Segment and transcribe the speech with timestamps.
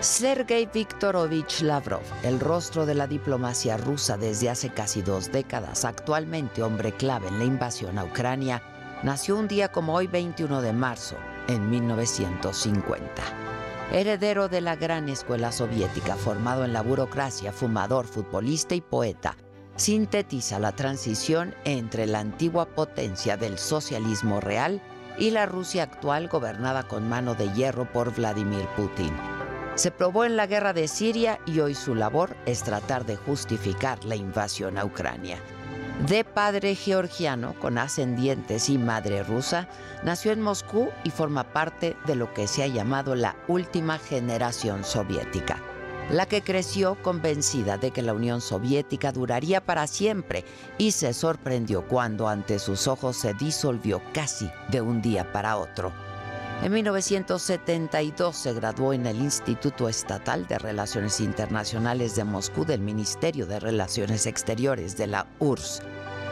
[0.00, 6.62] Sergei Viktorovich Lavrov, el rostro de la diplomacia rusa desde hace casi dos décadas, actualmente
[6.62, 8.62] hombre clave en la invasión a Ucrania,
[9.02, 11.16] nació un día como hoy 21 de marzo,
[11.48, 13.22] en 1950.
[13.92, 19.36] Heredero de la gran escuela soviética, formado en la burocracia, fumador, futbolista y poeta,
[19.76, 24.80] sintetiza la transición entre la antigua potencia del socialismo real
[25.18, 29.12] y la Rusia actual gobernada con mano de hierro por Vladimir Putin.
[29.76, 34.04] Se probó en la guerra de Siria y hoy su labor es tratar de justificar
[34.04, 35.38] la invasión a Ucrania.
[36.06, 39.68] De padre georgiano con ascendientes y madre rusa,
[40.02, 44.82] nació en Moscú y forma parte de lo que se ha llamado la última generación
[44.82, 45.62] soviética,
[46.10, 50.44] la que creció convencida de que la Unión Soviética duraría para siempre
[50.78, 56.09] y se sorprendió cuando ante sus ojos se disolvió casi de un día para otro.
[56.62, 63.46] En 1972 se graduó en el Instituto Estatal de Relaciones Internacionales de Moscú del Ministerio
[63.46, 65.80] de Relaciones Exteriores de la URSS.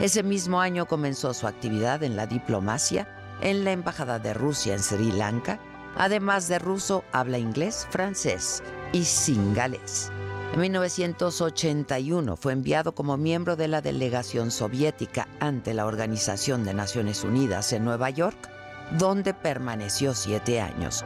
[0.01, 3.09] Ese mismo año comenzó su actividad en la diplomacia
[3.41, 5.61] en la Embajada de Rusia en Sri Lanka.
[5.97, 8.63] Además de ruso, habla inglés, francés
[8.93, 10.13] y singalés.
[10.53, 17.25] En 1981 fue enviado como miembro de la delegación soviética ante la Organización de Naciones
[17.25, 18.58] Unidas en Nueva York
[18.93, 21.05] donde permaneció siete años.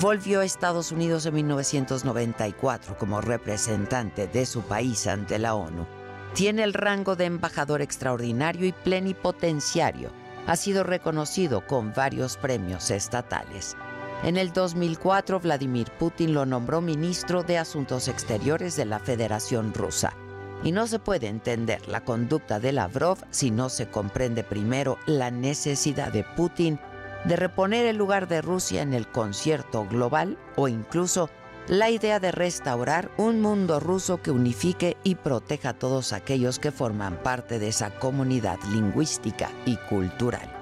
[0.00, 5.86] Volvió a Estados Unidos en 1994 como representante de su país ante la ONU.
[6.34, 10.10] Tiene el rango de embajador extraordinario y plenipotenciario.
[10.46, 13.76] Ha sido reconocido con varios premios estatales.
[14.22, 20.14] En el 2004, Vladimir Putin lo nombró ministro de Asuntos Exteriores de la Federación Rusa.
[20.62, 25.30] Y no se puede entender la conducta de Lavrov si no se comprende primero la
[25.30, 26.78] necesidad de Putin
[27.24, 31.30] de reponer el lugar de Rusia en el concierto global o incluso
[31.68, 36.72] la idea de restaurar un mundo ruso que unifique y proteja a todos aquellos que
[36.72, 40.56] forman parte de esa comunidad lingüística y cultural.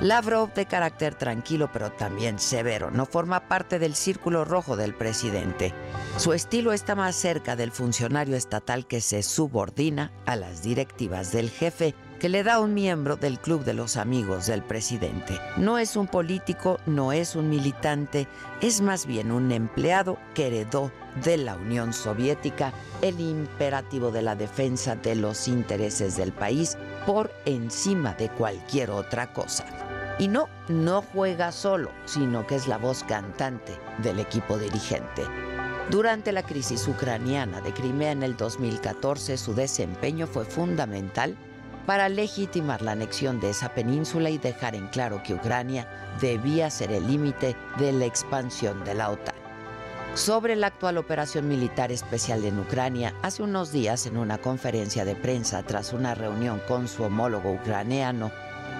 [0.00, 5.72] Lavrov, de carácter tranquilo pero también severo, no forma parte del círculo rojo del presidente.
[6.18, 11.50] Su estilo está más cerca del funcionario estatal que se subordina a las directivas del
[11.50, 15.38] jefe que le da un miembro del Club de los Amigos del presidente.
[15.56, 18.26] No es un político, no es un militante,
[18.60, 20.90] es más bien un empleado que heredó
[21.22, 22.72] de la Unión Soviética
[23.02, 29.32] el imperativo de la defensa de los intereses del país por encima de cualquier otra
[29.32, 29.64] cosa.
[30.18, 35.22] Y no, no juega solo, sino que es la voz cantante del equipo dirigente.
[35.90, 41.36] Durante la crisis ucraniana de Crimea en el 2014, su desempeño fue fundamental
[41.86, 45.88] para legitimar la anexión de esa península y dejar en claro que Ucrania
[46.20, 49.34] debía ser el límite de la expansión de la OTAN.
[50.14, 55.14] Sobre la actual operación militar especial en Ucrania, hace unos días en una conferencia de
[55.14, 58.32] prensa tras una reunión con su homólogo ucraniano,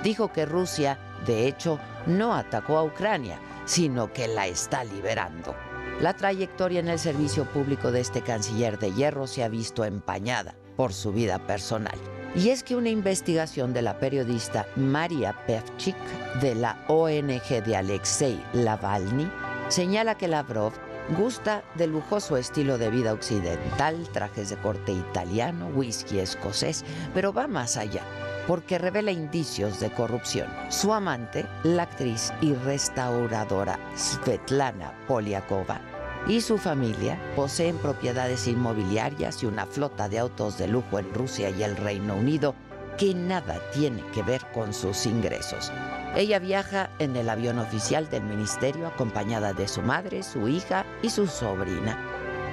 [0.02, 5.54] dijo que Rusia, de hecho, no atacó a Ucrania, sino que la está liberando.
[6.00, 10.54] La trayectoria en el servicio público de este canciller de hierro se ha visto empañada
[10.76, 11.98] por su vida personal.
[12.36, 15.96] Y es que una investigación de la periodista Maria Pevchik
[16.42, 19.26] de la ONG de Alexei Lavalny
[19.68, 20.72] señala que Lavrov
[21.16, 26.84] gusta del lujoso estilo de vida occidental, trajes de corte italiano, whisky escocés,
[27.14, 28.02] pero va más allá
[28.46, 30.48] porque revela indicios de corrupción.
[30.68, 35.80] Su amante, la actriz y restauradora Svetlana Poliakova,
[36.28, 41.50] y su familia poseen propiedades inmobiliarias y una flota de autos de lujo en Rusia
[41.50, 42.54] y el Reino Unido
[42.98, 45.70] que nada tiene que ver con sus ingresos.
[46.16, 51.10] Ella viaja en el avión oficial del ministerio acompañada de su madre, su hija y
[51.10, 51.98] su sobrina.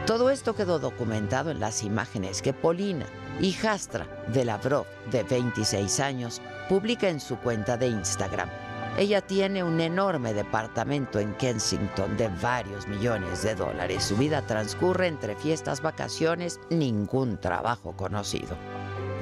[0.05, 3.05] Todo esto quedó documentado en las imágenes que Polina,
[3.39, 8.49] hijastra de Lavrov, de 26 años, publica en su cuenta de Instagram.
[8.95, 14.03] Ella tiene un enorme departamento en Kensington de varios millones de dólares.
[14.03, 18.55] Su vida transcurre entre fiestas, vacaciones, ningún trabajo conocido.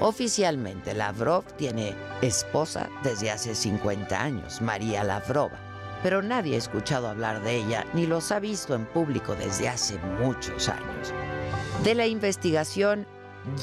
[0.01, 5.57] Oficialmente, Lavrov tiene esposa desde hace 50 años, María Lavrova,
[6.03, 9.97] pero nadie ha escuchado hablar de ella ni los ha visto en público desde hace
[10.19, 11.13] muchos años.
[11.85, 13.07] De la investigación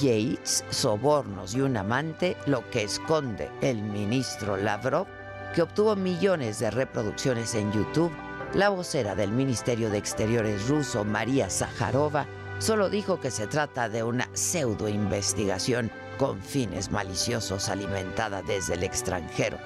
[0.01, 5.07] Yates, sobornos y un amante, lo que esconde el ministro Lavrov,
[5.55, 8.13] que obtuvo millones de reproducciones en YouTube,
[8.55, 12.27] la vocera del Ministerio de Exteriores ruso, María Zaharova,
[12.59, 19.59] solo dijo que se trata de una pseudo-investigación con fines maliciosos alimentada desde el extranjero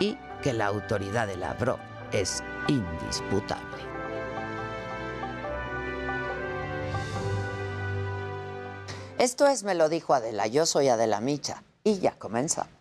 [0.00, 1.78] y que la autoridad de Lavrov
[2.12, 3.84] es indisputable.
[9.18, 12.75] Esto es Me lo dijo Adela, yo soy Adela Micha y ya comenzamos.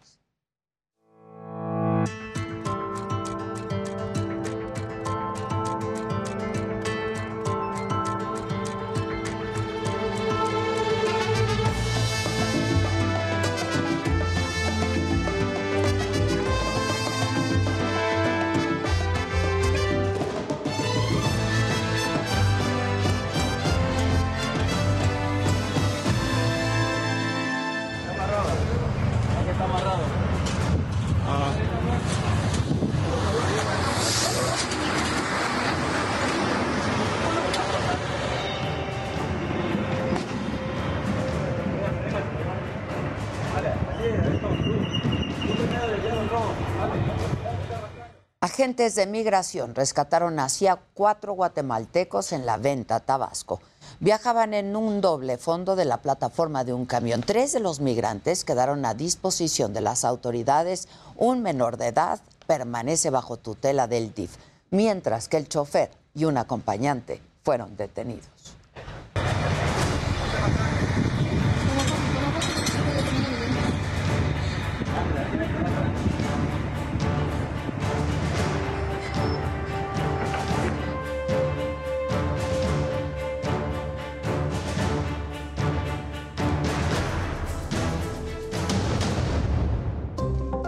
[48.66, 53.62] Agentes de migración rescataron hacia cuatro guatemaltecos en la venta Tabasco.
[54.00, 57.22] Viajaban en un doble fondo de la plataforma de un camión.
[57.22, 60.88] Tres de los migrantes quedaron a disposición de las autoridades.
[61.16, 64.36] Un menor de edad permanece bajo tutela del DIF,
[64.72, 68.55] mientras que el chofer y un acompañante fueron detenidos.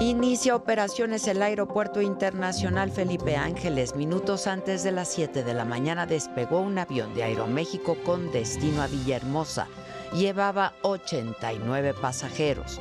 [0.08, 3.94] Inicia operaciones el Aeropuerto Internacional Felipe Ángeles.
[3.94, 8.82] Minutos antes de las 7 de la mañana despegó un avión de Aeroméxico con destino
[8.82, 9.68] a Villahermosa.
[10.14, 12.80] Llevaba 89 pasajeros.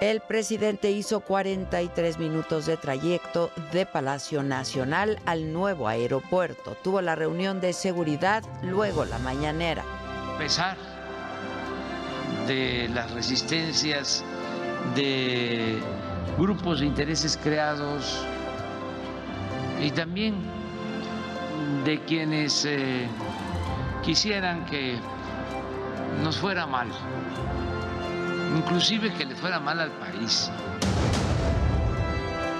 [0.00, 6.76] El presidente hizo 43 minutos de trayecto de Palacio Nacional al nuevo aeropuerto.
[6.82, 9.84] Tuvo la reunión de seguridad, luego la mañanera.
[10.34, 10.76] A pesar
[12.48, 14.24] de las resistencias
[14.94, 15.78] de
[16.38, 18.24] grupos de intereses creados
[19.80, 20.34] y también
[21.84, 23.06] de quienes eh,
[24.02, 24.98] quisieran que
[26.22, 26.88] nos fuera mal,
[28.56, 30.50] inclusive que le fuera mal al país.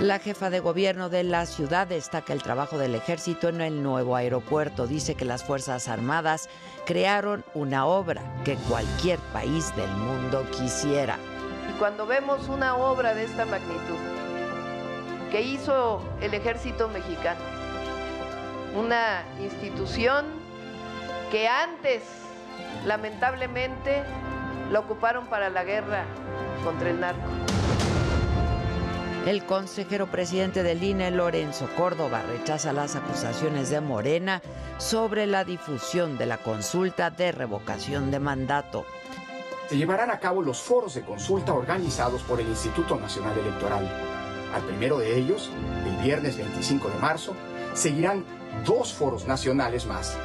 [0.00, 4.14] La jefa de gobierno de la ciudad destaca el trabajo del ejército en el nuevo
[4.14, 4.86] aeropuerto.
[4.86, 6.50] Dice que las Fuerzas Armadas
[6.84, 11.18] crearon una obra que cualquier país del mundo quisiera
[11.78, 13.98] cuando vemos una obra de esta magnitud
[15.30, 17.40] que hizo el ejército mexicano,
[18.74, 20.26] una institución
[21.30, 22.02] que antes,
[22.84, 24.02] lamentablemente,
[24.70, 26.04] la ocuparon para la guerra
[26.64, 27.28] contra el narco.
[29.26, 34.40] El consejero presidente del INE, Lorenzo Córdoba, rechaza las acusaciones de Morena
[34.78, 38.86] sobre la difusión de la consulta de revocación de mandato
[39.68, 43.88] se llevarán a cabo los foros de consulta organizados por el Instituto Nacional Electoral.
[44.54, 45.50] Al primero de ellos,
[45.84, 47.34] el viernes 25 de marzo,
[47.74, 48.24] seguirán
[48.64, 50.16] dos foros nacionales más.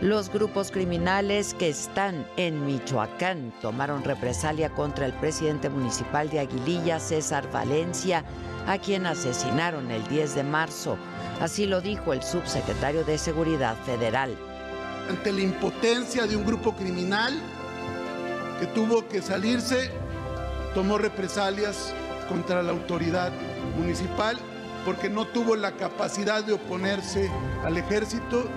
[0.00, 6.98] Los grupos criminales que están en Michoacán tomaron represalia contra el presidente municipal de Aguililla,
[7.00, 8.24] César Valencia,
[8.66, 10.96] a quien asesinaron el 10 de marzo.
[11.40, 14.38] Así lo dijo el subsecretario de Seguridad Federal
[15.10, 17.34] ante la impotencia de un grupo criminal
[18.60, 19.90] que tuvo que salirse,
[20.72, 21.92] tomó represalias
[22.28, 23.32] contra la autoridad
[23.76, 24.38] municipal
[24.84, 27.28] porque no tuvo la capacidad de oponerse
[27.64, 28.48] al ejército.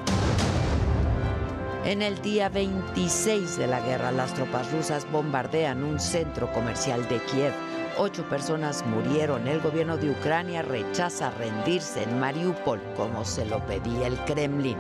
[1.85, 7.17] En el día 26 de la guerra, las tropas rusas bombardean un centro comercial de
[7.23, 7.53] Kiev.
[7.97, 9.47] Ocho personas murieron.
[9.47, 14.77] El gobierno de Ucrania rechaza rendirse en Mariupol como se lo pedía el Kremlin.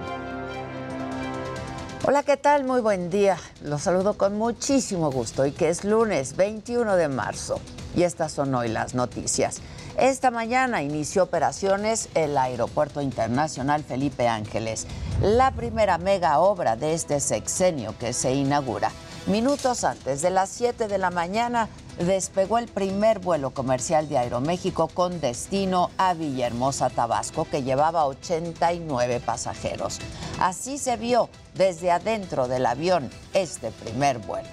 [2.05, 2.65] Hola, ¿qué tal?
[2.65, 3.37] Muy buen día.
[3.61, 7.61] Los saludo con muchísimo gusto y que es lunes 21 de marzo.
[7.95, 9.61] Y estas son hoy las noticias.
[9.97, 14.85] Esta mañana inició operaciones el Aeropuerto Internacional Felipe Ángeles,
[15.21, 18.91] la primera mega obra de este sexenio que se inaugura.
[19.25, 21.69] Minutos antes de las 7 de la mañana
[21.99, 29.21] despegó el primer vuelo comercial de Aeroméxico con destino a Villahermosa, Tabasco, que llevaba 89
[29.25, 29.99] pasajeros.
[30.39, 34.47] Así se vio desde adentro del avión este primer vuelo.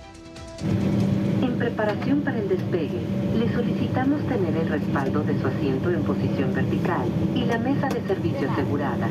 [1.43, 3.01] En preparación para el despegue,
[3.35, 8.07] le solicitamos tener el respaldo de su asiento en posición vertical y la mesa de
[8.07, 9.09] servicio asegurada.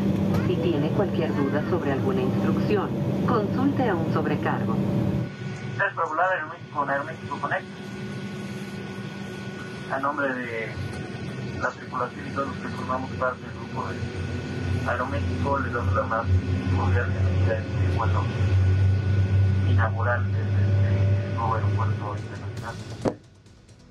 [0.47, 2.89] Si tiene cualquier duda sobre alguna instrucción,
[3.27, 4.75] consulte a un sobrecargo.
[5.75, 6.29] Es regular
[6.73, 7.88] con Aeroméxico Connect.
[9.91, 10.67] A nombre de
[11.59, 16.03] la tripulación y todos los que formamos parte del grupo de Aeroméxico, les damos la
[16.03, 16.25] más
[16.77, 18.23] cordial bienvenida a este vuelo
[19.67, 22.75] inaugural desde este nuevo aeropuerto internacional.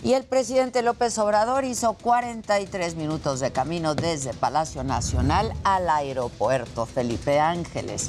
[0.05, 6.87] Y el presidente López Obrador hizo 43 minutos de camino desde Palacio Nacional al aeropuerto
[6.87, 8.09] Felipe Ángeles.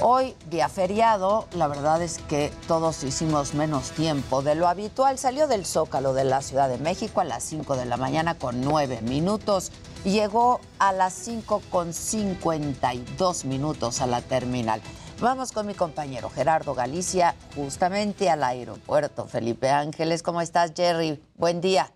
[0.00, 5.18] Hoy, día feriado, la verdad es que todos hicimos menos tiempo de lo habitual.
[5.18, 8.60] Salió del Zócalo de la Ciudad de México a las 5 de la mañana con
[8.60, 9.72] 9 minutos.
[10.04, 14.80] Llegó a las 5 con 52 minutos a la terminal.
[15.20, 20.22] Vamos con mi compañero Gerardo Galicia, justamente al aeropuerto Felipe Ángeles.
[20.22, 21.20] ¿Cómo estás, Jerry?
[21.34, 21.90] Buen día.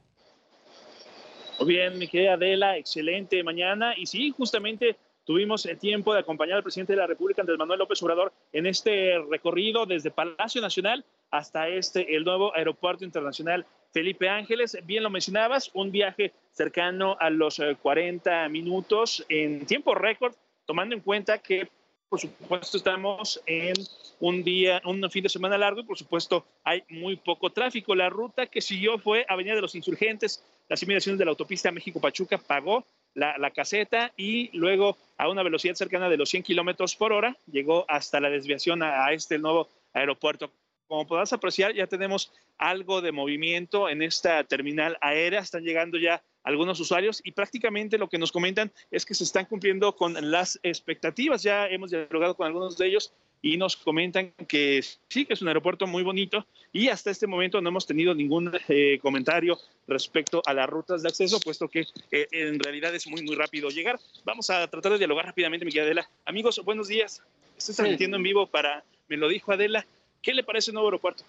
[1.61, 3.95] Muy bien, mi querida Adela, excelente mañana.
[3.97, 7.79] Y sí, justamente tuvimos el tiempo de acompañar al presidente de la República, Andrés Manuel
[7.79, 14.29] López Obrador, en este recorrido desde Palacio Nacional hasta este, el nuevo Aeropuerto Internacional Felipe
[14.29, 14.77] Ángeles.
[14.85, 20.35] Bien lo mencionabas, un viaje cercano a los 40 minutos en tiempo récord,
[20.67, 21.69] tomando en cuenta que
[22.13, 23.73] por supuesto estamos en
[24.21, 27.95] un día, un fin de semana largo y por supuesto hay muy poco tráfico.
[27.95, 32.37] La ruta que siguió fue Avenida de los Insurgentes, las inmediaciones de la autopista México-Pachuca
[32.37, 37.37] pagó la, caseta y luego a una velocidad cercana de los 100 kilómetros por hora
[37.51, 40.51] llegó hasta la desviación a, a este nuevo aeropuerto.
[40.87, 45.41] Como podrás apreciar, ya tenemos algo de movimiento en esta terminal aérea.
[45.41, 49.47] Están llegando ya algunos usuarios y prácticamente lo que nos comentan es que se están
[49.47, 51.43] cumpliendo con las expectativas.
[51.43, 53.13] Ya hemos dialogado con algunos de ellos
[53.43, 57.61] y nos comentan que sí, que es un aeropuerto muy bonito y hasta este momento
[57.61, 59.59] no hemos tenido ningún eh, comentario
[59.89, 63.69] respecto a las rutas de acceso, puesto que eh, en realidad es muy, muy rápido
[63.69, 63.99] llegar.
[64.25, 66.09] Vamos a tratar de dialogar rápidamente, mi Adela.
[66.25, 67.21] Amigos, buenos días.
[67.59, 69.85] Estoy transmitiendo en vivo para, me lo dijo Adela,
[70.23, 71.25] ¿qué le parece el nuevo aeropuerto?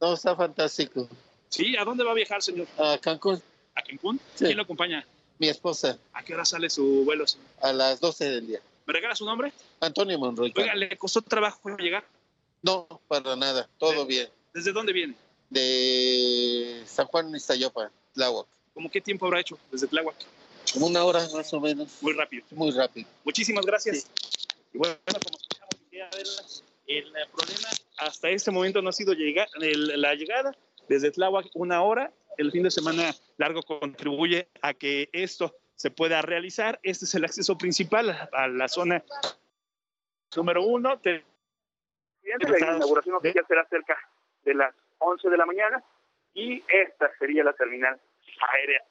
[0.00, 1.08] No, está fantástico.
[1.48, 2.68] Sí, ¿a dónde va a viajar, señor?
[2.78, 3.42] A Cancún.
[3.74, 4.20] ¿A Cancún?
[4.34, 4.44] Sí.
[4.44, 5.04] ¿Quién lo acompaña?
[5.38, 5.98] Mi esposa.
[6.12, 7.26] ¿A qué hora sale su vuelo?
[7.26, 7.46] Señor?
[7.60, 8.60] A las 12 del día.
[8.86, 9.52] ¿Me regala su nombre?
[9.80, 10.52] Antonio Monroy.
[10.56, 12.04] Oiga, ¿le costó trabajo llegar?
[12.62, 13.68] No, para nada.
[13.78, 14.28] Todo ¿De, bien.
[14.54, 15.14] ¿Desde dónde viene?
[15.50, 18.46] De San Juan Iztayopa, Tláhuac.
[18.74, 20.16] ¿Cómo qué tiempo habrá hecho desde Tláhuac?
[20.72, 21.88] Como una hora más o menos.
[22.00, 22.44] Muy rápido.
[22.52, 23.08] Muy rápido.
[23.24, 23.98] Muchísimas gracias.
[23.98, 24.08] Sí.
[24.74, 30.14] Y bueno, como escuchamos, el problema hasta este momento no ha sido llegar, el, la
[30.14, 30.56] llegada
[30.88, 32.12] desde Tláhuac una hora.
[32.38, 36.80] El fin de semana largo contribuye a que esto se pueda realizar.
[36.82, 39.04] Este es el acceso principal a la zona
[40.34, 40.98] número uno.
[40.98, 41.24] Te...
[42.22, 43.96] La inauguración oficial será cerca
[44.44, 45.82] de las 11 de la mañana
[46.34, 48.00] y esta sería la terminal
[48.52, 48.82] aérea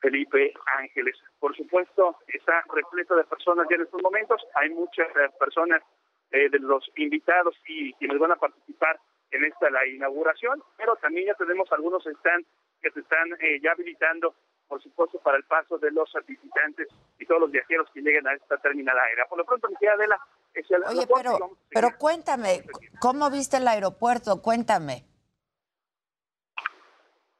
[0.00, 1.16] Felipe Ángeles.
[1.38, 4.40] Por supuesto, está repleto de personas ya en estos momentos.
[4.54, 5.82] Hay muchas eh, personas
[6.30, 11.26] eh, de los invitados y quienes van a participar en esta la inauguración, pero también
[11.26, 12.46] ya tenemos algunos stands
[12.80, 14.34] que se están eh, ya habilitando,
[14.68, 18.34] por supuesto, para el paso de los visitantes y todos los viajeros que lleguen a
[18.34, 19.26] esta terminal aérea.
[19.26, 20.20] Por lo pronto, mi querida Adela,
[20.54, 21.38] es el Oye, pero,
[21.70, 22.64] pero cuéntame,
[23.00, 24.42] ¿cómo viste el aeropuerto?
[24.42, 25.04] Cuéntame.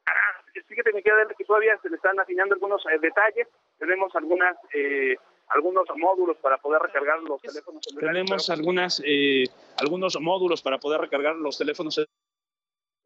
[0.05, 3.47] Ah, fíjate, mi querida Adela, que todavía se le están afinando algunos eh, detalles.
[3.77, 4.57] Tenemos algunas...
[4.73, 5.15] Eh,
[5.49, 8.13] algunos módulos para poder recargar los teléfonos celulares.
[8.13, 9.45] Tenemos algunas, eh,
[9.77, 11.97] algunos módulos para poder recargar los teléfonos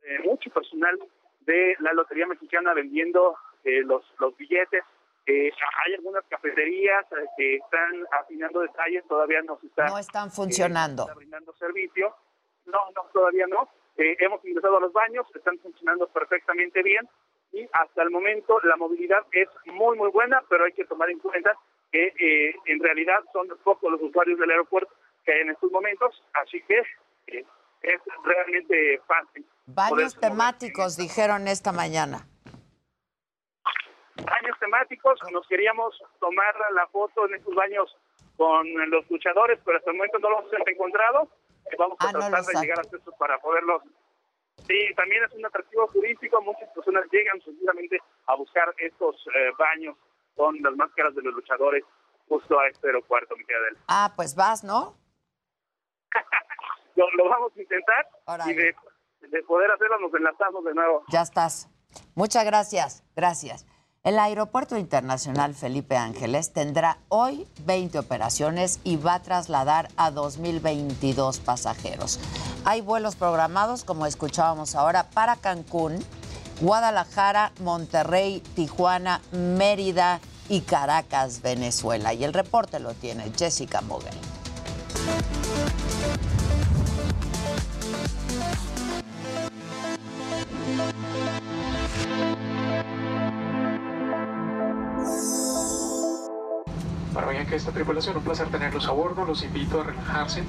[0.04, 1.00] eh, mucho personal
[1.42, 4.84] de la Lotería Mexicana vendiendo los, los billetes.
[5.28, 7.06] hay algunas cafeterías
[7.38, 11.04] que están afinando detalles, todavía están, no están funcionando.
[11.04, 12.16] Está brindando servicio.
[12.66, 13.70] No, no, todavía no.
[13.98, 17.08] hemos ingresado a los baños, están funcionando perfectamente bien
[17.54, 21.20] y hasta el momento la movilidad es muy, muy buena, pero hay que tomar en
[21.20, 21.54] cuenta
[21.92, 24.92] que eh, en realidad son pocos los usuarios del aeropuerto
[25.24, 26.80] que hay en estos momentos, así que
[27.28, 27.46] eh,
[27.84, 29.46] es realmente fácil.
[29.68, 32.28] Baños temáticos, dijeron esta mañana.
[34.16, 37.96] Baños temáticos, nos queríamos tomar la foto en estos baños
[38.38, 41.30] con los luchadores, pero hasta el momento no los hemos encontrado.
[41.70, 43.82] que vamos a Ah, no tratar los de llegar a estos para poderlos.
[44.68, 46.42] Sí, también es un atractivo turístico.
[46.42, 49.98] Muchas personas llegan seguramente a buscar estos eh, baños
[50.36, 51.84] con las máscaras de los luchadores
[52.28, 53.80] justo a este aeropuerto, mi querida.
[53.88, 54.96] Ah, pues vas, ¿no?
[56.96, 58.08] Lo, lo vamos a intentar
[58.48, 58.76] y de,
[59.22, 61.04] de poder hacerlo nos enlazamos de nuevo.
[61.10, 61.68] Ya estás.
[62.14, 63.04] Muchas gracias.
[63.16, 63.66] Gracias.
[64.04, 71.40] El Aeropuerto Internacional Felipe Ángeles tendrá hoy 20 operaciones y va a trasladar a 2.022
[71.40, 72.20] pasajeros.
[72.66, 76.04] Hay vuelos programados, como escuchábamos ahora, para Cancún,
[76.60, 80.20] Guadalajara, Monterrey, Tijuana, Mérida
[80.50, 82.14] y Caracas, Venezuela.
[82.14, 84.18] Y el reporte lo tiene Jessica Moguel.
[97.56, 99.26] Esta tripulación, un placer tenerlos a bordo.
[99.26, 100.44] Los invito a relajarse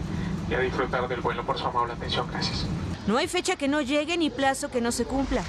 [0.48, 2.28] y a disfrutar del vuelo por su amable atención.
[2.30, 2.66] Gracias.
[3.06, 5.44] No hay fecha que no llegue ni plazo que no se cumpla.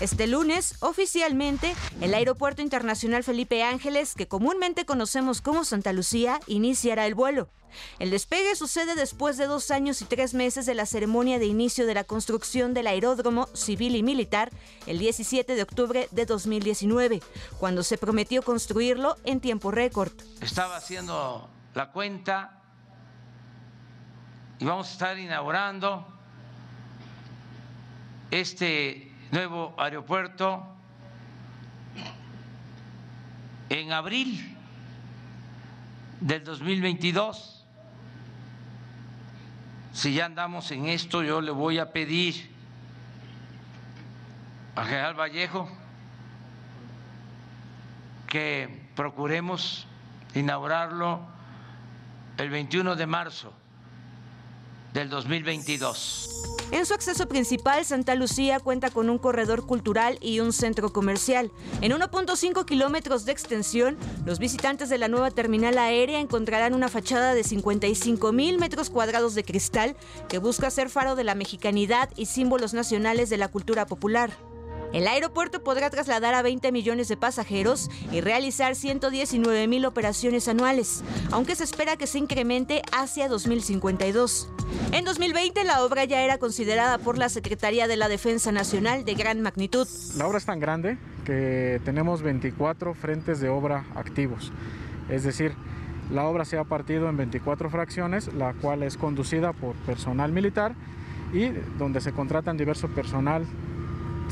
[0.00, 7.06] Este lunes, oficialmente, el Aeropuerto Internacional Felipe Ángeles, que comúnmente conocemos como Santa Lucía, iniciará
[7.06, 7.48] el vuelo.
[7.98, 11.86] El despegue sucede después de dos años y tres meses de la ceremonia de inicio
[11.86, 14.50] de la construcción del aeródromo civil y militar
[14.86, 17.22] el 17 de octubre de 2019,
[17.58, 20.12] cuando se prometió construirlo en tiempo récord.
[20.40, 22.62] Estaba haciendo la cuenta
[24.58, 26.06] y vamos a estar inaugurando
[28.30, 30.64] este nuevo aeropuerto
[33.68, 34.56] en abril
[36.20, 37.51] del 2022.
[39.92, 42.50] Si ya andamos en esto, yo le voy a pedir
[44.74, 45.68] al general Vallejo
[48.26, 49.86] que procuremos
[50.34, 51.20] inaugurarlo
[52.38, 53.52] el 21 de marzo
[54.94, 56.61] del 2022.
[56.72, 61.52] En su acceso principal, Santa Lucía cuenta con un corredor cultural y un centro comercial.
[61.82, 67.34] En 1.5 kilómetros de extensión, los visitantes de la nueva terminal aérea encontrarán una fachada
[67.34, 69.96] de 55 mil metros cuadrados de cristal
[70.30, 74.30] que busca ser faro de la mexicanidad y símbolos nacionales de la cultura popular.
[74.92, 81.02] El aeropuerto podrá trasladar a 20 millones de pasajeros y realizar 119 mil operaciones anuales,
[81.30, 84.50] aunque se espera que se incremente hacia 2052.
[84.92, 89.14] En 2020 la obra ya era considerada por la Secretaría de la Defensa Nacional de
[89.14, 89.88] gran magnitud.
[90.18, 94.52] La obra es tan grande que tenemos 24 frentes de obra activos.
[95.08, 95.54] Es decir,
[96.10, 100.74] la obra se ha partido en 24 fracciones, la cual es conducida por personal militar
[101.32, 103.46] y donde se contratan diverso personal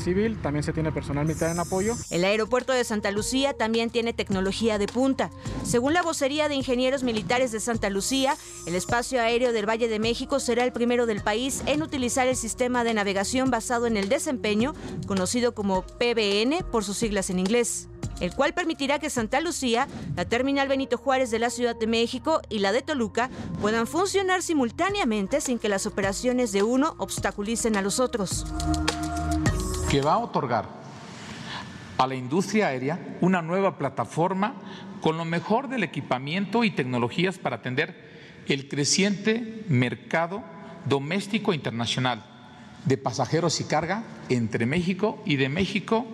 [0.01, 1.95] civil, también se tiene personal militar en apoyo.
[2.09, 5.29] El aeropuerto de Santa Lucía también tiene tecnología de punta.
[5.63, 8.35] Según la vocería de ingenieros militares de Santa Lucía,
[8.65, 12.35] el espacio aéreo del Valle de México será el primero del país en utilizar el
[12.35, 14.73] sistema de navegación basado en el desempeño,
[15.07, 17.87] conocido como PBN por sus siglas en inglés
[18.19, 22.41] el cual permitirá que Santa Lucía, la terminal Benito Juárez de la Ciudad de México
[22.49, 27.81] y la de Toluca puedan funcionar simultáneamente sin que las operaciones de uno obstaculicen a
[27.81, 28.45] los otros
[29.91, 30.69] que va a otorgar
[31.97, 34.53] a la industria aérea una nueva plataforma
[35.01, 40.43] con lo mejor del equipamiento y tecnologías para atender el creciente mercado
[40.85, 42.23] doméstico e internacional
[42.85, 46.07] de pasajeros y carga entre México y de México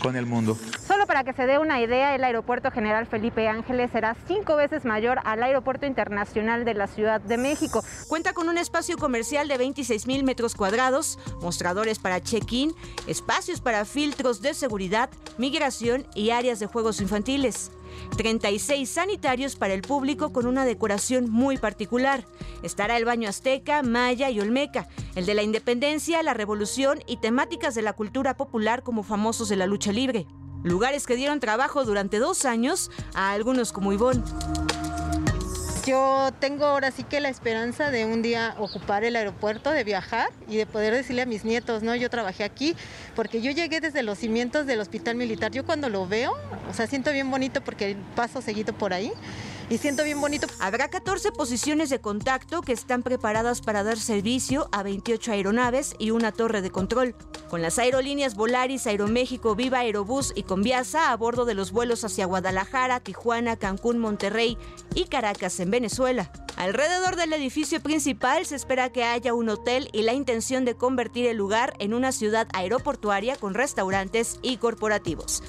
[0.00, 0.56] con el mundo.
[0.86, 4.84] Solo para que se dé una idea, el Aeropuerto General Felipe Ángeles será cinco veces
[4.84, 7.84] mayor al Aeropuerto Internacional de la Ciudad de México.
[8.08, 12.74] Cuenta con un espacio comercial de 26 mil metros cuadrados, mostradores para check-in,
[13.06, 17.70] espacios para filtros de seguridad, migración y áreas de juegos infantiles.
[18.16, 22.24] 36 sanitarios para el público con una decoración muy particular.
[22.62, 27.74] Estará el baño azteca, maya y olmeca, el de la independencia, la revolución y temáticas
[27.74, 30.26] de la cultura popular como famosos de la lucha libre.
[30.62, 34.22] Lugares que dieron trabajo durante dos años a algunos como Ivonne.
[35.84, 40.30] Yo tengo ahora sí que la esperanza de un día ocupar el aeropuerto, de viajar
[40.48, 42.76] y de poder decirle a mis nietos, no, yo trabajé aquí,
[43.16, 45.50] porque yo llegué desde los cimientos del hospital militar.
[45.50, 46.36] Yo cuando lo veo,
[46.70, 49.12] o sea, siento bien bonito porque paso seguido por ahí
[49.70, 50.46] y siento bien bonito.
[50.58, 56.10] Habrá 14 posiciones de contacto que están preparadas para dar servicio a 28 aeronaves y
[56.10, 57.14] una torre de control.
[57.48, 62.26] Con las aerolíneas Volaris, Aeroméxico, Viva Aerobús y Conviasa a bordo de los vuelos hacia
[62.26, 64.56] Guadalajara, Tijuana, Cancún, Monterrey
[64.94, 66.30] y Caracas en Venezuela.
[66.56, 71.26] Alrededor del edificio principal se espera que haya un hotel y la intención de convertir
[71.26, 75.42] el lugar en una ciudad aeroportuaria con restaurantes y corporativos.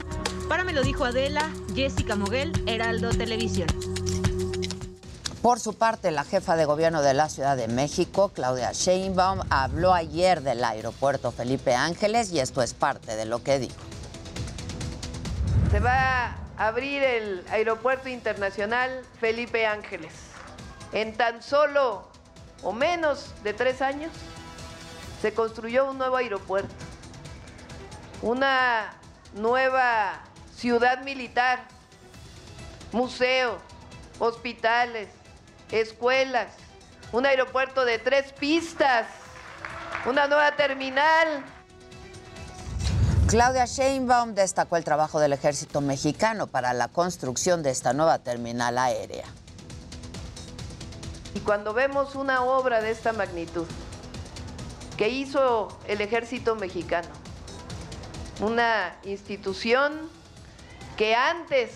[0.47, 3.67] Para me lo dijo Adela, Jessica Moguel, Heraldo Televisión.
[5.43, 9.93] Por su parte, la jefa de gobierno de la Ciudad de México, Claudia Sheinbaum, habló
[9.93, 13.75] ayer del aeropuerto Felipe Ángeles y esto es parte de lo que dijo.
[15.69, 16.27] Se va
[16.57, 20.13] a abrir el aeropuerto internacional Felipe Ángeles.
[20.93, 22.07] En tan solo
[22.61, 24.13] o menos de tres años
[25.21, 26.73] se construyó un nuevo aeropuerto,
[28.21, 28.93] una
[29.33, 30.21] nueva
[30.55, 31.65] ciudad militar,
[32.93, 33.57] museo,
[34.19, 35.09] hospitales,
[35.71, 36.47] escuelas,
[37.11, 39.07] un aeropuerto de tres pistas,
[40.05, 41.43] una nueva terminal.
[43.27, 48.77] Claudia Sheinbaum destacó el trabajo del ejército mexicano para la construcción de esta nueva terminal
[48.77, 49.25] aérea.
[51.33, 53.65] Y cuando vemos una obra de esta magnitud
[54.97, 57.09] que hizo el ejército mexicano,
[58.39, 60.09] una institución
[60.97, 61.71] que antes,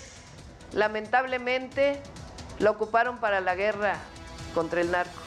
[0.74, 2.02] lamentablemente,
[2.60, 3.98] la ocuparon para la guerra
[4.54, 5.22] contra el narco.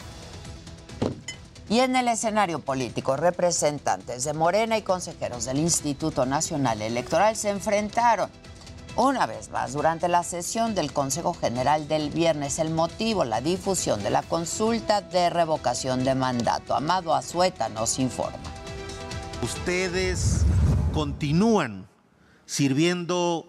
[1.69, 7.51] Y en el escenario político, representantes de Morena y consejeros del Instituto Nacional Electoral se
[7.51, 8.29] enfrentaron
[8.97, 12.59] una vez más durante la sesión del Consejo General del viernes.
[12.59, 16.75] El motivo, la difusión de la consulta de revocación de mandato.
[16.75, 18.39] Amado Azueta nos informa.
[19.43, 20.45] Ustedes
[20.93, 21.87] continúan
[22.47, 23.47] sirviendo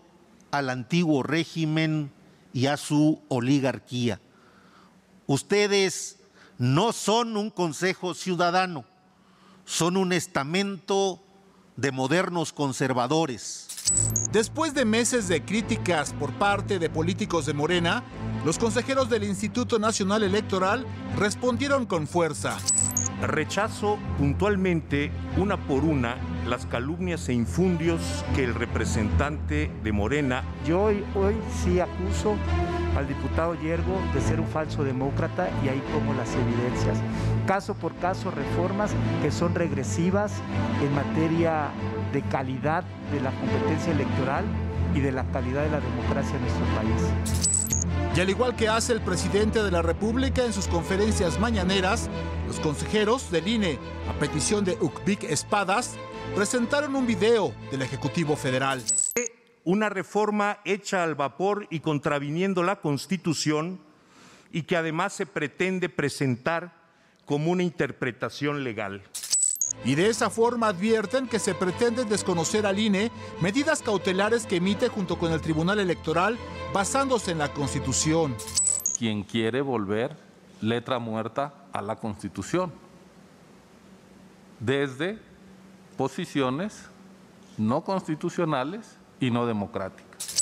[0.51, 2.13] al antiguo régimen
[2.53, 4.19] y a su oligarquía.
[5.27, 6.19] Ustedes
[6.57, 8.85] no son un consejo ciudadano,
[9.65, 11.23] son un estamento
[11.75, 13.67] de modernos conservadores.
[14.31, 18.03] Después de meses de críticas por parte de políticos de Morena,
[18.45, 20.85] los consejeros del Instituto Nacional Electoral
[21.17, 22.57] respondieron con fuerza.
[23.21, 26.15] Rechazo puntualmente, una por una,
[26.47, 28.01] las calumnias e infundios
[28.35, 30.43] que el representante de Morena.
[30.65, 32.35] Yo hoy, hoy sí acuso
[32.97, 36.97] al diputado Yergo de ser un falso demócrata y ahí pongo las evidencias.
[37.47, 40.33] Caso por caso, reformas que son regresivas
[40.81, 41.69] en materia
[42.13, 44.45] de calidad de la competencia electoral
[44.93, 47.41] y de la calidad de la democracia en nuestro país.
[48.15, 52.09] Y al igual que hace el presidente de la República en sus conferencias mañaneras,
[52.45, 55.95] los consejeros del INE, a petición de Ukbik Espadas,
[56.35, 58.81] presentaron un video del Ejecutivo Federal.
[59.63, 63.79] Una reforma hecha al vapor y contraviniendo la Constitución
[64.51, 66.73] y que además se pretende presentar
[67.25, 69.03] como una interpretación legal.
[69.85, 74.89] Y de esa forma advierten que se pretende desconocer al INE medidas cautelares que emite
[74.89, 76.37] junto con el Tribunal Electoral
[76.73, 78.35] basándose en la Constitución.
[78.97, 80.15] Quien quiere volver
[80.59, 82.71] letra muerta a la Constitución
[84.59, 85.17] desde
[85.97, 86.89] posiciones
[87.57, 90.41] no constitucionales y no democráticas.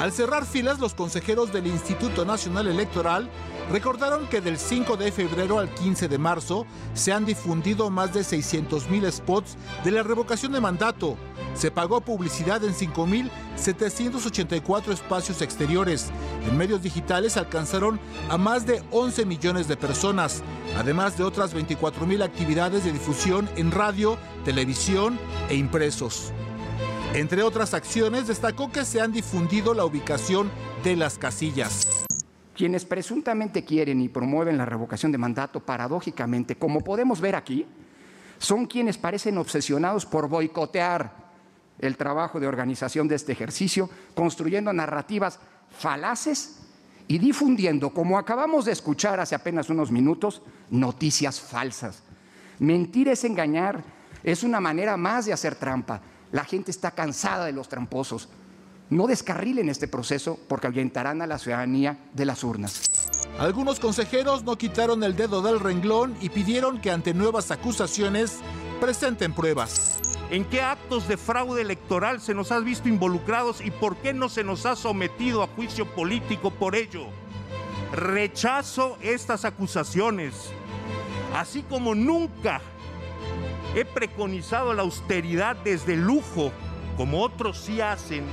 [0.00, 3.28] Al cerrar filas, los consejeros del Instituto Nacional Electoral
[3.70, 8.22] recordaron que del 5 de febrero al 15 de marzo se han difundido más de
[8.22, 11.16] 600 mil spots de la revocación de mandato.
[11.54, 16.12] Se pagó publicidad en 5.784 espacios exteriores.
[16.48, 17.98] En medios digitales alcanzaron
[18.30, 20.44] a más de 11 millones de personas,
[20.76, 26.32] además de otras 24 mil actividades de difusión en radio, televisión e impresos.
[27.14, 30.50] Entre otras acciones, destacó que se han difundido la ubicación
[30.84, 32.06] de las casillas.
[32.54, 37.66] Quienes presuntamente quieren y promueven la revocación de mandato, paradójicamente, como podemos ver aquí,
[38.38, 41.12] son quienes parecen obsesionados por boicotear
[41.78, 45.40] el trabajo de organización de este ejercicio, construyendo narrativas
[45.70, 46.60] falaces
[47.08, 52.02] y difundiendo, como acabamos de escuchar hace apenas unos minutos, noticias falsas.
[52.58, 53.82] Mentir es engañar,
[54.22, 56.02] es una manera más de hacer trampa.
[56.32, 58.28] La gente está cansada de los tramposos.
[58.90, 63.08] No descarrilen este proceso porque ahuyentarán a la ciudadanía de las urnas.
[63.38, 68.38] Algunos consejeros no quitaron el dedo del renglón y pidieron que ante nuevas acusaciones
[68.80, 69.98] presenten pruebas.
[70.30, 74.28] ¿En qué actos de fraude electoral se nos ha visto involucrados y por qué no
[74.28, 77.06] se nos ha sometido a juicio político por ello?
[77.92, 80.34] Rechazo estas acusaciones,
[81.34, 82.60] así como nunca
[83.80, 86.50] he preconizado la austeridad desde el lujo,
[86.96, 88.26] como otros sí hacen.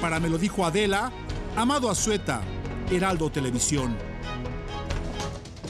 [0.00, 1.12] Para me lo dijo Adela,
[1.56, 2.40] Amado Azueta,
[2.90, 3.96] Heraldo Televisión.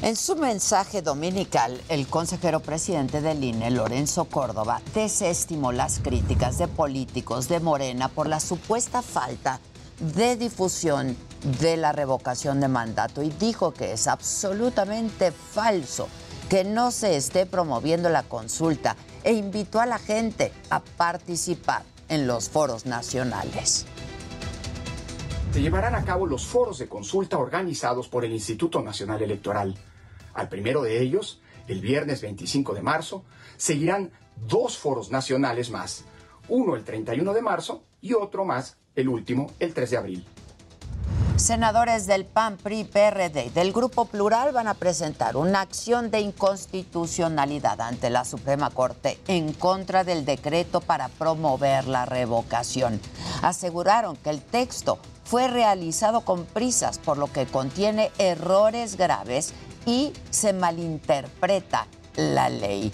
[0.00, 6.68] En su mensaje dominical, el consejero presidente del INE, Lorenzo Córdoba, desestimó las críticas de
[6.68, 9.60] políticos de Morena por la supuesta falta
[9.98, 11.16] de difusión
[11.60, 16.08] de la revocación de mandato y dijo que es absolutamente falso
[16.48, 22.26] que no se esté promoviendo la consulta e invitó a la gente a participar en
[22.26, 23.86] los foros nacionales.
[25.52, 29.76] Se llevarán a cabo los foros de consulta organizados por el Instituto Nacional Electoral.
[30.34, 33.24] Al primero de ellos, el viernes 25 de marzo,
[33.56, 34.10] seguirán
[34.46, 36.04] dos foros nacionales más,
[36.48, 40.26] uno el 31 de marzo y otro más, el último, el 3 de abril.
[41.36, 46.20] Senadores del PAN, PRI, PRD y del Grupo Plural van a presentar una acción de
[46.20, 53.00] inconstitucionalidad ante la Suprema Corte en contra del decreto para promover la revocación.
[53.42, 59.54] Aseguraron que el texto fue realizado con prisas, por lo que contiene errores graves
[59.86, 62.92] y se malinterpreta la ley.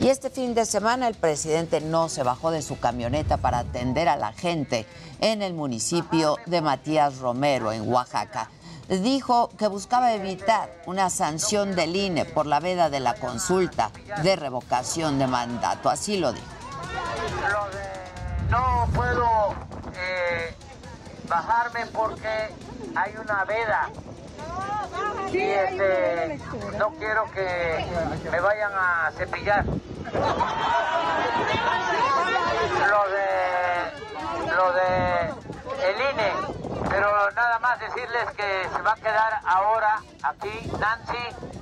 [0.00, 4.08] Y este fin de semana el presidente no se bajó de su camioneta para atender
[4.08, 4.86] a la gente
[5.22, 8.50] en el municipio de Matías Romero, en Oaxaca.
[8.88, 13.90] Dijo que buscaba evitar una sanción del INE por la veda de la consulta
[14.22, 15.88] de revocación de mandato.
[15.88, 16.46] Así lo dijo.
[18.50, 19.54] no puedo
[19.94, 20.54] eh,
[21.28, 22.50] bajarme porque
[22.94, 23.88] hay una veda
[25.32, 26.38] y este,
[26.76, 27.86] no quiero que
[28.30, 29.64] me vayan a cepillar.
[29.64, 29.80] Lo
[33.10, 33.51] de,
[34.56, 35.28] lo de
[35.88, 36.32] el INE,
[36.88, 41.52] pero nada más decirles que se va a quedar ahora aquí Nancy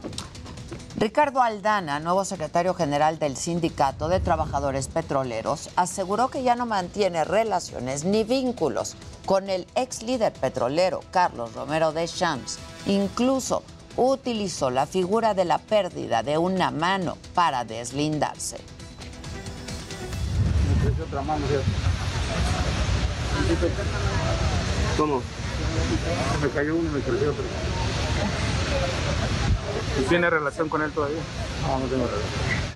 [1.01, 7.25] Ricardo Aldana, nuevo secretario general del Sindicato de Trabajadores Petroleros, aseguró que ya no mantiene
[7.25, 12.59] relaciones ni vínculos con el ex líder petrolero Carlos Romero de Champs.
[12.85, 13.63] Incluso
[13.97, 18.59] utilizó la figura de la pérdida de una mano para deslindarse.
[20.85, 21.47] Me otra mano,
[24.97, 25.23] ¿Cómo?
[26.43, 27.45] Me cayó uno y me creció otro.
[30.09, 31.21] ¿Tiene relación con él todavía?
[31.67, 32.71] No, no tengo relación.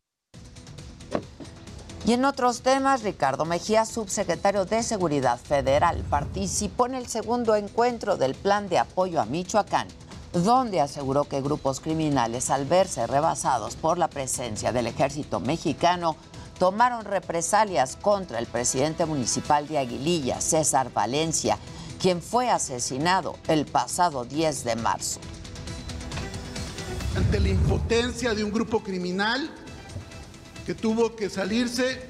[2.06, 8.18] Y en otros temas, Ricardo Mejía, subsecretario de Seguridad Federal, participó en el segundo encuentro
[8.18, 9.88] del plan de apoyo a Michoacán,
[10.34, 16.16] donde aseguró que grupos criminales, al verse rebasados por la presencia del ejército mexicano,
[16.58, 21.58] tomaron represalias contra el presidente municipal de Aguililla, César Valencia,
[22.00, 25.20] quien fue asesinado el pasado 10 de marzo.
[27.16, 29.50] Ante la impotencia de un grupo criminal,
[30.66, 32.00] que tuvo que salirse,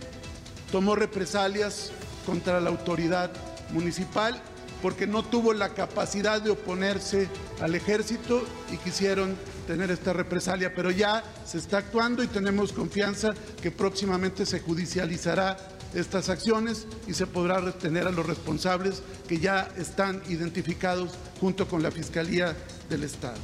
[0.71, 1.91] tomó represalias
[2.25, 3.31] contra la autoridad
[3.73, 4.41] municipal
[4.83, 7.29] porque no tuvo la capacidad de oponerse
[7.61, 9.35] al ejército y quisieron
[9.67, 15.57] tener esta represalia, pero ya se está actuando y tenemos confianza que próximamente se judicializará
[15.95, 21.83] estas acciones y se podrá retener a los responsables que ya están identificados junto con
[21.83, 22.57] la Fiscalía
[22.89, 23.39] del Estado.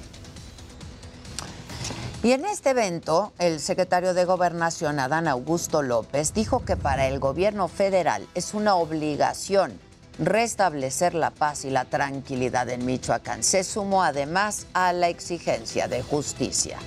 [2.22, 7.18] Y en este evento, el secretario de Gobernación, Adán Augusto López, dijo que para el
[7.18, 9.78] gobierno federal es una obligación
[10.20, 13.42] restablecer la paz y la tranquilidad en Michoacán.
[13.42, 16.78] Se sumó además a la exigencia de justicia.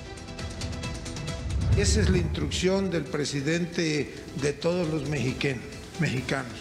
[1.76, 6.52] Esa es la instrucción del presidente de todos los mexicanos,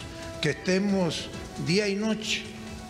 [0.41, 1.29] que estemos
[1.67, 2.41] día y noche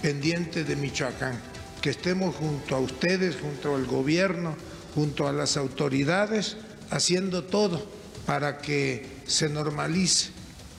[0.02, 1.38] pendientes de Michoacán,
[1.82, 4.56] que estemos junto a ustedes, junto al gobierno,
[4.96, 6.56] junto a las autoridades,
[6.90, 7.86] haciendo todo
[8.26, 10.30] para que se normalice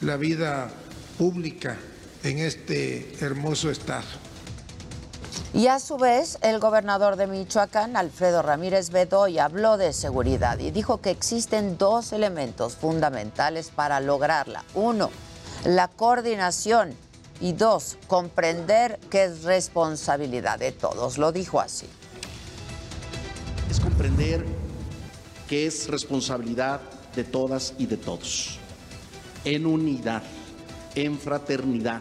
[0.00, 0.70] la vida
[1.18, 1.76] pública
[2.24, 4.04] en este hermoso estado.
[5.52, 10.72] Y a su vez, el gobernador de Michoacán, Alfredo Ramírez Bedoy, habló de seguridad y
[10.72, 14.64] dijo que existen dos elementos fundamentales para lograrla.
[14.74, 15.10] Uno,
[15.64, 16.92] la coordinación
[17.40, 21.18] y dos, comprender que es responsabilidad de todos.
[21.18, 21.86] Lo dijo así
[23.74, 24.44] es comprender
[25.48, 26.80] que es responsabilidad
[27.16, 28.58] de todas y de todos,
[29.44, 30.22] en unidad,
[30.94, 32.00] en fraternidad.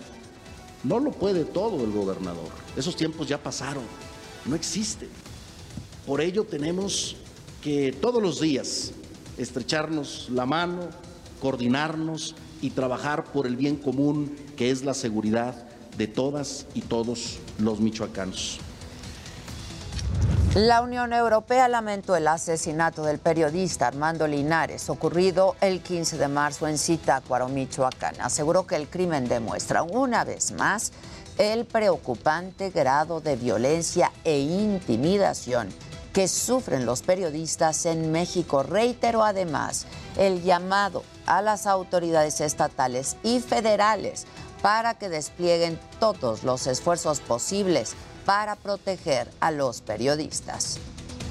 [0.83, 3.83] No lo puede todo el gobernador, esos tiempos ya pasaron,
[4.45, 5.09] no existen.
[6.05, 7.15] Por ello tenemos
[7.61, 8.91] que todos los días
[9.37, 10.89] estrecharnos la mano,
[11.41, 15.67] coordinarnos y trabajar por el bien común que es la seguridad
[15.97, 18.59] de todas y todos los michoacanos.
[20.55, 26.67] La Unión Europea lamentó el asesinato del periodista Armando Linares, ocurrido el 15 de marzo
[26.67, 28.21] en Zitácuaro, Michoacán.
[28.21, 30.91] Aseguró que el crimen demuestra una vez más
[31.39, 35.69] el preocupante grado de violencia e intimidación
[36.13, 38.61] que sufren los periodistas en México.
[38.61, 39.87] Reiteró además
[40.19, 44.27] el llamado a las autoridades estatales y federales
[44.61, 50.79] para que desplieguen todos los esfuerzos posibles para proteger a los periodistas.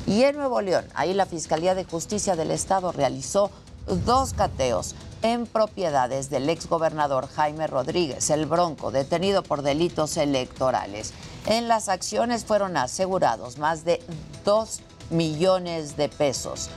[0.07, 3.50] Y en Nuevo León, ahí la Fiscalía de Justicia del Estado realizó
[4.05, 11.12] dos cateos en propiedades del exgobernador Jaime Rodríguez, el Bronco, detenido por delitos electorales.
[11.46, 14.02] En las acciones fueron asegurados más de
[14.44, 16.70] 2 millones de pesos,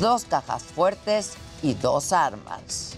[0.00, 1.32] dos cajas fuertes
[1.62, 2.96] y dos armas.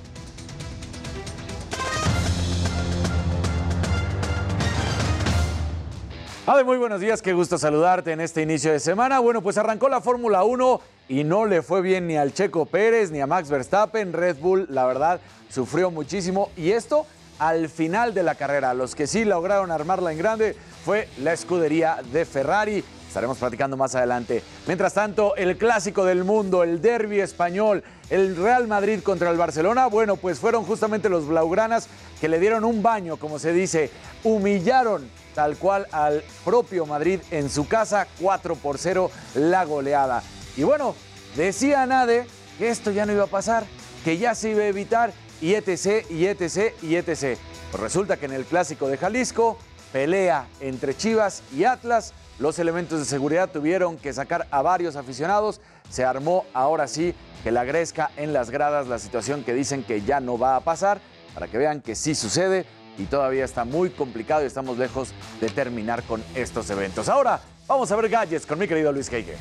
[6.47, 9.19] Ade, muy buenos días, qué gusto saludarte en este inicio de semana.
[9.19, 10.79] Bueno, pues arrancó la Fórmula 1
[11.09, 14.13] y no le fue bien ni al Checo Pérez ni a Max Verstappen.
[14.13, 17.07] Red Bull, la verdad, sufrió muchísimo y esto
[17.39, 18.75] al final de la carrera.
[18.75, 20.55] Los que sí lograron armarla en grande
[20.85, 22.85] fue la escudería de Ferrari.
[23.09, 24.43] Estaremos platicando más adelante.
[24.67, 29.87] Mientras tanto, el clásico del mundo, el derby español, el Real Madrid contra el Barcelona,
[29.87, 31.89] bueno, pues fueron justamente los blaugranas
[32.21, 33.91] que le dieron un baño, como se dice,
[34.25, 40.23] humillaron tal cual al propio Madrid en su casa, 4 por 0 la goleada.
[40.57, 40.95] Y bueno,
[41.37, 42.27] decía Nade
[42.59, 43.65] que esto ya no iba a pasar,
[44.05, 47.39] que ya se iba a evitar, y etc, y etc, y etc.
[47.71, 49.59] Pues resulta que en el clásico de Jalisco,
[49.93, 55.61] pelea entre Chivas y Atlas, los elementos de seguridad tuvieron que sacar a varios aficionados,
[55.91, 60.03] se armó ahora sí que la gresca en las gradas, la situación que dicen que
[60.03, 61.01] ya no va a pasar,
[61.35, 62.65] para que vean que sí sucede,
[62.99, 67.09] y todavía está muy complicado y estamos lejos de terminar con estos eventos.
[67.09, 69.37] Ahora vamos a ver gadgets con mi querido Luis Keike.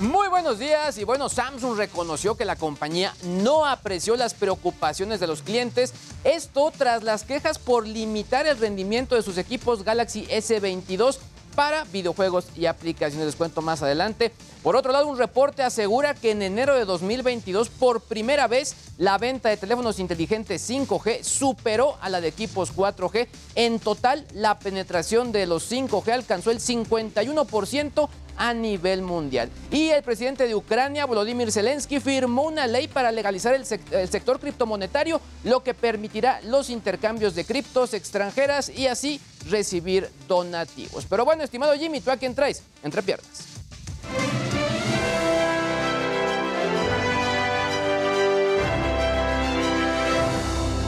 [0.00, 5.26] Muy buenos días y bueno, Samsung reconoció que la compañía no apreció las preocupaciones de
[5.26, 11.16] los clientes, esto tras las quejas por limitar el rendimiento de sus equipos Galaxy S22
[11.56, 13.26] para videojuegos y aplicaciones.
[13.26, 14.32] Les cuento más adelante.
[14.62, 19.18] Por otro lado, un reporte asegura que en enero de 2022, por primera vez, la
[19.18, 23.26] venta de teléfonos inteligentes 5G superó a la de equipos 4G.
[23.54, 29.50] En total, la penetración de los 5G alcanzó el 51% a nivel mundial.
[29.70, 35.20] Y el presidente de Ucrania, Volodymyr Zelensky, firmó una ley para legalizar el, sector criptomonetario,
[35.44, 41.06] lo que permitirá los intercambios de criptos extranjeras y así recibir donativos.
[41.08, 42.62] Pero bueno, estimado Jimmy, ¿tú a quién traes?
[42.82, 43.56] Entre piernas.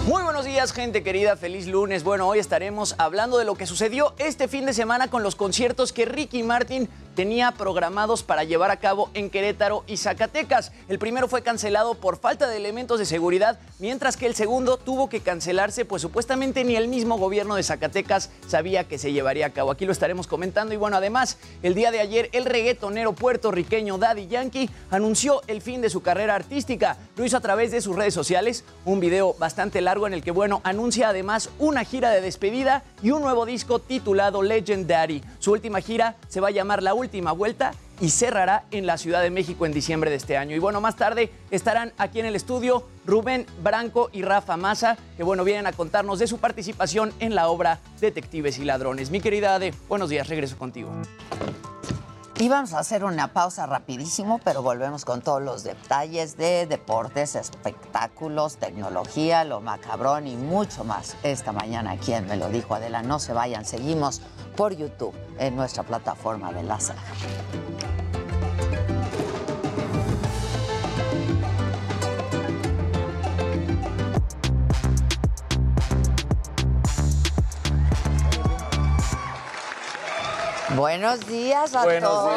[0.08, 1.36] Muy buenos días, gente querida.
[1.36, 2.02] Feliz lunes.
[2.02, 5.92] Bueno, hoy estaremos hablando de lo que sucedió este fin de semana con los conciertos
[5.92, 10.70] que Ricky Martin tenía programados para llevar a cabo en Querétaro y Zacatecas.
[10.86, 15.08] El primero fue cancelado por falta de elementos de seguridad, mientras que el segundo tuvo
[15.08, 19.50] que cancelarse, pues supuestamente ni el mismo gobierno de Zacatecas sabía que se llevaría a
[19.50, 19.72] cabo.
[19.72, 20.74] Aquí lo estaremos comentando.
[20.74, 25.80] Y bueno, además, el día de ayer, el reggaetonero puertorriqueño Daddy Yankee anunció el fin
[25.80, 26.98] de su carrera artística.
[27.16, 30.30] Lo hizo a través de sus redes sociales, un video bastante largo en el que,
[30.30, 35.24] bueno, anuncia además una gira de despedida y un nuevo disco titulado Legendary.
[35.40, 39.22] Su última gira se va a llamar La Última Vuelta y cerrará en la Ciudad
[39.22, 40.54] de México en diciembre de este año.
[40.54, 45.22] Y bueno, más tarde estarán aquí en el estudio Rubén Branco y Rafa Massa, que
[45.22, 49.10] bueno, vienen a contarnos de su participación en la obra Detectives y Ladrones.
[49.10, 50.90] Mi querida Ade, buenos días, regreso contigo.
[52.40, 57.34] Y vamos a hacer una pausa rapidísimo, pero volvemos con todos los detalles de deportes,
[57.34, 63.02] espectáculos, tecnología, lo macabrón y mucho más esta mañana aquí en Me lo dijo Adela.
[63.02, 64.22] No se vayan, seguimos
[64.58, 67.00] por YouTube en nuestra plataforma de la saga.
[80.74, 82.36] Buenos días a Buenos todos.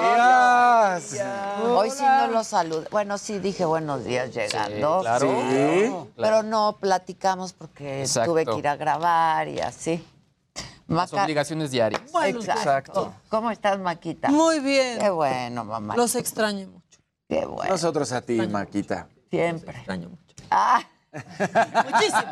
[1.11, 1.25] días.
[1.63, 2.87] Hoy sí no los saludé.
[2.91, 4.99] Bueno, sí dije buenos días llegando.
[5.01, 5.27] claro.
[5.49, 5.91] Sí.
[6.17, 8.31] Pero no platicamos porque Exacto.
[8.31, 10.05] tuve que ir a grabar y así.
[10.91, 12.01] Las Maca- obligaciones diarias.
[12.25, 13.13] Exacto.
[13.29, 14.29] ¿Cómo estás, Maquita?
[14.29, 14.99] Muy bien.
[14.99, 15.95] Qué bueno, mamá.
[15.95, 16.99] Los extraño mucho.
[17.29, 17.71] Qué bueno.
[17.71, 19.07] Nosotros a ti, Maquita.
[19.29, 19.75] Siempre.
[19.77, 20.21] Extraño mucho.
[20.49, 20.81] Ah,
[21.13, 22.31] Muchísimo.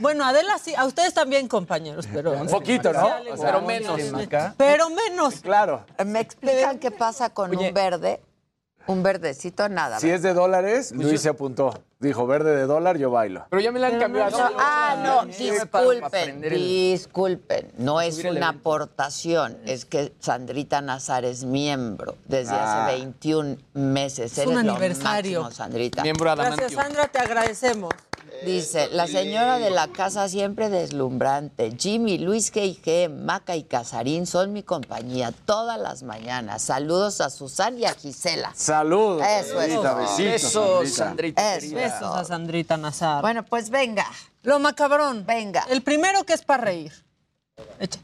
[0.00, 2.32] Bueno, Adela sí, a ustedes también, compañeros, pero.
[2.32, 3.06] Un poquito, ¿no?
[3.32, 4.00] O sea, pero menos.
[4.56, 5.36] Pero menos.
[5.40, 5.84] Claro.
[6.04, 7.68] ¿Me explican qué pasa con Oye.
[7.68, 8.22] un verde?
[8.86, 10.00] Un verdecito, nada.
[10.00, 11.74] Si es de dólares, Luis se apuntó.
[12.00, 13.44] Dijo, verde de dólar, yo bailo.
[13.50, 14.38] Pero ya me la han cambiado.
[14.38, 17.72] No, ah, no, disculpen, disculpen.
[17.76, 22.86] No es una aportación, es que Sandrita Nazar es miembro desde Ah.
[22.86, 24.30] hace 21 meses.
[24.30, 25.42] Es Eres un lo aniversario.
[25.42, 26.02] máximo, Sandrita.
[26.04, 26.72] Miembro Gracias.
[26.72, 27.92] Sandra, te agradecemos.
[28.44, 31.74] Dice, la señora de la casa siempre deslumbrante.
[31.76, 36.62] Jimmy, Luis G.I.G., Maca y Casarín son mi compañía todas las mañanas.
[36.62, 38.52] Saludos a Susan y a Gisela.
[38.54, 39.22] Saludos.
[39.26, 41.56] Eso es besitos, Besos, Sandrita.
[41.56, 43.22] Eso Besos a Sandrita Nazar.
[43.22, 44.06] Bueno, pues venga.
[44.42, 45.26] Lo macabrón.
[45.26, 45.66] Venga.
[45.68, 46.92] El primero que es para reír.
[47.80, 47.98] Echa.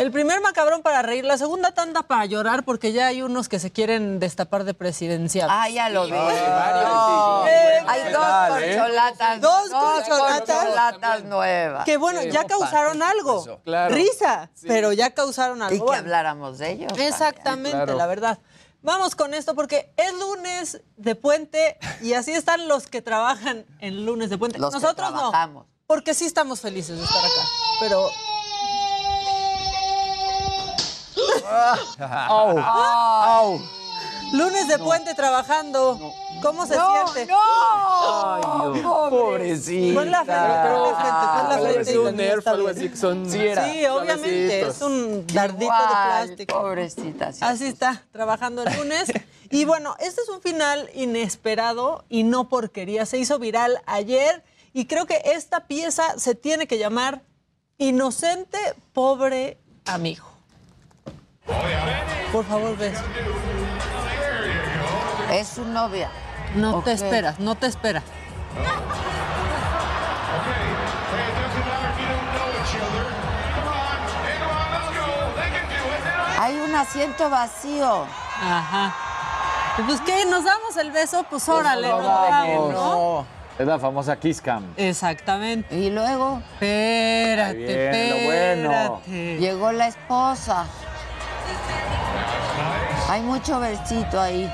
[0.00, 3.58] El primer macabrón para reír, la segunda tanda para llorar, porque ya hay unos que
[3.58, 5.46] se quieren destapar de presidencial.
[5.52, 6.12] Ah, ya lo vi.
[6.12, 8.76] Eh, Hay dos tal, ¿eh?
[8.78, 9.40] corcholatas.
[9.42, 10.56] Dos corcholatas.
[10.56, 11.84] corcholatas nuevas.
[11.84, 13.60] Que bueno, ya causaron algo.
[13.62, 13.94] Claro.
[13.94, 15.86] Risa, pero ya causaron algo.
[15.86, 16.92] Y que habláramos de ellos.
[16.96, 17.94] Exactamente, Claro.
[17.96, 18.38] la verdad.
[18.82, 24.06] Vamos con esto porque es lunes de puente y así están los que trabajan en
[24.06, 24.58] lunes de puente.
[24.58, 25.66] Los que Nosotros trabajamos.
[25.66, 27.42] no, porque sí estamos felices de estar acá.
[27.80, 28.08] Pero
[32.28, 32.58] Au.
[32.58, 33.60] Au.
[34.32, 35.98] lunes de puente trabajando.
[36.42, 37.30] ¿Cómo se No, siente?
[37.30, 37.38] no.
[37.38, 38.80] Ay,
[39.10, 40.00] pobrecita.
[40.00, 41.80] Pon la frente, pon la frente, pon la frente.
[41.90, 43.30] Es y un nerf, algo así que son.
[43.30, 43.64] Sí, era.
[43.70, 46.54] Sí, obviamente, es un dardito de Igual, plástico.
[46.62, 47.32] Pobrecita.
[47.34, 47.40] sí.
[47.42, 49.12] Así está, trabajando el lunes.
[49.50, 53.04] Y bueno, este es un final inesperado y no porquería.
[53.04, 54.42] Se hizo viral ayer
[54.72, 57.22] y creo que esta pieza se tiene que llamar
[57.76, 58.58] Inocente,
[58.92, 60.24] pobre amigo.
[62.32, 62.98] Por favor, ves.
[65.32, 66.10] Es su novia.
[66.54, 68.02] No te esperas, no te esperas.
[76.38, 78.06] Hay un asiento vacío.
[78.40, 78.94] Ajá.
[79.86, 83.26] Pues qué, nos damos el beso, pues órale, no nos ¿no?
[83.58, 84.64] Es la famosa Kiss Cam.
[84.76, 85.76] Exactamente.
[85.76, 88.72] Y luego Espérate, viene lo bueno.
[89.04, 89.38] espérate.
[89.38, 90.64] llegó la esposa.
[93.10, 94.48] Hay mucho versito ahí.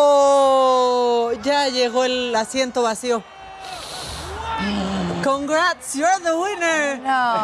[0.00, 1.30] ¡Oh!
[1.42, 3.22] Ya llegó el asiento vacío.
[5.22, 7.00] Congrats, you're the winner.
[7.00, 7.34] No.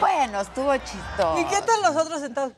[0.00, 1.38] bueno, estuvo chistoso.
[1.38, 2.52] ¿Y qué tal los otros sentados?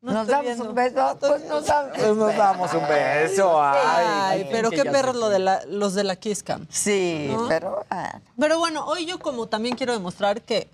[0.00, 0.64] No ¿Nos estoy damos viendo.
[0.70, 1.16] un beso?
[1.20, 3.62] Pues nos damos, Pues nos damos un beso.
[3.62, 6.66] Ay, Ay, pero qué perros lo de la- los de la Kiss Cam.
[6.70, 7.46] Sí, ¿No?
[7.48, 7.84] pero...
[7.90, 10.68] ah, Pero bueno, hoy yo como también quiero demostrar que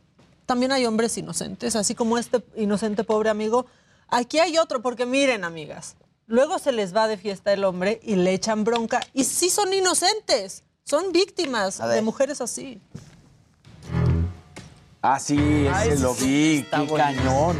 [0.50, 3.66] también hay hombres inocentes, así como este inocente pobre amigo.
[4.08, 5.94] Aquí hay otro, porque miren, amigas,
[6.26, 9.72] luego se les va de fiesta el hombre y le echan bronca y sí son
[9.72, 12.80] inocentes, son víctimas A de mujeres así.
[15.02, 16.66] Ah, sí, ese lo vi.
[16.68, 16.96] Qué bonito.
[16.96, 17.56] cañón.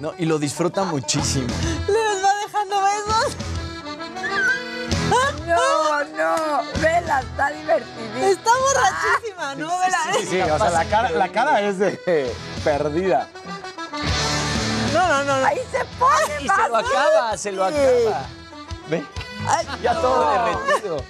[0.00, 1.46] No, y lo disfruta muchísimo.
[1.86, 3.36] Les va dejando besos.
[5.46, 8.26] No, no, vela, está divertidísima.
[8.26, 9.78] Está borrachísima, ¿no?
[9.78, 9.98] Vela.
[10.12, 12.34] Sí, sí, o sea, la cara, la cara es de
[12.64, 13.28] perdida.
[14.92, 15.36] No, no, no.
[15.40, 15.46] no.
[15.46, 16.56] Ahí se pone Y más.
[16.62, 18.26] se lo acaba, se lo acaba.
[18.88, 19.04] Ve,
[19.48, 20.00] Ay, ya no.
[20.00, 21.04] todo derretido.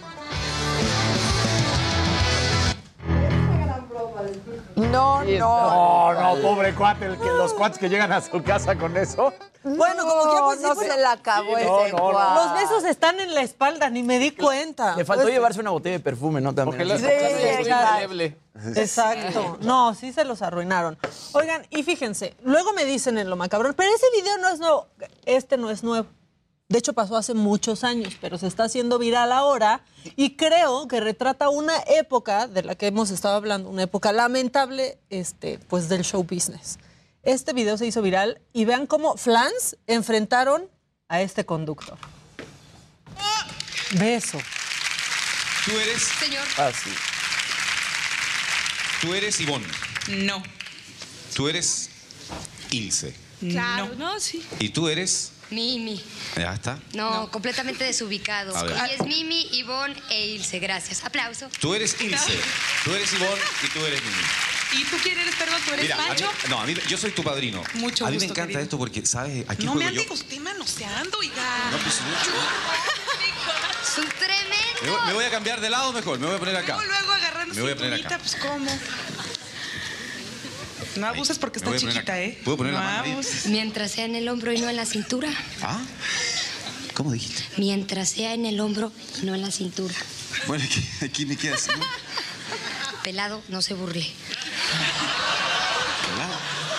[4.76, 5.38] No, no.
[5.38, 9.32] No, no, pobre cuate, el que, los cuates que llegan a su casa con eso.
[9.64, 12.12] Bueno, como que pues, sí, no pues, se la acabó Sí, no, ese no.
[12.12, 14.96] Los besos están en la espalda, ni me di cuenta.
[14.96, 16.52] Le faltó Pues, llevarse una botella de perfume, ¿no?
[16.52, 16.82] También.
[16.82, 17.04] Ojalá- Sí,
[17.60, 18.36] indeleble.
[18.76, 19.58] Exacto.
[19.60, 20.98] No, sí se los arruinaron.
[21.32, 24.88] Oigan, y fíjense, luego me dicen en lo macabrón, pero ese video no es nuevo.
[25.26, 26.08] Este no es nuevo.
[26.72, 29.84] De hecho, pasó hace muchos años, pero se está haciendo viral ahora
[30.16, 34.96] y creo que retrata una época de la que hemos estado hablando, una época lamentable,
[35.10, 36.78] este, pues del show business.
[37.24, 40.66] Este video se hizo viral y vean cómo flans enfrentaron
[41.08, 41.98] a este conductor.
[43.98, 44.38] Beso.
[45.66, 46.02] Tú eres.
[46.02, 46.46] Señor.
[46.56, 46.90] Ah, sí.
[49.02, 49.68] Tú eres Ivonne.
[50.08, 50.42] No.
[51.34, 51.90] Tú eres
[52.70, 53.14] Ilse.
[53.40, 54.42] Claro, no, sí.
[54.58, 55.32] Y tú eres.
[55.52, 56.02] Mimi.
[56.36, 56.78] Ya está.
[56.94, 57.84] No, completamente
[58.64, 58.72] ver.
[58.72, 60.58] Ella es Mimi, Ivonne e Ilse.
[60.58, 61.04] Gracias.
[61.04, 61.48] Aplauso.
[61.60, 62.38] Tú eres Ilse.
[62.84, 64.22] Tú eres Ivonne y tú eres Mimi.
[64.80, 65.60] ¿Y tú quién eres, perdón?
[65.66, 67.62] ¿Tú Mira, a mí- no, a mí, yo soy tu padrino.
[67.74, 68.60] Mucho a mí me encanta querido.
[68.62, 69.44] esto porque, ¿sabes?
[69.48, 70.12] Aquí No me ande yo.
[70.14, 71.68] usted manoseando, oiga.
[71.70, 72.30] No, pues mucho.
[73.94, 74.82] Son tremendos.
[74.82, 76.18] Me voy, me voy a cambiar de lado mejor.
[76.18, 76.76] Me voy a poner acá.
[76.76, 78.18] Luego, luego agarrando Me voy a poner acá.
[78.18, 78.70] pues ¿cómo?
[80.96, 82.20] No abuses porque está chiquita.
[82.20, 82.38] ¿eh?
[82.44, 83.46] ¿Puedo poner no la mano abuses.
[83.46, 85.30] Mientras sea en el hombro y no en la cintura.
[85.62, 85.80] ¿Ah?
[86.94, 87.42] ¿Cómo dijiste?
[87.56, 89.94] Mientras sea en el hombro y no en la cintura.
[90.46, 91.84] Bueno, aquí, aquí me queda así, ¿no?
[93.02, 94.06] Pelado, no se burle.
[96.10, 96.34] Pelado.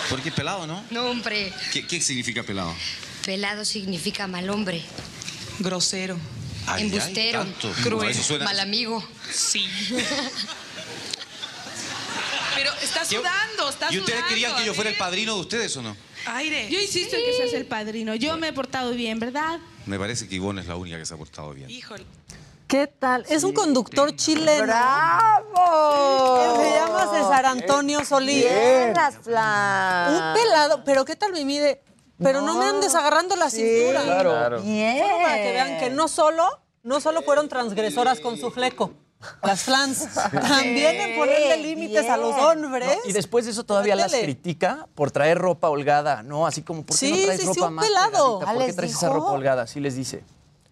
[0.08, 0.84] ¿Por qué pelado, no?
[0.90, 1.52] No, hombre.
[1.72, 2.74] ¿Qué, qué significa pelado?
[3.24, 4.82] Pelado significa mal hombre.
[5.58, 6.16] Grosero.
[6.66, 7.40] Ay, ay, Embustero.
[7.40, 7.72] tanto.
[7.82, 8.16] Cruel.
[8.42, 9.06] Mal amigo.
[9.32, 9.66] Sí.
[12.54, 15.76] Pero está sudando, está ¿Y ustedes sudando, querían que yo fuera el padrino de ustedes
[15.76, 15.96] o no?
[16.26, 16.68] Aire.
[16.70, 18.14] Yo insisto en que seas el padrino.
[18.14, 19.58] Yo me he portado bien, ¿verdad?
[19.86, 21.68] Me parece que Ivonne es la única que se ha portado bien.
[21.70, 22.06] Híjole.
[22.66, 23.26] ¿Qué tal?
[23.28, 24.64] Es un conductor chileno.
[24.64, 26.56] ¡Bravo!
[26.56, 28.44] Se llama César Antonio Solís.
[28.44, 29.16] Bien, las.
[29.16, 31.82] Un pelado, pero ¿qué tal me mide?
[32.18, 34.02] Pero no, me andes agarrando la cintura.
[34.02, 34.30] Claro.
[34.30, 34.62] Claro.
[34.62, 34.98] Bien.
[34.98, 38.94] Solo para que vean que no solo, no solo fueron transgresoras con su fleco.
[39.42, 40.06] Las flans.
[40.30, 42.98] También en ponerle límites a los hombres.
[43.04, 46.46] Y después de eso todavía las critica por traer ropa holgada, ¿no?
[46.46, 48.38] Así como, ¿por qué no Sí, traes sí, sí, ropa un más pelado.
[48.38, 48.46] pegadita?
[48.52, 49.18] ¿Por qué ¿les traes esa dijo?
[49.18, 49.66] ropa holgada?
[49.66, 50.24] Sí les dice.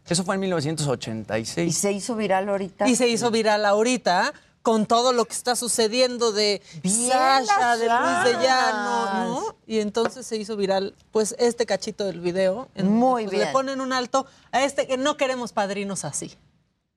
[0.09, 1.69] Eso fue en 1986.
[1.69, 2.89] ¿Y se hizo viral ahorita?
[2.89, 4.33] Y se hizo viral ahorita
[4.63, 9.25] con todo lo que está sucediendo de Bien, Sasha, de Luis de Llano.
[9.25, 9.57] ¿no?
[9.67, 12.69] Y entonces se hizo viral, pues, este cachito del video.
[12.77, 13.47] Muy pues, bien.
[13.49, 16.37] Le ponen un alto a este que no queremos padrinos así,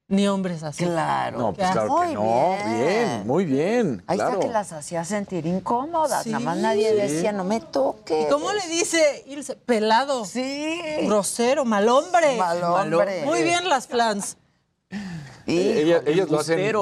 [0.08, 0.84] ni hombres así.
[0.86, 1.38] Claro.
[1.39, 2.22] No, pues claro Muy que no.
[2.24, 2.78] bien.
[2.78, 4.03] Bien, muy bien.
[4.08, 4.34] Ahí claro.
[4.36, 6.24] está que las hacía sentir incómodas.
[6.24, 6.30] Sí.
[6.30, 6.95] Nada más nadie Sí.
[6.95, 8.26] decía, no me toques.
[8.26, 9.56] ¿Y cómo le dice Ilse?
[9.56, 10.26] Pelado.
[10.26, 10.78] Sí.
[11.03, 12.38] Grosero, mal hombre.
[12.38, 13.26] Mal hombre.
[13.26, 14.38] Muy bien las flans.
[15.47, 16.76] Eh, ellas, ellas lo hacen ver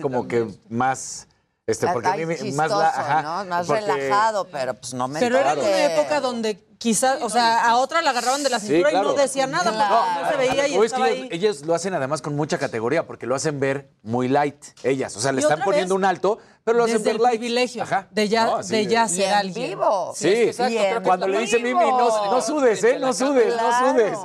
[0.00, 1.26] como que más.
[1.70, 3.44] Este, porque a Ay, mí me- chistoso, más la, ajá, ¿no?
[3.50, 7.66] Más porque- relajado, pero pues no me Pero era una época donde quizás, o sea,
[7.68, 9.08] a otra la agarraban de la Sí, cintura y claro.
[9.10, 11.92] no decía nada, porque no se veía y O es que estaba ellos, lo hacen
[11.94, 15.14] además con mucha categoría, porque lo hacen ver muy light, ellas.
[15.16, 17.38] O sea, le están poniendo vez, un alto, pero lo hacen Desde ver el light.
[17.38, 18.08] privilegio Ajá.
[18.10, 19.68] de ya, No, de ya ser en alguien.
[19.70, 20.12] vivo.
[20.16, 22.98] Sí, es que exacto, cuando le dice Mimi, no, no sudes, ¿eh?
[22.98, 24.18] No sudes, no sudes.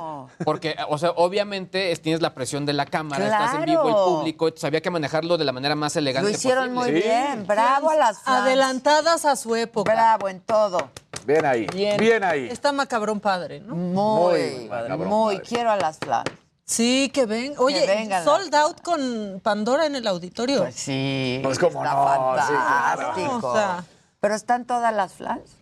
[0.44, 3.88] Porque, o sea, obviamente es- tienes la presión de la cámara, estás en vivo, el
[3.94, 4.04] Claro.
[4.06, 7.46] público, había que manejarlo de la manera más elegante Lo hicieron muy bien.
[7.46, 8.42] Bravo a las flans.
[8.42, 9.92] Adelantadas a su época.
[9.92, 10.90] Bravo en todo.
[11.26, 12.48] Bien ahí, bien, ahí.
[12.50, 13.74] Está macabrón padre, ¿no?
[13.74, 14.68] Muy, muy.
[14.68, 15.42] padre.
[15.42, 16.30] Quiero a las flans.
[16.64, 17.54] Sí, que ven.
[17.58, 20.58] Oye, Que vengan sold out con Pandora en el auditorio.
[20.62, 21.38] Pues sí.
[21.42, 23.40] Pues cómo está no, sí, fantástico.
[23.40, 23.48] claro.
[23.48, 23.84] O sea-
[24.20, 25.56] Pero están todas las flans.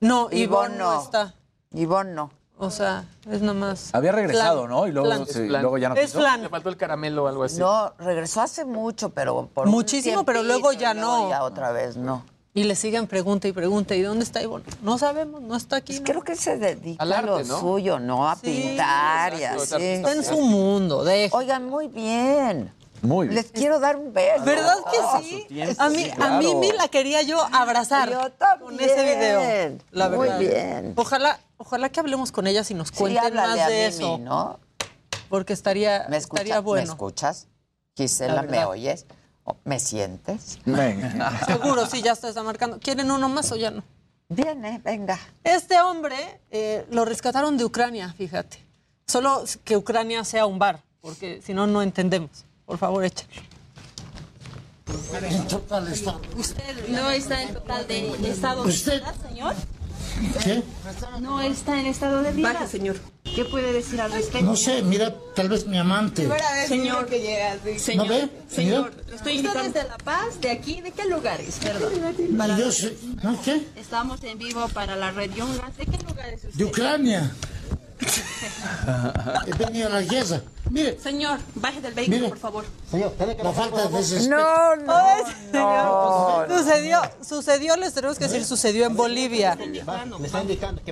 [0.00, 1.02] no, Ivonne Ivonne no no.
[1.02, 1.34] está.
[1.72, 2.30] Ivonne no.
[2.60, 3.90] O sea, es nomás.
[3.94, 4.66] Había regresado.
[4.66, 4.86] ¿no?
[4.86, 6.42] Y luego, sí, luego ya no Es flan.
[6.42, 7.58] Le faltó el caramelo o algo así.
[7.60, 11.30] No, regresó hace mucho, pero por un Muchísimo, pero luego ya no.
[11.30, 12.24] Ya otra vez no.
[12.54, 13.94] Y le siguen pregunta y pregunta.
[13.94, 14.64] ¿Y dónde está Ivonne?
[14.82, 15.92] No sabemos, no está aquí.
[15.92, 16.06] Pues ¿no?
[16.06, 17.60] creo que se dedica Al a arte, lo ¿no?
[17.60, 18.28] suyo, ¿no?
[18.28, 19.76] A Sí, pintar y así.
[19.76, 21.36] Está en su mundo, deja.
[21.36, 22.72] Oigan, muy bien.
[23.02, 23.36] Muy bien.
[23.36, 24.44] Les quiero dar un beso.
[24.44, 25.44] ¿Verdad que Ah, sí?
[25.46, 26.38] tiempo, A mí, sí, a claro.
[26.38, 28.18] Mimi la quería yo abrazar Yo
[28.60, 29.78] con ese video.
[29.92, 30.38] La Muy verdad.
[30.40, 30.92] bien.
[30.96, 34.18] Ojalá, ojalá que hablemos con ellas y nos cuenten más a de Mimi, eso.
[34.18, 34.58] ¿no?
[35.28, 37.46] Porque estaría, ¿Me, escucha- estaría ¿Me escuchas?
[37.46, 39.06] La Gisela, ¿me oyes?
[39.44, 40.58] ¿O ¿Me sientes?
[40.64, 41.38] Venga.
[41.46, 42.78] Seguro, sí, ya está marcando.
[42.78, 43.82] ¿Quieren uno más o ya no?
[44.28, 45.18] Viene, venga.
[45.42, 48.64] Este hombre eh, lo rescataron de Ucrania, fíjate.
[49.06, 52.30] Solo que Ucrania sea un bar, porque si no, no entendemos.
[52.66, 53.30] Por favor, échalo.
[56.36, 59.54] ¿Usted no está en total de estado de señor?
[60.42, 60.62] ¿Qué?
[61.20, 62.66] No está en estado de ebriedad.
[62.68, 62.96] señor.
[63.22, 64.44] ¿Qué puede decir al respecto?
[64.46, 66.28] No sé, mira, tal vez mi amante.
[66.66, 67.58] Señor, que llegas.
[67.80, 68.28] Señor, ¿No ve?
[68.50, 69.16] señor, Mira.
[69.16, 69.72] estoy invitando.
[69.72, 70.40] de La Paz?
[70.40, 70.80] ¿De aquí?
[70.80, 71.58] ¿De qué lugares?
[71.62, 71.92] Perdón.
[72.36, 73.66] Para- Yo sé, ¿no qué?
[73.76, 75.76] Estamos en vivo para la red Yungas.
[75.76, 76.54] ¿De qué lugares usted?
[76.54, 77.32] De Ucrania.
[79.46, 80.40] He venido a la guerra.
[80.70, 82.28] Mire, Señor, baje del vehículo, Mire.
[82.30, 82.64] por favor.
[82.92, 84.28] la falta de.
[84.28, 86.48] No, no, Ay, no.
[86.48, 86.48] señor.
[86.58, 89.56] Sucedió, sucedió, les tenemos que decir, sucedió en Bolivia.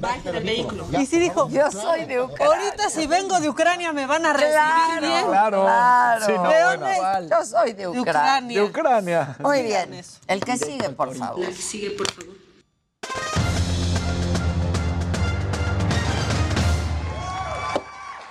[0.00, 0.86] Baje del vehículo.
[0.98, 2.46] Y sí dijo, Yo soy de Ucrania.
[2.66, 5.26] ahorita si vengo de Ucrania me van a recibir Claro, bien.
[5.26, 5.62] Claro.
[5.62, 6.26] claro.
[6.26, 6.86] Sí, no, ¿De bueno.
[7.12, 7.28] dónde?
[7.30, 8.00] Yo soy de De Ucrania.
[8.02, 8.60] Ucrania.
[8.60, 9.36] De Ucrania.
[9.40, 10.02] Muy bien.
[10.26, 11.44] El que sigue, por favor.
[11.44, 12.35] El que sigue, por favor.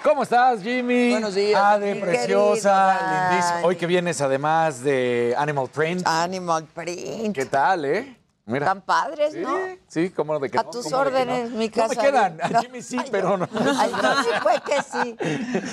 [0.06, 1.10] ¿Cómo estás, Jimmy?
[1.10, 3.62] Buenos días, Ade, mi preciosa, querido lindísima.
[3.64, 6.04] Hoy que vienes además de Animal Print.
[6.06, 7.34] Animal Print.
[7.34, 8.16] ¿Qué tal, eh?
[8.46, 8.68] Mira.
[8.68, 9.58] Tan padres, ¿no?
[9.88, 11.58] Sí, cómo no, de que A no, tus órdenes, no.
[11.58, 11.88] mi No casa.
[11.96, 12.38] me quedan.
[12.40, 13.50] A Jimmy sí, pero no.
[13.52, 15.18] Al Jimmy fue que sí.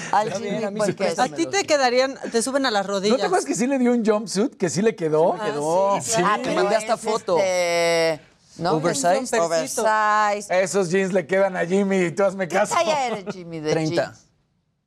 [0.13, 1.33] Al Jimmy a fue sí que A sí.
[1.35, 3.19] ti te quedarían, te suben a las ¿No rodillas.
[3.19, 4.57] te acuerdas que sí le dio un jumpsuit?
[4.57, 5.35] Que sí le quedó.
[5.35, 5.99] Ah, quedó.
[6.01, 7.37] sí, Ah, Te mandé hasta foto.
[7.37, 8.19] este,
[8.59, 8.73] ¿no?
[8.73, 9.39] Oversize.
[9.41, 10.63] Oversize.
[10.63, 12.75] Esos jeans le quedan a Jimmy y tú hazme ¿Qué caso.
[12.75, 14.05] talla eres, Jimmy, de 30.
[14.05, 14.27] jeans?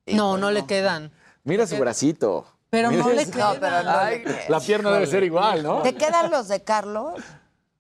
[0.07, 1.11] No, no le quedan.
[1.43, 2.45] Mira su bracito.
[2.69, 3.53] Pero Mira no le ese- quedan.
[3.55, 4.39] No, pero no Ay, le queda.
[4.49, 5.81] la pierna debe ser igual, ¿no?
[5.81, 7.13] ¿Te quedan los de Carlos?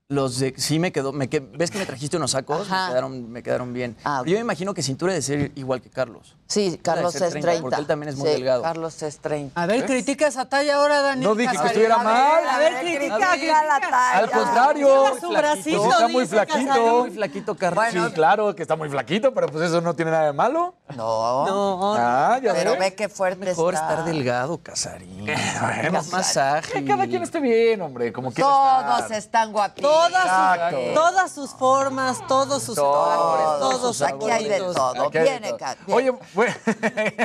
[0.07, 2.69] Los de, sí me quedó, me ¿ves que me trajiste unos sacos?
[2.69, 3.97] Me quedaron, me quedaron bien.
[4.03, 6.35] Ah, yo me imagino que cintura de ser igual que Carlos.
[6.45, 7.61] Sí, Carlos es 30, 30.
[7.63, 8.61] porque él también es muy Sí, delgado.
[8.61, 9.59] Carlos es 30.
[9.59, 11.25] A ver, critica esa talla ahora, Dani.
[11.25, 12.47] No dije que estuviera A ver, mal.
[12.49, 13.63] A ver, critica, Critica critica.
[13.65, 14.17] la talla.
[14.19, 15.05] Al contrario.
[15.19, 16.67] Su bracito, Pues está muy dice flaquito.
[16.67, 16.99] Casarín.
[16.99, 17.85] Muy flaquito, Carlos.
[17.91, 20.75] sí, claro que está muy flaquito, pero pues eso no tiene nada de malo.
[20.95, 21.47] No.
[21.47, 22.79] No, Ah, ya Pero ves.
[22.79, 23.89] ve qué fuerte Mejor está.
[23.89, 25.25] estar delgado, Casarín.
[25.61, 26.73] Bueno, Más masaje.
[26.73, 29.94] que cada quien esté bien, hombre, como Todos están guapitos.
[29.95, 35.07] Todas sus, todas sus formas, todos sus sabores, todos sus Aquí hay de todo.
[35.07, 35.75] Aquí de Viene, todo.
[35.87, 35.93] Viene.
[36.11, 36.55] Oye, pues,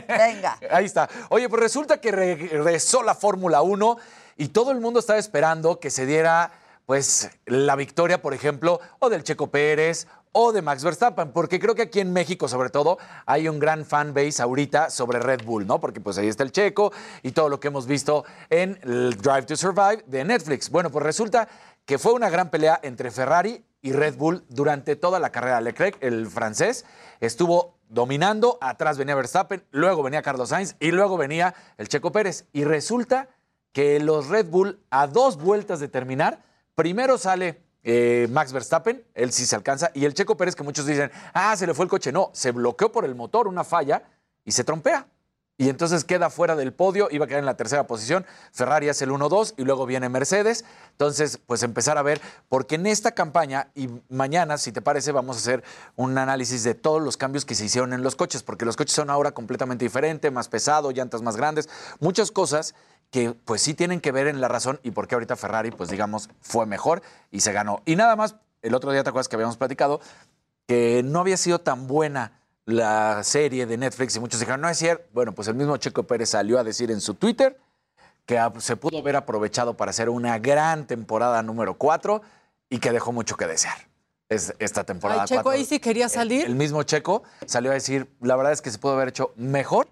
[0.08, 0.58] Venga.
[0.70, 1.08] ahí está.
[1.30, 3.96] Oye, pues resulta que regresó la Fórmula 1
[4.36, 6.52] y todo el mundo estaba esperando que se diera
[6.86, 11.74] pues la victoria, por ejemplo, o del Checo Pérez o de Max Verstappen, porque creo
[11.74, 15.66] que aquí en México, sobre todo, hay un gran fan base ahorita sobre Red Bull,
[15.66, 15.80] ¿no?
[15.80, 16.92] Porque pues ahí está el Checo
[17.22, 20.70] y todo lo que hemos visto en el Drive to Survive de Netflix.
[20.70, 21.48] Bueno, pues resulta
[21.84, 25.60] que fue una gran pelea entre Ferrari y Red Bull durante toda la carrera.
[25.60, 26.84] Leclerc, el francés,
[27.20, 32.46] estuvo dominando, atrás venía Verstappen, luego venía Carlos Sainz y luego venía el Checo Pérez.
[32.52, 33.28] Y resulta
[33.72, 36.42] que los Red Bull, a dos vueltas de terminar,
[36.74, 40.86] primero sale eh, Max Verstappen, él sí se alcanza, y el Checo Pérez, que muchos
[40.86, 42.12] dicen, ah, se le fue el coche.
[42.12, 44.02] No, se bloqueó por el motor, una falla,
[44.44, 45.06] y se trompea.
[45.60, 48.24] Y entonces queda fuera del podio, iba a quedar en la tercera posición.
[48.50, 50.64] Ferrari hace el 1-2 y luego viene Mercedes.
[50.92, 55.36] Entonces, pues empezar a ver, porque en esta campaña y mañana, si te parece, vamos
[55.36, 55.62] a hacer
[55.96, 58.94] un análisis de todos los cambios que se hicieron en los coches, porque los coches
[58.94, 62.74] son ahora completamente diferentes, más pesado, llantas más grandes, muchas cosas
[63.10, 65.90] que pues sí tienen que ver en la razón y por qué ahorita Ferrari, pues
[65.90, 67.82] digamos, fue mejor y se ganó.
[67.84, 70.00] Y nada más, el otro día te acuerdas que habíamos platicado
[70.66, 72.39] que no había sido tan buena
[72.72, 75.04] la serie de Netflix y muchos dijeron, no es cierto.
[75.12, 77.58] Bueno, pues el mismo Checo Pérez salió a decir en su Twitter
[78.26, 82.22] que ah, se pudo haber aprovechado para hacer una gran temporada número 4
[82.68, 83.76] y que dejó mucho que desear.
[84.28, 85.58] Es esta temporada Ay, Checo 4.
[85.58, 86.46] ahí sí quería salir.
[86.46, 89.88] El mismo Checo salió a decir, la verdad es que se pudo haber hecho mejor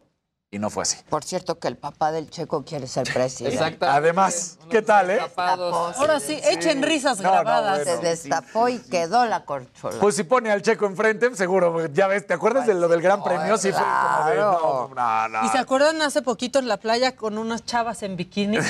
[0.51, 0.97] y no fue así.
[1.11, 3.85] Por cierto, que el papá del Checo quiere ser presidente.
[3.85, 5.21] Además, ¿qué tal, eh?
[5.37, 7.85] Ahora sí, echen risas No, no, grabadas.
[7.85, 8.01] bueno.
[8.01, 9.99] Se destapó y quedó la corchola.
[10.01, 13.23] Pues si pone al Checo enfrente, seguro, ya ves, ¿te acuerdas de lo del Gran
[13.23, 13.59] Premio?
[13.59, 15.45] Sí, fue como de, no, no, no.
[15.45, 18.59] ¿Y se acuerdan hace poquito en la playa con unas chavas en bikini?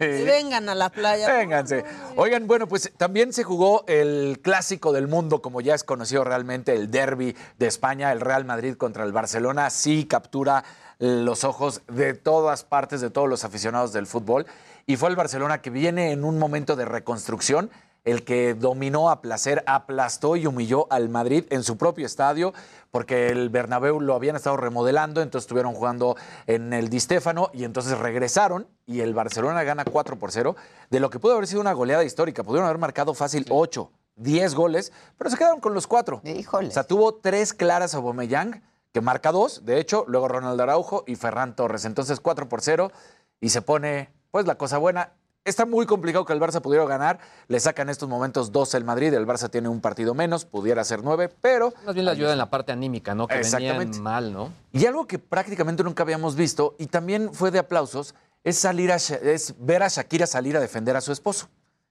[0.00, 1.26] Y vengan a la playa.
[1.26, 1.84] Vénganse.
[2.16, 6.74] Oigan, bueno, pues también se jugó el clásico del mundo, como ya es conocido realmente,
[6.74, 9.70] el derby de España, el Real Madrid contra el Barcelona.
[9.70, 10.64] Sí captura
[10.98, 14.46] los ojos de todas partes, de todos los aficionados del fútbol.
[14.86, 17.70] Y fue el Barcelona que viene en un momento de reconstrucción,
[18.04, 22.52] el que dominó a placer, aplastó y humilló al Madrid en su propio estadio,
[22.90, 26.16] porque el Bernabéu lo habían estado remodelando, entonces estuvieron jugando
[26.46, 30.54] en el Di Stéfano y entonces regresaron y el Barcelona gana 4 por 0,
[30.90, 32.44] de lo que pudo haber sido una goleada histórica.
[32.44, 36.20] Pudieron haber marcado fácil 8, 10 goles, pero se quedaron con los 4.
[36.24, 36.68] Híjole.
[36.68, 38.62] O sea, tuvo tres claras a Aubameyang,
[38.94, 41.84] que marca dos, de hecho, luego Ronald Araujo y Ferran Torres.
[41.84, 42.92] Entonces 4 por 0
[43.40, 45.10] y se pone pues la cosa buena.
[45.44, 47.18] Está muy complicado que el Barça pudiera ganar.
[47.48, 49.12] Le sacan estos momentos 12 el Madrid.
[49.12, 52.38] El Barça tiene un partido menos, pudiera ser 9, pero Más bien la ayuda en
[52.38, 53.26] la parte anímica, ¿no?
[53.26, 53.84] Que Exactamente.
[53.84, 54.52] venían mal, ¿no?
[54.72, 58.14] y algo que prácticamente nunca habíamos visto y también fue de aplausos
[58.44, 61.48] es salir a es ver a Shakira salir a defender a su esposo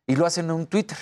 [0.07, 0.97] y lo hacen en un Twitter.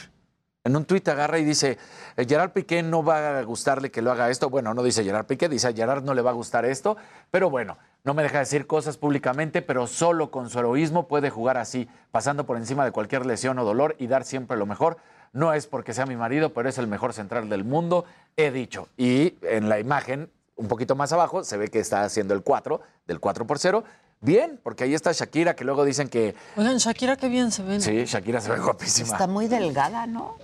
[0.63, 1.79] En un tuit agarra y dice,
[2.15, 4.49] "Eh, Gerard Piqué no va a gustarle que lo haga esto.
[4.51, 6.97] Bueno, no dice Gerard Piqué, dice a Gerard no le va a gustar esto,
[7.31, 11.57] pero bueno, no me deja decir cosas públicamente, pero solo con su heroísmo puede jugar
[11.57, 14.97] así, pasando por encima de cualquier lesión o dolor y dar siempre lo mejor.
[15.33, 18.05] No es porque sea mi marido, pero es el mejor central del mundo,
[18.37, 18.87] he dicho.
[18.97, 22.81] Y en la imagen, un poquito más abajo, se ve que está haciendo el 4,
[23.07, 23.83] del 4 por 0.
[24.19, 27.81] Bien, porque ahí está Shakira, que luego dicen que Oigan, Shakira, qué bien se ven.
[27.81, 29.07] sí, Shakira se ve guapísima.
[29.11, 30.37] Está muy delgada, ¿no?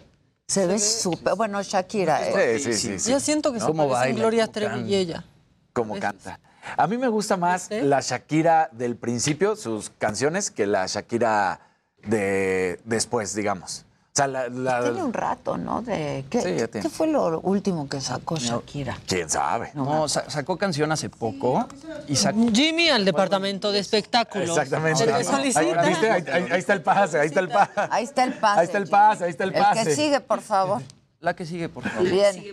[0.47, 1.35] Se ve súper.
[1.35, 2.25] Bueno, Shakira.
[2.25, 2.57] eh.
[2.57, 2.99] Sí, sí, sí.
[2.99, 3.11] sí.
[3.11, 4.17] Yo siento que se ¿Cómo baila?
[4.17, 5.25] Gloria ¿Cómo Trevi y ella.
[5.73, 6.39] Como canta.
[6.77, 11.59] A mí me gusta más la Shakira del principio, sus canciones, que la Shakira
[12.03, 13.85] de después, digamos.
[14.17, 15.83] Sea, la, la- Tiene un rato, ¿no?
[15.83, 16.81] De, ¿qué, Sí, ya tiene.
[16.81, 18.97] ¿Qué fue lo último que sacó Shakira?
[19.05, 19.69] quién sabe.
[19.75, 21.67] No, sa- sacó canción hace poco
[22.07, 22.39] y sacó...
[22.51, 24.49] Jimmy al departamento de espectáculos.
[24.49, 24.97] Exactamente.
[25.01, 25.83] Se le Ahí, solicita.
[25.83, 26.09] ¿viste?
[26.09, 27.71] Ahí- ahí- ahí está el pase, ahí está el pase.
[27.91, 28.59] Ahí está el pase.
[28.59, 29.81] Ahí está el pase, ahí está el pase.
[29.81, 30.81] El que sigue, por favor.
[31.19, 32.09] La que sigue, por favor.
[32.09, 32.43] Bien.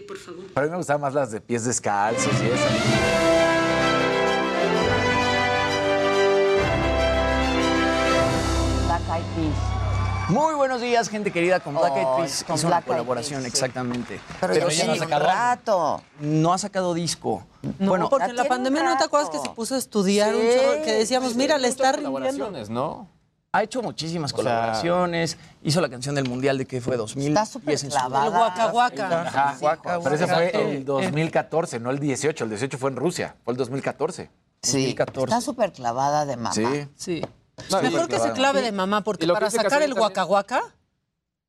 [0.52, 3.74] Pero a mí me gustaban más las de pies descalzos y eso.
[8.86, 9.83] Black Eyed Peas.
[10.28, 12.44] Muy buenos días, gente querida, con Black Eyed Peas.
[12.44, 13.56] con Hizo una Black colaboración, Peas, sí.
[13.58, 14.20] exactamente.
[14.40, 16.02] Pero, ya tiene un rato.
[16.20, 17.44] No ha sacado disco.
[17.78, 20.40] No, bueno, porque en la pandemia no te acuerdas que se puso a estudiar un
[20.40, 22.12] chorro, que decíamos, mira, le está rindiendo.
[22.12, 23.08] Colaboraciones, ¿no?
[23.52, 25.36] ha hecho muchísimas O sea- colaboraciones.
[25.62, 27.28] Hizo la canción del Mundial de que fue 2000.
[27.28, 28.26] Está súper clavada.
[28.26, 29.22] El Waka Waka.
[29.22, 32.42] Ajá, Waka, Pero ese fue Eh, el 2014, no el 18.
[32.44, 34.28] El 18 fue en Rusia, fue el 2014.
[34.60, 35.24] Sí, 2014.
[35.34, 36.52] está súper clavada de mamá.
[36.52, 36.66] Sí.
[36.96, 37.22] Sí.
[37.70, 40.24] No, Mejor que se clave de mamá, porque para sacar el Waka,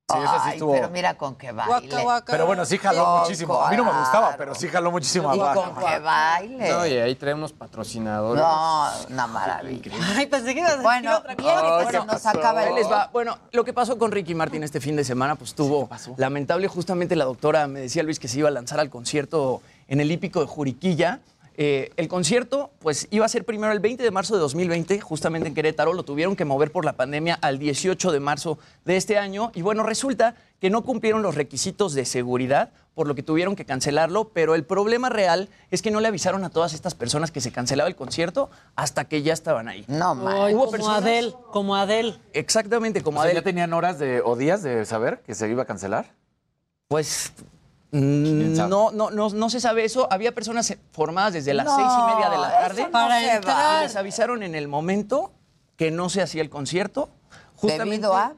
[0.07, 0.71] Sí, ese sí Ay, estuvo.
[0.73, 1.89] pero mira con qué baile.
[2.27, 3.59] Pero bueno, sí jaló muchísimo.
[3.59, 4.35] A mí no me gustaba, claro.
[4.37, 5.63] pero sí jaló muchísimo Y abajo.
[5.73, 6.69] con qué baile.
[6.71, 8.43] No, y ahí trae unos patrocinadores.
[8.43, 9.91] No, una maravilla.
[10.15, 12.75] Ay, pensé que ibas a decir Bueno, otra pues se nos acaba el...
[12.75, 13.09] les va.
[13.11, 16.67] Bueno, lo que pasó con Ricky Martin este fin de semana, pues tuvo lamentable.
[16.67, 20.11] Justamente la doctora me decía Luis que se iba a lanzar al concierto en el
[20.11, 21.19] hípico de Juriquilla.
[21.57, 25.47] Eh, el concierto pues iba a ser primero el 20 de marzo de 2020, justamente
[25.47, 29.17] en Querétaro, lo tuvieron que mover por la pandemia al 18 de marzo de este
[29.17, 33.55] año y bueno, resulta que no cumplieron los requisitos de seguridad, por lo que tuvieron
[33.55, 37.31] que cancelarlo, pero el problema real es que no le avisaron a todas estas personas
[37.31, 39.85] que se cancelaba el concierto hasta que ya estaban ahí.
[39.87, 42.19] No, Ay, como Adel, como Adel.
[42.33, 43.41] Exactamente, como O sea, Adel.
[43.41, 46.13] ¿Ya tenían horas de, o días de saber que se iba a cancelar?
[46.87, 47.33] Pues?
[48.01, 50.07] No, no, no, no se sabe eso.
[50.11, 53.31] Había personas formadas desde las No, seis y media de la tarde no Para se
[53.33, 53.83] entrar.
[53.83, 55.31] Les avisaron en el momento
[55.77, 57.09] que no se hacía el concierto.
[57.55, 58.33] Justamente ¿Debido a?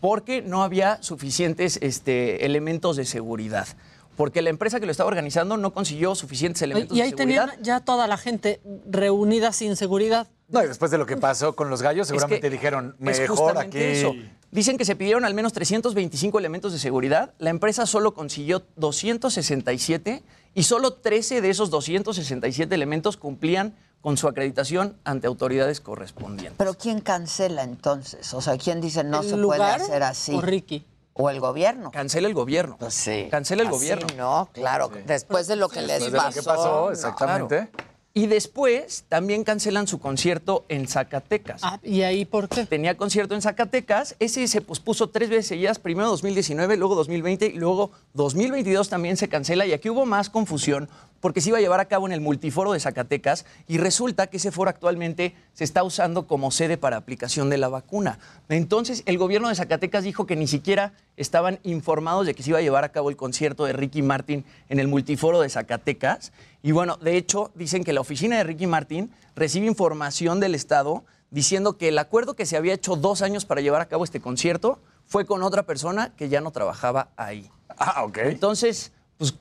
[0.00, 3.68] Porque no había suficientes este, elementos de seguridad.
[4.16, 7.46] Porque la empresa que lo estaba organizando no consiguió suficientes elementos Y ahí de seguridad.
[7.46, 10.28] tenían ya toda la gente reunida sin seguridad.
[10.48, 13.78] No, y después de lo que pasó con los gallos, seguramente que dijeron, mejor aquí.
[13.78, 14.12] eso.
[14.52, 17.32] Dicen que se pidieron al menos 325 elementos de seguridad.
[17.38, 20.22] La empresa solo consiguió 267
[20.54, 26.56] y solo 13 de esos 267 elementos cumplían con su acreditación ante autoridades correspondientes.
[26.58, 28.34] Pero ¿quién cancela entonces?
[28.34, 30.34] O sea, ¿quién dice no ¿El se lugar puede hacer así?
[30.34, 30.84] o Ricky?
[31.14, 31.90] ¿O el gobierno?
[31.90, 32.76] Cancela el gobierno.
[32.78, 33.28] Pues sí.
[33.30, 34.06] Cancela el Así gobierno.
[34.18, 34.90] no, claro.
[35.06, 36.40] Después de lo que les Después de lo pasó.
[36.40, 36.90] que pasó, no.
[36.90, 37.70] exactamente.
[38.14, 41.62] Y después también cancelan su concierto en Zacatecas.
[41.82, 42.66] ¿Y ahí por qué?
[42.66, 44.16] Tenía concierto en Zacatecas.
[44.18, 45.78] Ese se pospuso tres veces seguidas.
[45.78, 49.64] Primero 2019, luego 2020 y luego 2022 también se cancela.
[49.64, 50.90] Y aquí hubo más confusión
[51.22, 54.38] porque se iba a llevar a cabo en el multiforo de Zacatecas y resulta que
[54.38, 58.18] ese foro actualmente se está usando como sede para aplicación de la vacuna.
[58.48, 62.58] Entonces el gobierno de Zacatecas dijo que ni siquiera estaban informados de que se iba
[62.58, 66.32] a llevar a cabo el concierto de Ricky Martin en el multiforo de Zacatecas.
[66.62, 71.04] Y bueno, de hecho dicen que la oficina de Ricky Martin recibe información del Estado
[71.30, 74.20] diciendo que el acuerdo que se había hecho dos años para llevar a cabo este
[74.20, 77.50] concierto fue con otra persona que ya no trabajaba ahí.
[77.76, 78.18] Ah, ok.
[78.18, 79.34] Entonces, pues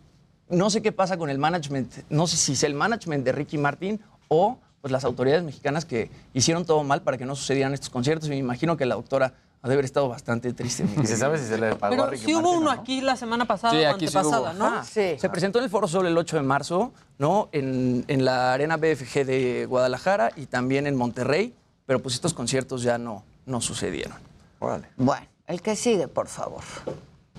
[0.49, 3.57] no sé qué pasa con el management, no sé si es el management de Ricky
[3.57, 7.91] Martin o pues las autoridades mexicanas que hicieron todo mal para que no sucedieran estos
[7.91, 10.85] conciertos y me imagino que la doctora ha de haber estado bastante triste.
[11.01, 12.81] ¿Y se sabe si se le pagó a Pero Ricky sí hubo Martin uno no?
[12.81, 14.59] aquí la semana pasada Sí, o aquí sí antepasada, hubo.
[14.59, 14.65] ¿no?
[14.65, 17.49] Ah, Se presentó en el Foro Sol el 8 de marzo, ¿no?
[17.51, 21.53] En, en la Arena BFG de Guadalajara y también en Monterrey,
[21.85, 24.17] pero pues estos conciertos ya no, no sucedieron.
[24.59, 24.87] Órale.
[24.97, 26.61] Bueno, el que sigue, por favor.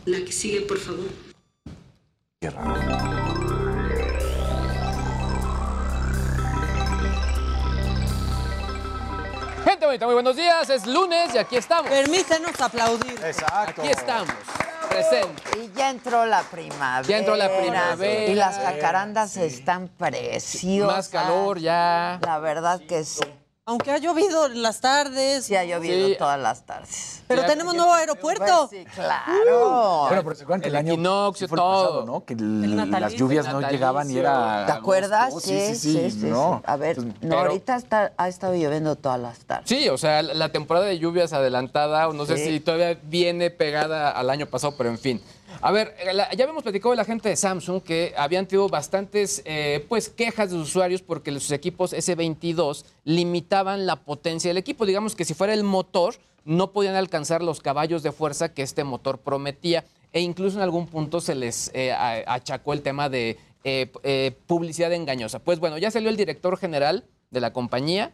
[0.05, 1.07] La que sigue, por favor.
[2.41, 3.62] Qué raro.
[9.65, 10.69] Gente bonita, muy buenos días.
[10.71, 11.91] Es lunes y aquí estamos.
[11.91, 13.19] Permítenos aplaudir.
[13.25, 13.83] Exacto.
[13.83, 14.35] Aquí estamos,
[14.89, 15.57] presentes.
[15.57, 17.03] Y ya entró la primavera.
[17.09, 18.25] Ya entró la primavera.
[18.25, 20.97] Y las jacarandas están preciosas.
[20.97, 22.19] Más calor ya.
[22.23, 23.23] La verdad que sí.
[23.65, 25.45] Aunque ha llovido en las tardes.
[25.45, 26.17] Sí, ha llovido Sí.
[26.19, 27.23] todas las tardes.
[27.29, 28.67] Pero tenemos nuevo aeropuerto.
[28.69, 30.07] Pues sí, claro.
[30.09, 32.05] Bueno, pero se acuerdan que el, El año equinoccio, sí fue el pasado.
[32.05, 32.25] ¿no?
[32.25, 33.19] Que El las natalicio.
[33.21, 34.67] lluvias El no llegaban y era.
[34.67, 35.29] ¿Te acuerdas?
[35.29, 35.49] agosto.
[35.49, 36.27] Sí, sí, sí.
[36.27, 36.57] no.
[36.59, 36.65] sí.
[36.67, 39.69] A ver, no, pero- ahorita está, ha estado lloviendo todas las tardes.
[39.69, 42.45] Sí, o sea, la la temporada de lluvias adelantada, o no sé Sí.
[42.47, 45.23] si todavía viene pegada al año pasado, pero en fin.
[45.65, 49.43] A ver, la- ya habíamos platicado de la gente de Samsung que habían tenido bastantes
[49.45, 54.87] eh, pues, quejas de sus usuarios porque sus equipos S22 limitaban la potencia del equipo.
[54.87, 58.83] Digamos que si fuera el motor, no podían alcanzar los caballos de fuerza que este
[58.83, 59.85] motor prometía.
[60.13, 64.93] E incluso en algún punto se les eh, achacó el tema de eh, eh, publicidad
[64.93, 65.39] engañosa.
[65.39, 68.13] Pues bueno, ya salió el director general de la compañía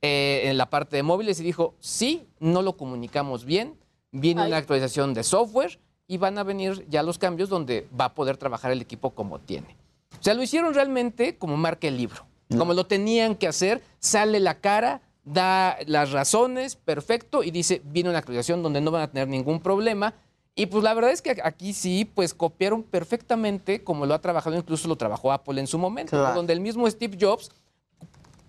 [0.00, 3.74] eh, en la parte de móviles y dijo, sí, no lo comunicamos bien,
[4.12, 4.48] viene Ay.
[4.48, 5.78] una actualización de software
[6.08, 9.40] y van a venir ya los cambios donde va a poder trabajar el equipo como
[9.40, 9.76] tiene.
[10.18, 12.26] O sea, lo hicieron realmente como marca el libro,
[12.56, 18.10] como lo tenían que hacer, sale la cara, da las razones, perfecto, y dice, viene
[18.10, 20.14] una actualización donde no van a tener ningún problema.
[20.54, 24.56] Y pues la verdad es que aquí sí, pues copiaron perfectamente como lo ha trabajado,
[24.56, 27.50] incluso lo trabajó Apple en su momento, donde el mismo Steve Jobs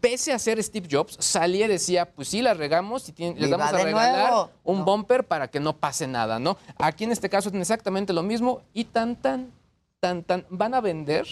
[0.02, 3.50] pese a ser Steve Jobs, salía y decía, pues sí, la regamos y tiene- les
[3.50, 4.52] vamos va a regalar nuevo.
[4.64, 6.58] un bumper para que no pase nada, ¿no?
[6.78, 9.52] Aquí en este caso es exactamente lo mismo y tan, tan,
[10.00, 11.26] tan, tan, van a vender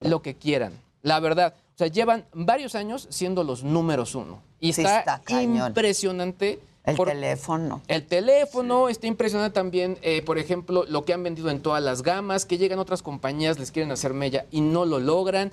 [0.00, 1.54] lo que quieran, la verdad.
[1.74, 4.40] O sea, llevan varios años siendo los números uno.
[4.60, 5.20] Y Sí, está,
[5.66, 6.60] impresionante.
[6.84, 7.80] El por- teléfono.
[7.86, 12.02] el teléfono está impresionante también, eh, por ejemplo, lo que han vendido en todas las
[12.02, 15.52] gamas, que llegan otras compañías, les quieren hacer mella y no lo logran.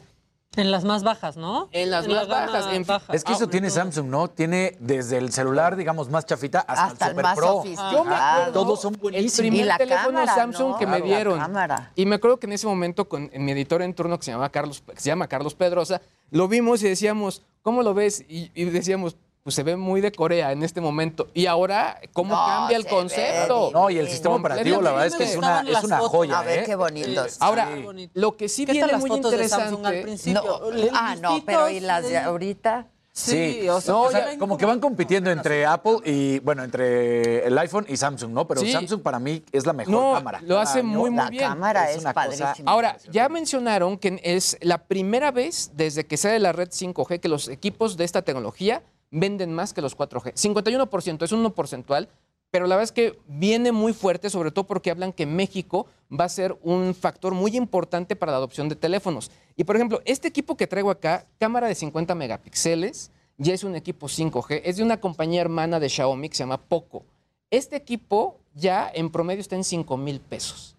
[0.56, 1.70] En las más bajas, ¿no?
[1.72, 3.14] En las la más bajas, en baja.
[3.14, 3.92] Es que eso Ah, tiene sobre todo.
[3.94, 4.28] Samsung, ¿no?
[4.30, 7.64] Tiene desde el celular, digamos, más chafita hasta, Hasta el el Super más Pro.
[7.94, 9.38] Yo me acuerdo Todos son el buenísimos.
[9.38, 10.78] primer Y la teléfono cámara, Samsung ¿no?
[10.78, 11.06] que me Claro,
[11.38, 11.92] dieron.
[11.96, 14.32] Y me acuerdo que en ese momento con en mi editor en turno que se
[14.32, 18.26] llama Carlos, que se llama Carlos Pedrosa, lo vimos y decíamos, ¿cómo lo ves?
[18.28, 19.18] Y, y decíamos,
[19.50, 21.28] pues se ve muy de Corea en este momento.
[21.34, 23.68] Y ahora, ¿cómo No, cambia el concepto?
[23.68, 26.38] ve No, y el sistema operativo, la verdad es que es una- es una joya,
[26.40, 26.64] A ver ¿eh?
[26.68, 27.38] qué bonitos.
[27.40, 27.68] Ahora,
[28.14, 29.66] lo que sí ¿Qué viene las muy fotos de interesante.
[29.70, 30.44] Samsung al principio?
[30.44, 32.86] No, El ah, no, pero ¿y las de ahorita?
[33.12, 37.46] Sí, o sea, no, o sea, como que van compitiendo entre Apple y, bueno, entre
[37.46, 38.48] el iPhone y Samsung, ¿no?
[38.48, 38.72] Pero Sí.
[38.72, 40.40] Samsung para mí es la mejor No, cámara.
[40.46, 41.52] lo hace muy, muy bien.
[41.52, 46.70] una cosa- Ahora, ya mencionaron que es la primera vez desde que sale la red
[46.72, 50.34] 5G que los equipos de esta tecnología venden más que los 4G.
[50.34, 52.10] 51%, es un 1 porcentual,
[52.52, 56.26] pero la verdad es que viene muy fuerte, sobre todo porque hablan que México va
[56.26, 59.30] a ser un factor muy importante para la adopción de teléfonos.
[59.56, 63.76] Y por ejemplo, este equipo que traigo acá, cámara de 50 megapíxeles, ya es un
[63.76, 67.06] equipo 5G, es de una compañía hermana de Xiaomi que se llama Poco.
[67.52, 70.76] Este equipo ya en promedio está en 5 mil pesos.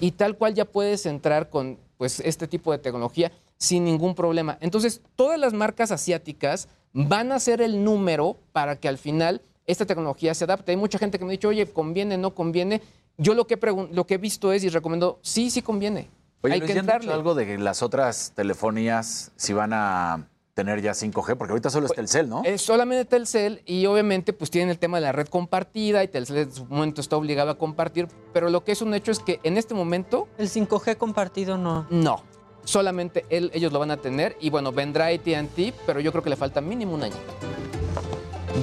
[0.00, 4.58] Y tal cual ya puedes entrar con pues, este tipo de tecnología sin ningún problema.
[4.60, 9.84] Entonces, todas las marcas asiáticas van a ser el número para que al final esta
[9.84, 10.72] tecnología se adapte.
[10.72, 12.80] Hay mucha gente que me ha dicho, oye, ¿conviene, no conviene?
[13.18, 13.58] Yo lo que,
[13.92, 16.08] lo que he visto es y recomiendo, sí, sí conviene.
[16.42, 17.12] Oye, Hay que ¿ya han dicho entrarle.
[17.12, 21.36] algo de que las otras telefonías si van a tener ya 5G?
[21.36, 22.42] Porque ahorita solo es Telcel, ¿no?
[22.44, 26.36] Es solamente Telcel y obviamente pues tienen el tema de la red compartida y Telcel
[26.36, 29.40] en su momento está obligado a compartir, pero lo que es un hecho es que
[29.42, 30.28] en este momento...
[30.38, 31.86] El 5G compartido no.
[31.90, 32.22] No,
[32.64, 36.30] solamente él- ellos lo van a tener y bueno, vendrá AT&T, pero yo creo que
[36.30, 37.16] le falta mínimo un año.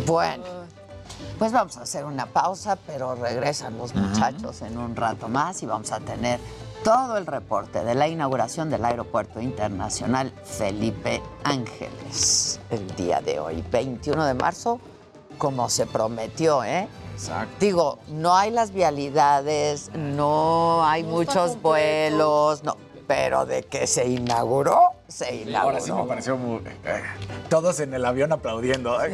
[0.06, 0.44] Bueno,
[1.38, 5.66] pues vamos a hacer una pausa, pero regresan los muchachos en un rato más y
[5.66, 6.40] vamos a tener
[6.84, 13.64] todo el reporte de la inauguración del Aeropuerto Internacional Felipe Ángeles el día de hoy,
[13.72, 14.80] 21 de marzo,
[15.38, 16.88] como se prometió, ¿eh?
[17.14, 17.54] Exacto.
[17.60, 22.78] Digo, no hay las vialidades, no hay muchos vuelos, no,
[23.14, 25.60] pero de que se inauguró, se inauguró.
[25.76, 26.60] Ahora sí me pareció muy...
[26.86, 27.04] eh,
[27.50, 28.98] todos en el avión aplaudiendo.
[28.98, 29.12] Ay,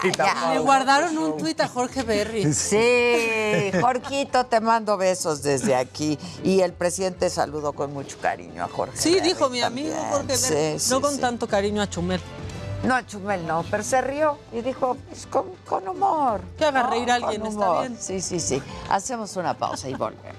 [0.00, 0.12] sí.
[0.52, 2.54] Le guardaron un tuit a Jorge Berry.
[2.54, 6.16] Sí, Jorquito, te mando besos desde aquí.
[6.44, 8.96] Y el presidente saludó con mucho cariño a Jorge.
[8.96, 9.96] Sí, Berry dijo mi amigo.
[10.12, 10.78] Jorge Berry.
[10.78, 11.20] Sí, no sí, con sí.
[11.20, 12.20] tanto cariño a Chumel.
[12.84, 16.42] No, a Chumel no, pero se rió y dijo, pues con, con humor.
[16.56, 16.90] Que haga ¿no?
[16.90, 17.80] reír a alguien, Con está humor.
[17.80, 17.98] bien.
[18.00, 18.62] Sí, sí, sí.
[18.88, 20.36] Hacemos una pausa y volvemos.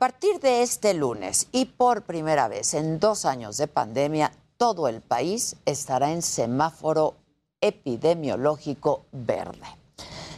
[0.00, 5.02] Partir de este lunes y por primera vez en dos años de pandemia, todo el
[5.02, 7.16] país estará en semáforo
[7.60, 9.66] epidemiológico verde.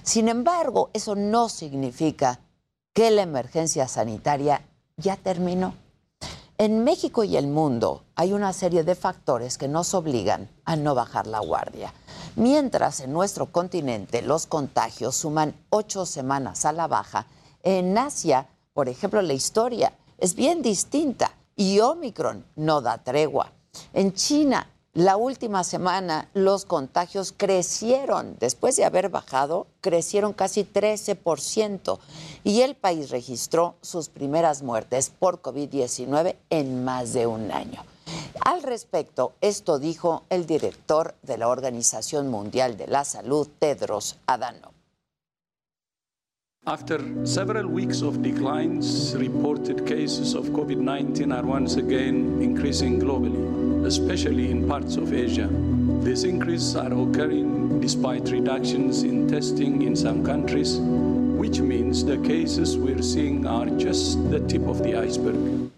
[0.02, 2.40] Sin embargo, eso no significa
[2.92, 5.74] que la emergencia sanitaria ya terminó.
[6.58, 10.96] En México y el mundo hay una serie de factores que nos obligan a no
[10.96, 11.94] bajar la guardia.
[12.34, 17.26] Mientras en nuestro continente los contagios suman ocho semanas a la baja,
[17.62, 23.52] en Asia, por ejemplo, la historia es bien distinta y Omicron no da tregua.
[23.92, 31.98] En China, la última semana los contagios crecieron, después de haber bajado, crecieron casi 13%
[32.44, 37.82] y el país registró sus primeras muertes por COVID-19 en más de un año.
[38.44, 44.71] Al respecto, esto dijo el director de la Organización Mundial de la Salud, Tedros Adhanom.
[46.64, 53.84] After several weeks of declines, reported cases of COVID 19 are once again increasing globally,
[53.84, 55.48] especially in parts of Asia.
[56.04, 62.78] These increases are occurring despite reductions in testing in some countries, which means the cases
[62.78, 65.68] we're seeing are just the tip of the iceberg.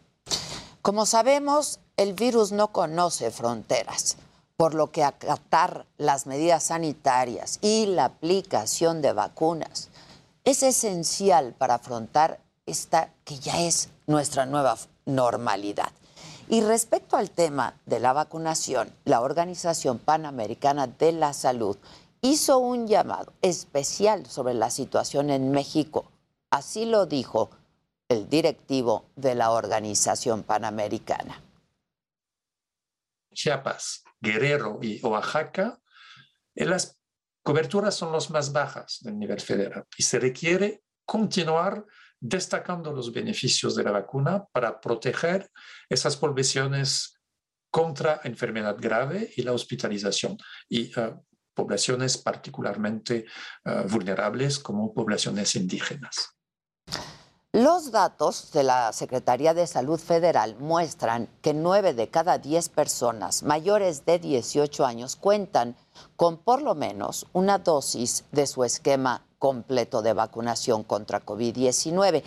[0.82, 4.18] Como sabemos, el virus no conoce fronteras,
[4.58, 9.88] por lo que acatar las medidas sanitarias y la aplicación de vacunas
[10.44, 14.76] es esencial para afrontar esta que ya es nuestra nueva
[15.06, 15.92] normalidad.
[16.48, 21.78] Y respecto al tema de la vacunación, la Organización Panamericana de la Salud
[22.20, 26.10] hizo un llamado especial sobre la situación en México.
[26.50, 27.50] Así lo dijo
[28.08, 31.40] el directivo de la Organización Panamericana.
[33.32, 35.80] Chiapas, Guerrero y Oaxaca,
[36.54, 36.98] eh, las
[37.44, 41.84] coberturas son las más bajas del nivel federal y se requiere continuar
[42.18, 45.50] destacando los beneficios de la vacuna para proteger
[45.88, 47.20] esas poblaciones
[47.70, 50.38] contra enfermedad grave y la hospitalización
[50.68, 51.14] y eh,
[51.52, 53.26] poblaciones particularmente
[53.64, 56.30] eh, vulnerables como poblaciones indígenas.
[57.54, 63.44] Los datos de la Secretaría de Salud Federal muestran que 9 de cada 10 personas
[63.44, 65.76] mayores de 18 años cuentan
[66.16, 72.24] con por lo menos una dosis de su esquema completo de vacunación contra COVID-19.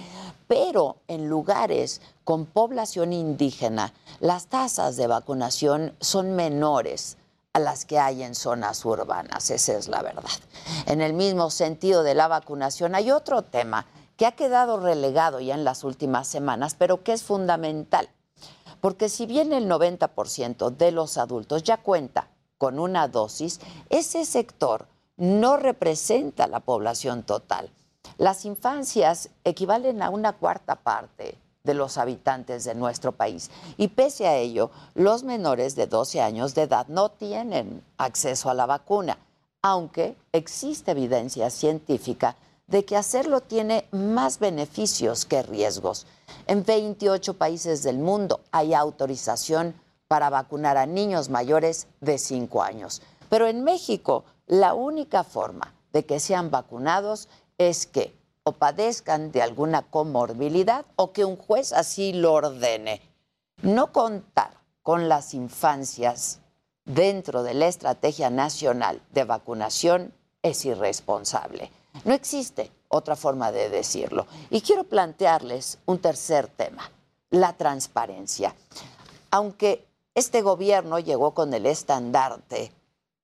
[0.48, 7.18] Pero en lugares con población indígena, las tasas de vacunación son menores
[7.52, 10.32] a las que hay en zonas urbanas, esa es la verdad.
[10.86, 13.86] En el mismo sentido de la vacunación hay otro tema
[14.18, 18.10] que ha quedado relegado ya en las últimas semanas, pero que es fundamental.
[18.82, 23.60] Porque si bien el 90% de los adultos ya cuenta con una dosis,
[23.90, 27.72] ese sector no representa la población total.
[28.18, 33.52] Las infancias equivalen a una cuarta parte de los habitantes de nuestro país.
[33.78, 38.54] Y pese a ello, los menores de 12 años de edad no tienen acceso a
[38.54, 39.18] la vacuna,
[39.62, 42.36] aunque existe evidencia científica
[42.68, 46.06] de que hacerlo tiene más beneficios que riesgos.
[46.46, 49.74] En 28 países del mundo hay autorización
[50.08, 53.02] para vacunar a niños mayores de 5 años.
[53.30, 59.42] Pero en México, la única forma de que sean vacunados es que o padezcan de
[59.42, 63.02] alguna comorbilidad o que un juez así lo ordene.
[63.62, 64.52] No contar
[64.84, 66.40] con las infancias
[66.86, 70.14] dentro de la Estrategia Nacional de Vacunación
[70.44, 71.72] es irresponsable.
[72.06, 74.28] No existe otra forma de decirlo.
[74.50, 76.90] Y quiero plantearles un tercer tema,
[77.30, 78.56] la transparencia.
[79.32, 79.86] Aunque
[80.16, 82.72] este gobierno llegó con el estandarte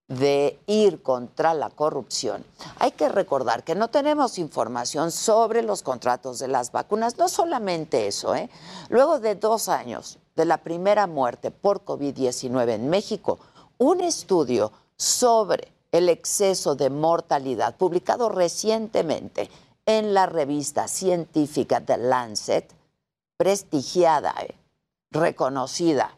[0.07, 2.45] de ir contra la corrupción,
[2.77, 7.17] hay que recordar que no tenemos información sobre los contratos de las vacunas.
[7.17, 8.49] No solamente eso, ¿eh?
[8.89, 13.39] luego de dos años de la primera muerte por COVID-19 en México,
[13.77, 19.49] un estudio sobre el exceso de mortalidad publicado recientemente
[19.85, 22.73] en la revista científica The Lancet,
[23.37, 24.55] prestigiada, ¿eh?
[25.11, 26.17] reconocida,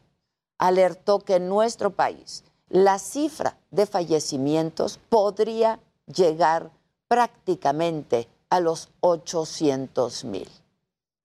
[0.58, 6.72] alertó que en nuestro país la cifra de fallecimientos podría llegar
[7.10, 10.50] prácticamente a los 800 mil.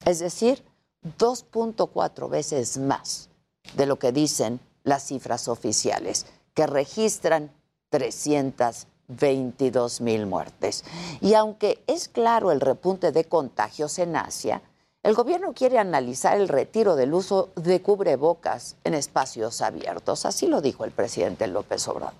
[0.04, 0.64] Es decir,
[1.18, 3.28] 2.4 veces más
[3.76, 7.52] de lo que dicen las cifras oficiales, que registran
[7.90, 10.84] 322 mil muertes.
[11.20, 14.62] Y aunque es claro el repunte de contagios en Asia,
[15.02, 20.26] el gobierno quiere analizar el retiro del uso de cubrebocas en espacios abiertos.
[20.26, 22.14] Así lo dijo el presidente López Obrador.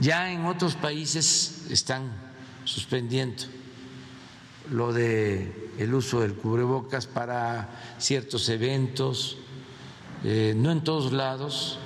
[0.00, 2.10] Ya en otros países están
[2.64, 3.44] suspendiendo
[4.70, 7.68] lo de el uso del cubrebocas para
[7.98, 9.36] ciertos eventos,
[10.24, 11.78] eh, no en todos lados,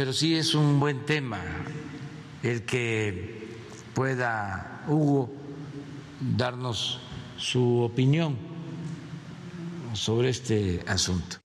[0.00, 1.42] pero sí es un buen tema
[2.42, 3.54] el que
[3.92, 5.28] pueda Hugo
[6.38, 6.98] darnos
[7.36, 8.38] su opinión
[9.92, 11.36] sobre este asunto.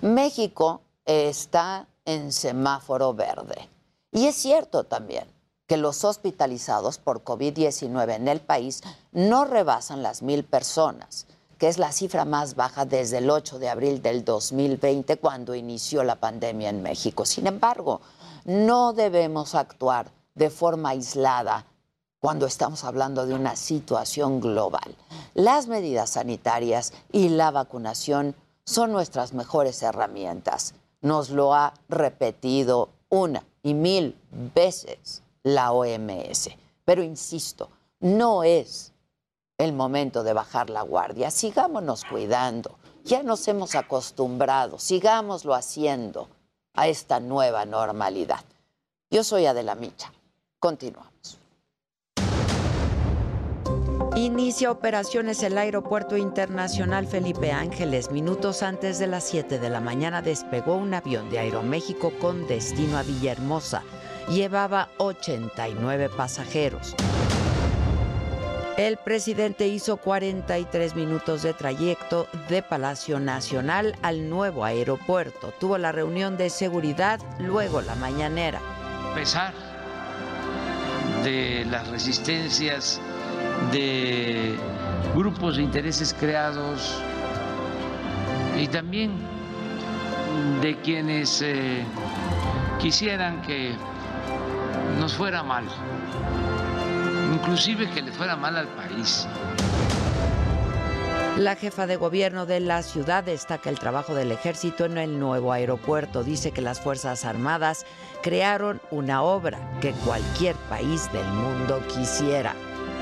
[0.00, 3.68] México está en semáforo verde.
[4.10, 5.28] Y es cierto también
[5.68, 11.28] que los hospitalizados por COVID-19 en el país no rebasan las mil personas,
[11.62, 16.02] que es la cifra más baja desde el 8 de abril del 2020, cuando inició
[16.02, 17.24] la pandemia en México.
[17.24, 18.00] Sin embargo,
[18.44, 21.64] no debemos actuar de forma aislada
[22.18, 24.96] cuando estamos hablando de una situación global.
[25.34, 28.34] Las medidas sanitarias y la vacunación
[28.64, 30.74] son nuestras mejores herramientas.
[31.00, 34.18] Nos lo ha repetido una y mil
[34.52, 36.50] veces la OMS.
[36.84, 38.91] Pero insisto, no es
[39.62, 41.30] el momento de bajar la guardia.
[41.30, 42.78] Sigámonos cuidando.
[43.04, 44.78] Ya nos hemos acostumbrado.
[44.78, 46.28] Sigámoslo haciendo
[46.74, 48.40] a esta nueva normalidad.
[49.10, 50.12] Yo soy Adela Micha.
[50.58, 51.38] Continuamos.
[54.16, 58.10] Inicia operaciones el Aeropuerto Internacional Felipe Ángeles.
[58.10, 62.98] Minutos antes de las 7 de la mañana despegó un avión de Aeroméxico con destino
[62.98, 63.82] a Villahermosa.
[64.28, 66.94] Llevaba 89 pasajeros.
[68.78, 75.52] El presidente hizo 43 minutos de trayecto de Palacio Nacional al nuevo aeropuerto.
[75.60, 78.60] Tuvo la reunión de seguridad, luego la mañanera.
[79.10, 79.52] A pesar
[81.22, 82.98] de las resistencias
[83.72, 84.56] de
[85.14, 86.98] grupos de intereses creados
[88.58, 89.12] y también
[90.62, 91.84] de quienes eh,
[92.80, 93.74] quisieran que
[94.98, 95.66] nos fuera mal,
[97.42, 99.26] inclusive que le fuera mal al país.
[101.36, 105.50] La jefa de gobierno de la ciudad destaca el trabajo del ejército en el nuevo
[105.50, 106.22] aeropuerto.
[106.22, 107.84] Dice que las Fuerzas Armadas
[108.22, 112.54] crearon una obra que cualquier país del mundo quisiera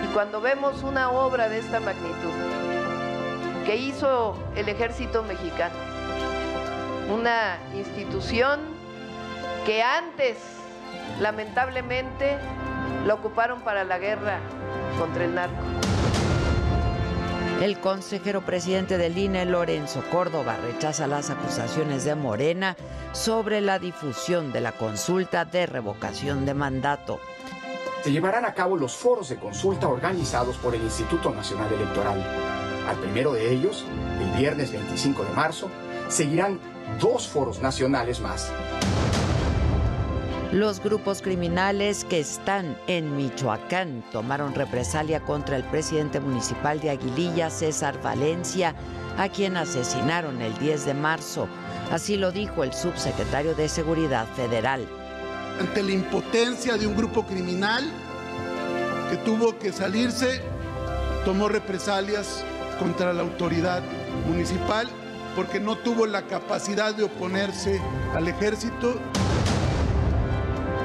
[0.03, 2.33] Y cuando vemos una obra de esta magnitud
[3.67, 5.75] que hizo el ejército mexicano,
[7.13, 8.61] una institución
[9.67, 10.39] que antes,
[11.21, 12.39] lamentablemente,
[13.07, 14.41] la ocuparon para la guerra
[14.99, 15.57] contra el narco.
[17.61, 22.75] El consejero presidente del INE, Lorenzo Córdoba, rechaza las acusaciones de Morena
[23.13, 27.21] sobre la difusión de la consulta de revocación de mandato.
[28.03, 32.25] Se llevarán a cabo los foros de consulta organizados por el Instituto Nacional Electoral.
[32.89, 33.85] Al primero de ellos,
[34.19, 35.69] el viernes 25 de marzo,
[36.09, 36.59] seguirán
[36.99, 38.51] dos foros nacionales más.
[40.53, 47.51] Los grupos criminales que están en Michoacán tomaron represalia contra el presidente municipal de Aguililla,
[47.51, 48.75] César Valencia,
[49.17, 51.47] a quien asesinaron el 10 de marzo.
[51.93, 54.89] Así lo dijo el subsecretario de Seguridad Federal.
[55.61, 57.85] Ante la impotencia de un grupo criminal
[59.09, 60.41] que tuvo que salirse,
[61.25, 62.43] tomó represalias
[62.81, 63.83] contra la autoridad
[64.27, 64.89] municipal
[65.37, 67.81] porque no tuvo la capacidad de oponerse
[68.17, 68.99] al ejército.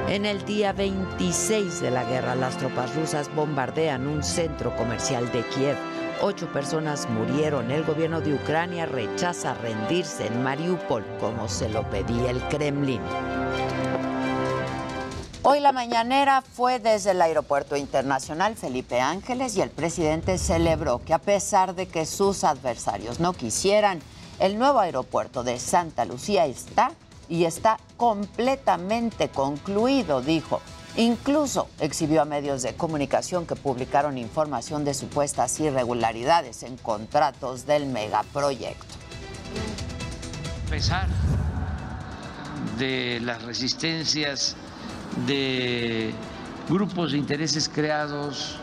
[0.08, 5.44] En el día 26 de la guerra, las tropas rusas bombardean un centro comercial de
[5.48, 5.76] Kiev.
[6.22, 7.72] Ocho personas murieron.
[7.72, 13.00] El gobierno de Ucrania rechaza rendirse en Mariupol como se lo pedía el Kremlin.
[15.42, 21.14] Hoy la mañanera fue desde el Aeropuerto Internacional Felipe Ángeles y el presidente celebró que
[21.14, 23.98] a pesar de que sus adversarios no quisieran,
[24.38, 26.92] el nuevo aeropuerto de Santa Lucía está
[27.28, 30.60] y está completamente concluido, dijo.
[30.96, 37.86] Incluso exhibió a medios de comunicación que publicaron información de supuestas irregularidades en contratos del
[37.86, 38.94] megaproyecto.
[40.66, 41.08] A pesar
[42.78, 44.56] de las resistencias
[45.26, 46.14] de
[46.68, 48.56] grupos de intereses creados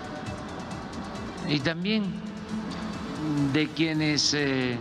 [1.48, 2.04] y también
[3.54, 4.78] de quienes eh,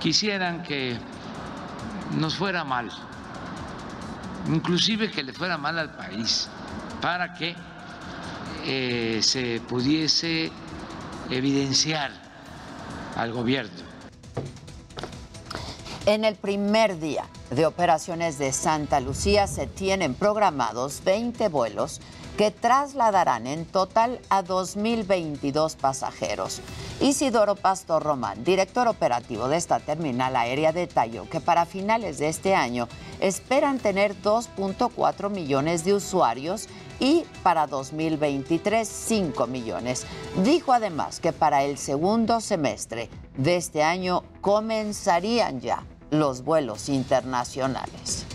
[0.00, 0.96] quisieran que
[2.18, 2.90] nos fuera mal,
[4.48, 6.48] inclusive que le fuera mal al país,
[7.00, 7.54] para que
[8.64, 10.50] eh, se pudiese
[11.30, 12.12] evidenciar
[13.16, 13.92] al gobierno.
[16.06, 22.00] En el primer día de operaciones de Santa Lucía se tienen programados 20 vuelos
[22.36, 26.60] que trasladarán en total a 2.022 pasajeros.
[27.00, 32.54] Isidoro Pastor Román, director operativo de esta terminal aérea, detalló que para finales de este
[32.54, 32.88] año
[33.20, 36.68] esperan tener 2.4 millones de usuarios
[37.00, 40.06] y para 2023 5 millones.
[40.44, 48.26] Dijo además que para el segundo semestre de este año comenzarían ya los vuelos internacionales.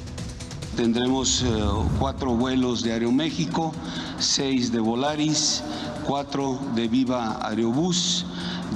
[0.78, 1.48] Tendremos eh,
[1.98, 3.74] cuatro vuelos de Aeroméxico,
[4.20, 5.64] seis de Volaris,
[6.06, 8.24] cuatro de Viva Aerobús,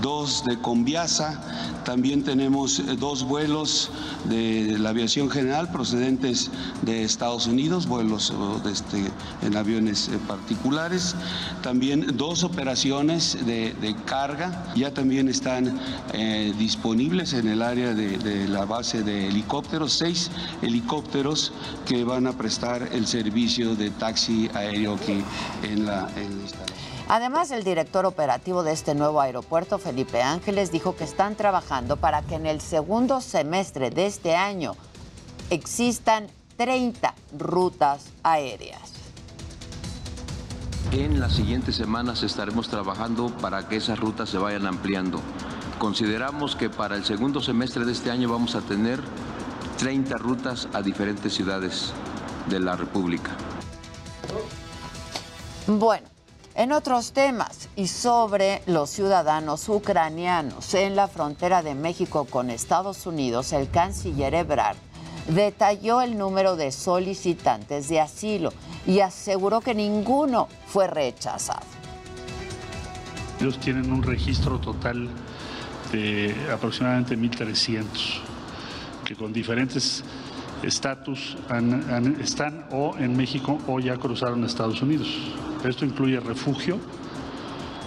[0.02, 1.42] dos de Conviasa.
[1.84, 3.90] También tenemos eh, dos vuelos
[4.26, 6.52] de la aviación general procedentes
[6.84, 8.34] de Estados Unidos, vuelos
[8.64, 9.12] de este,
[9.42, 11.16] en aviones eh, particulares.
[11.62, 13.76] También dos operaciones de,
[14.06, 15.80] carga ya también están
[16.14, 20.32] eh, disponibles en el área de, de la base de helicópteros, seis
[20.62, 21.52] helicópteros
[21.86, 25.24] que van a prestar el servicio de taxi aéreo aquí
[25.64, 26.91] en la, en la instalación.
[27.08, 32.22] Además, el director operativo de este nuevo aeropuerto, Felipe Ángeles, dijo que están trabajando para
[32.22, 34.76] que en el segundo semestre de este año
[35.50, 36.28] existan
[36.58, 38.94] 30 rutas aéreas.
[40.92, 45.22] En las siguientes semanas estaremos trabajando para que esas rutas se vayan ampliando.
[45.80, 49.02] Consideramos que para el segundo semestre de este año vamos a tener
[49.78, 51.94] 30 rutas a diferentes ciudades
[52.50, 53.32] de la República.
[55.66, 56.11] Bueno,
[56.56, 63.06] en otros temas y sobre los ciudadanos ucranianos en la frontera de México con Estados
[63.06, 64.78] Unidos, el canciller Ebrard
[65.28, 68.52] detalló el número de solicitantes de asilo
[68.86, 71.62] y aseguró que ninguno fue rechazado.
[73.40, 75.10] Ellos tienen un registro total
[75.92, 77.86] de aproximadamente 1.300,
[79.06, 80.04] que con diferentes
[80.64, 81.38] estatus
[82.20, 85.08] están o en México o ya cruzaron a Estados Unidos.
[85.64, 86.78] Esto incluye refugio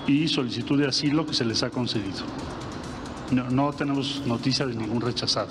[0.07, 2.25] y solicitud de asilo que se les ha concedido.
[3.31, 5.49] No, no tenemos noticia de ningún rechazado.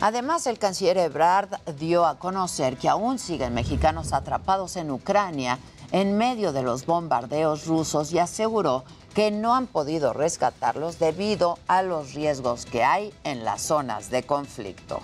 [0.00, 1.48] Además, el canciller Ebrard
[1.78, 5.58] dio a conocer que aún siguen mexicanos atrapados en Ucrania
[5.92, 8.84] en medio de los bombardeos rusos y aseguró
[9.14, 14.22] que no han podido rescatarlos debido a los riesgos que hay en las zonas de
[14.24, 15.00] conflicto.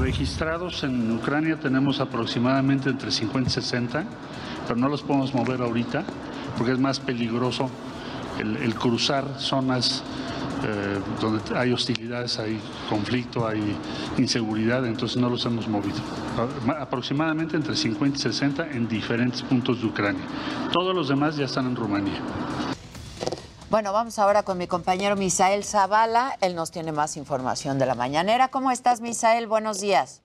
[0.00, 4.04] Registrados en Ucrania tenemos aproximadamente entre 50 y 60
[4.66, 6.04] pero no los podemos mover ahorita
[6.56, 7.68] porque es más peligroso
[8.38, 10.02] el, cruzar zonas
[10.64, 13.76] eh, donde hay hostilidades, hay conflicto, hay
[14.18, 15.96] inseguridad, entonces no los hemos movido.
[16.68, 20.22] A- Aproximadamente entre 50 y 60 en diferentes puntos de Ucrania.
[20.72, 22.20] Todos los demás ya están en Rumanía.
[23.70, 26.36] Bueno, vamos ahora con mi compañero Misael Zavala.
[26.42, 28.48] Él nos tiene más información de la mañanera.
[28.48, 29.46] ¿Cómo estás, Misael?
[29.46, 30.22] Buenos días.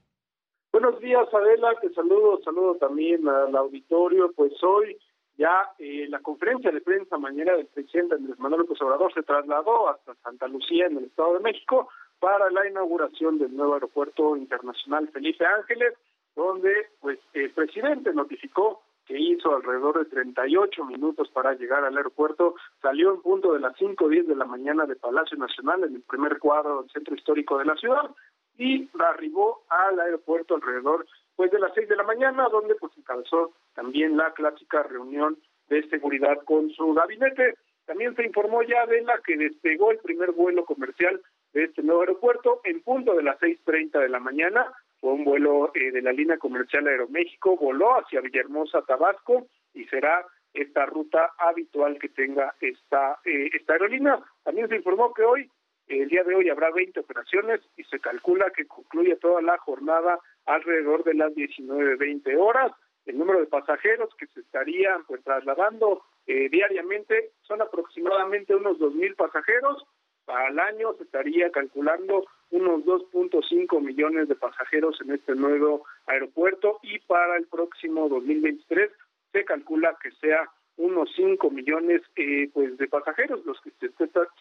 [0.73, 4.31] Buenos días, Adela, te saludo, saludo también al auditorio.
[4.35, 4.97] Pues hoy
[5.37, 9.89] ya eh, la conferencia de prensa mañana del presidente Andrés Manuel López Obrador se trasladó
[9.89, 11.89] hasta Santa Lucía, en el Estado de México,
[12.19, 15.93] para la inauguración del nuevo aeropuerto internacional Felipe Ángeles,
[16.35, 22.55] donde pues el presidente notificó que hizo alrededor de 38 minutos para llegar al aeropuerto,
[22.81, 26.39] salió en punto de las 5.10 de la mañana de Palacio Nacional, en el primer
[26.39, 28.11] cuadro del centro histórico de la ciudad,
[28.57, 31.05] y arribó al aeropuerto alrededor
[31.37, 35.37] pues de las 6 de la mañana, donde pues encabezó también la clásica reunión
[35.69, 37.55] de seguridad con su gabinete.
[37.85, 41.21] También se informó ya de la que despegó el primer vuelo comercial
[41.53, 44.73] de este nuevo aeropuerto en punto de las 6.30 de la mañana.
[44.99, 50.25] Fue un vuelo eh, de la línea comercial Aeroméxico, voló hacia Villahermosa, Tabasco, y será
[50.53, 54.19] esta ruta habitual que tenga esta, eh, esta aerolínea.
[54.43, 55.51] También se informó que hoy,
[55.87, 60.19] el día de hoy, habrá 20 operaciones y se calcula que concluye toda la jornada
[60.47, 62.71] alrededor de las 19.20 horas.
[63.05, 69.15] El número de pasajeros que se estarían pues trasladando eh, diariamente son aproximadamente unos 2.000
[69.15, 69.85] pasajeros.
[70.27, 76.99] Al año se estaría calculando unos 2.5 millones de pasajeros en este nuevo aeropuerto y
[76.99, 78.91] para el próximo 2023
[79.31, 83.87] se calcula que sea unos 5 millones eh, pues de pasajeros los que se,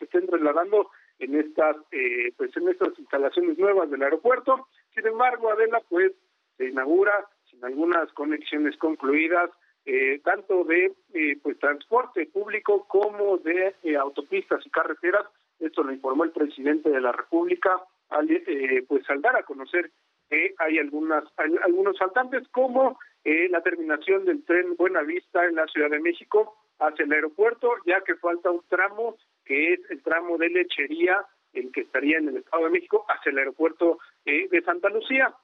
[0.01, 4.69] estén trasladando en estas eh, pues en estas instalaciones nuevas del aeropuerto.
[4.97, 6.13] Sin embargo, Adela pues
[6.57, 9.51] se inaugura sin algunas conexiones concluidas
[9.85, 15.27] eh, tanto de eh, pues transporte público como de eh, autopistas y carreteras.
[15.61, 18.29] Esto lo informó el presidente de la República al
[18.89, 19.91] pues al dar a conocer
[20.29, 25.91] que hay algunas hay algunos faltantes como la terminación del tren Buenavista en la Ciudad
[25.91, 30.51] de México hacia el aeropuerto, ya que falta un tramo que es el tramo de
[30.51, 31.25] lechería,
[31.57, 35.35] el que estaría en el Estado de México, hacia el aeropuerto eh, de Santa Lucía.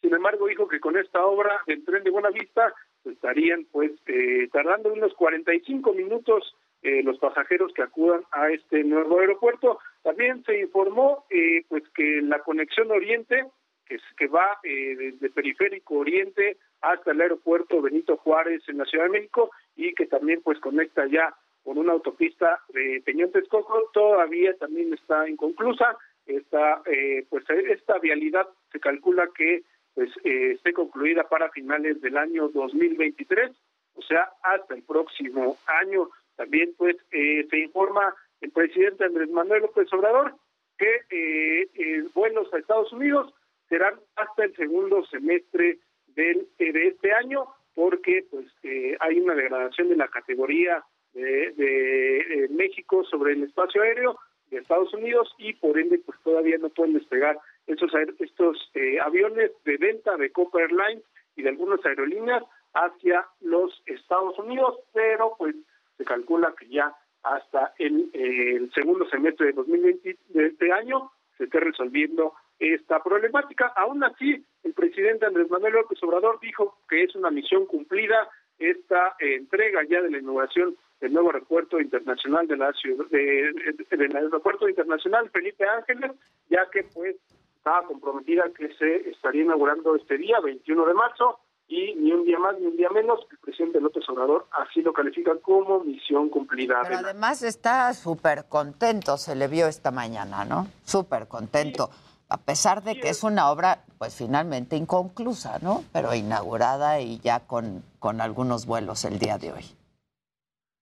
[0.00, 4.48] Sin embargo, dijo que con esta obra del tren de Buenavista pues, estarían pues eh,
[4.52, 9.78] tardando unos 45 minutos eh, los pasajeros que acudan a este nuevo aeropuerto.
[10.02, 13.44] También se informó eh, pues que la conexión Oriente
[13.86, 18.84] que, es- que va eh, desde Periférico Oriente hasta el aeropuerto Benito Juárez en la
[18.86, 21.32] Ciudad de México y que también pues conecta ya
[21.62, 25.96] con una autopista de Peñón Texcoco, todavía también está inconclusa.
[26.26, 29.62] Esta, eh, pues esta vialidad se calcula que
[29.94, 33.50] pues eh, esté concluida para finales del año 2023,
[33.94, 36.08] o sea, hasta el próximo año.
[36.36, 40.34] También pues eh, se informa el presidente Andrés Manuel López Obrador
[40.78, 43.32] que eh, eh, vuelos a Estados Unidos
[43.68, 45.78] serán hasta el segundo semestre
[46.08, 50.84] del, de este año porque pues eh, hay una degradación de la categoría
[51.14, 54.18] de, México sobre el espacio aéreo
[54.50, 59.50] de Estados Unidos y por ende pues todavía no pueden despegar estos estos eh, aviones
[59.64, 61.02] de venta de Copa Airlines
[61.36, 62.42] y de algunas aerolíneas
[62.74, 65.54] hacia los Estados Unidos, pero pues
[65.96, 71.44] se calcula que ya hasta el, el segundo semestre de 2020 de este año se
[71.44, 73.72] esté resolviendo esta problemática.
[73.76, 78.28] Aún así, el presidente Andrés Manuel López Obrador dijo que es una misión cumplida
[78.58, 83.52] esta eh, entrega ya de la inauguración del nuevo aeropuerto internacional de la ciudad, de-
[83.90, 86.12] de- del aeropuerto internacional Felipe Ángeles,
[86.48, 87.16] ya que pues
[87.56, 92.38] estaba comprometida que se estaría inaugurando este día, 21 de marzo, y ni un día
[92.38, 96.80] más ni un día menos, el presidente López Obrador así lo califica como misión cumplida.
[96.82, 100.66] Pero además está súper contento, se le vio esta mañana, ¿no?
[100.84, 101.90] Súper contento.
[102.28, 105.82] A pesar de que es una obra, pues finalmente inconclusa, ¿no?
[105.92, 109.64] Pero inaugurada y ya con, con algunos vuelos el día de hoy.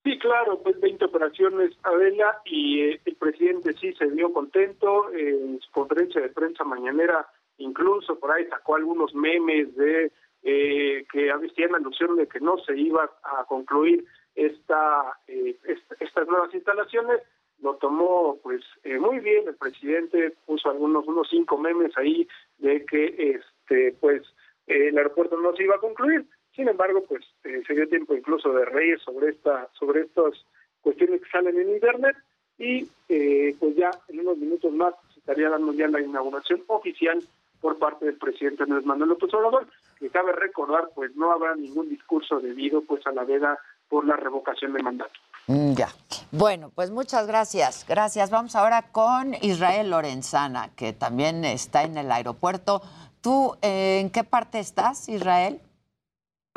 [0.02, 5.60] Sí, claro, pues 20 operaciones, Adela, y eh, el presidente sí se vio contento en
[5.60, 7.26] su conferencia de prensa mañanera,
[7.58, 10.10] incluso por ahí sacó algunos memes de
[10.42, 16.26] eh, que hacían alusión de que no se iba a concluir esta, eh, est- estas
[16.28, 17.20] nuevas instalaciones.
[17.60, 22.86] Lo tomó pues eh, muy bien el presidente, puso algunos unos cinco memes ahí de
[22.86, 24.22] que este pues
[24.66, 26.24] el aeropuerto no se iba a concluir.
[26.54, 30.34] Sin embargo, pues eh, se dio tiempo incluso de reír sobre esta sobre estas
[30.80, 32.16] cuestiones que salen en internet
[32.58, 37.22] y eh, pues ya en unos minutos más se estaría dando ya la inauguración oficial
[37.60, 39.66] por parte del presidente Andrés Manuel López Obrador,
[39.98, 43.58] que cabe recordar, pues no habrá ningún discurso debido pues a la veda
[43.88, 45.12] por la revocación de mandato.
[45.46, 45.88] Mm, Ya.
[46.32, 47.84] Bueno, pues muchas gracias.
[47.88, 48.30] Gracias.
[48.30, 52.82] Vamos ahora con Israel Lorenzana, que también está en el aeropuerto.
[53.20, 55.60] ¿Tú eh, en qué parte estás, Israel?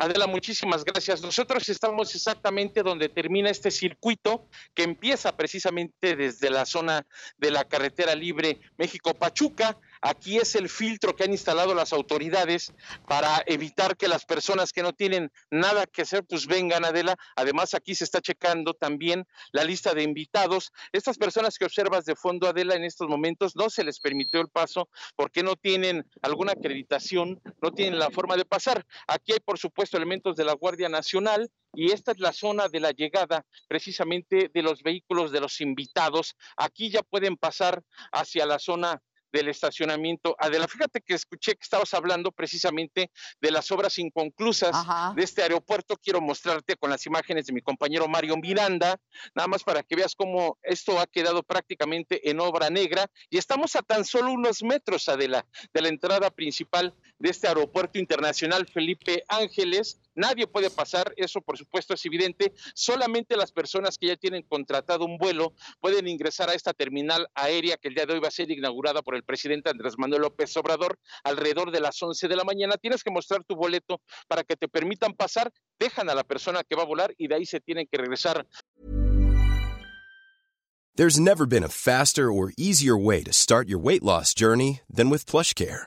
[0.04, 1.22] Adela, muchísimas gracias.
[1.22, 7.06] Nosotros estamos exactamente donde termina este circuito que empieza precisamente desde la zona
[7.38, 9.78] de la carretera libre México-Pachuca.
[10.06, 12.74] Aquí es el filtro que han instalado las autoridades
[13.08, 17.16] para evitar que las personas que no tienen nada que hacer, pues vengan, Adela.
[17.36, 20.72] Además, aquí se está checando también la lista de invitados.
[20.92, 24.48] Estas personas que observas de fondo, Adela, en estos momentos no se les permitió el
[24.48, 28.84] paso porque no tienen alguna acreditación, no tienen la forma de pasar.
[29.08, 32.80] Aquí hay, por supuesto, elementos de la Guardia Nacional y esta es la zona de
[32.80, 36.36] la llegada precisamente de los vehículos de los invitados.
[36.58, 37.82] Aquí ya pueden pasar
[38.12, 39.02] hacia la zona
[39.34, 40.36] del estacionamiento.
[40.38, 44.86] Adela, fíjate que escuché que estabas hablando precisamente de las obras inconclusas
[45.16, 45.96] de este aeropuerto.
[45.96, 48.96] Quiero mostrarte con las imágenes de mi compañero Mario Miranda,
[49.34, 53.74] nada más para que veas cómo esto ha quedado prácticamente en obra negra y estamos
[53.74, 59.24] a tan solo unos metros, Adela, de la entrada principal de este aeropuerto internacional Felipe
[59.26, 60.00] Ángeles.
[60.14, 62.52] Nadie puede pasar, eso por supuesto es evidente.
[62.74, 67.76] Solamente las personas que ya tienen contratado un vuelo pueden ingresar a esta terminal aérea
[67.76, 70.56] que el día de hoy va a ser inaugurada por el presidente Andrés Manuel López
[70.56, 72.76] Obrador alrededor de las 11 de la mañana.
[72.76, 75.52] Tienes que mostrar tu boleto para que te permitan pasar.
[75.78, 78.46] Dejan a la persona que va a volar y de ahí se tienen que regresar
[80.96, 85.10] There's never been a faster or easier way to start your weight loss journey than
[85.10, 85.86] with PlushCare.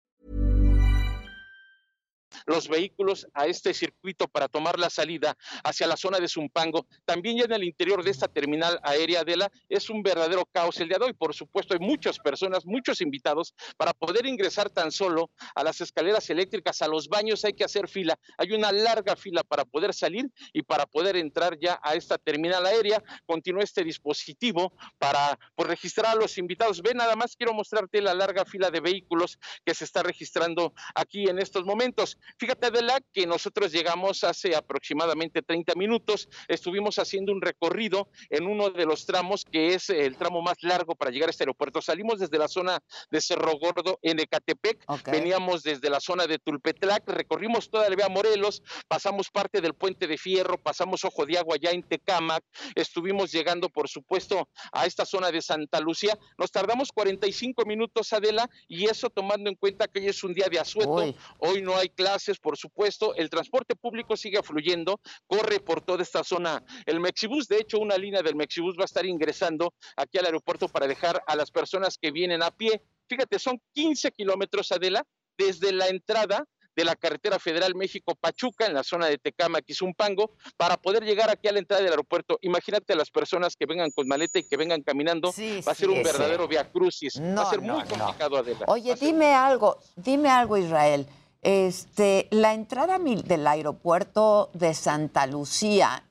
[2.51, 6.85] Los vehículos a este circuito para tomar la salida hacia la zona de Zumpango.
[7.05, 10.79] También ya en el interior de esta terminal aérea de la es un verdadero caos
[10.79, 11.13] el día de hoy.
[11.13, 16.29] Por supuesto, hay muchas personas, muchos invitados para poder ingresar tan solo a las escaleras
[16.29, 18.19] eléctricas, a los baños hay que hacer fila.
[18.37, 22.65] Hay una larga fila para poder salir y para poder entrar ya a esta terminal
[22.65, 23.01] aérea.
[23.25, 26.81] Continúa este dispositivo para pues, registrar a los invitados.
[26.81, 31.29] Ve nada más, quiero mostrarte la larga fila de vehículos que se está registrando aquí
[31.29, 32.17] en estos momentos.
[32.41, 38.71] Fíjate, Adela, que nosotros llegamos hace aproximadamente 30 minutos, estuvimos haciendo un recorrido en uno
[38.71, 41.83] de los tramos que es el tramo más largo para llegar a este aeropuerto.
[41.83, 42.79] Salimos desde la zona
[43.11, 48.09] de Cerro Gordo en Ecatepec, veníamos desde la zona de Tulpetlac, recorrimos toda la vía
[48.09, 52.43] Morelos, pasamos parte del puente de Fierro, pasamos Ojo de Agua ya en Tecámac,
[52.73, 56.17] estuvimos llegando, por supuesto, a esta zona de Santa Lucía.
[56.39, 60.47] Nos tardamos 45 minutos, Adela, y eso tomando en cuenta que hoy es un día
[60.49, 65.81] de asueto, hoy no hay clases, por supuesto, el transporte público sigue fluyendo, corre por
[65.81, 69.73] toda esta zona el Mexibus, de hecho una línea del Mexibus va a estar ingresando
[69.95, 72.81] aquí al aeropuerto para dejar a las personas que vienen a pie.
[73.07, 75.05] Fíjate, son 15 kilómetros, Adela,
[75.37, 80.77] desde la entrada de la carretera federal México-Pachuca, en la zona de Tecama, Quizumpango, para
[80.77, 82.37] poder llegar aquí a la entrada del aeropuerto.
[82.41, 85.33] Imagínate a las personas que vengan con maleta y que vengan caminando,
[85.67, 87.89] va a ser un sí, verdadero via crucis, va No, a ser no, muy no.
[87.89, 88.65] complicado, Adela.
[88.67, 91.05] Oye, dime algo, dime algo, Israel.
[91.41, 96.03] Este, la entrada del aeropuerto de Santa Lucía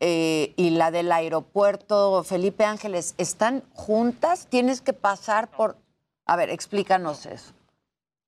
[0.00, 4.46] eh, y la del aeropuerto Felipe Ángeles, ¿están juntas?
[4.48, 5.76] ¿Tienes que pasar por...?
[6.26, 7.52] A ver, explícanos eso.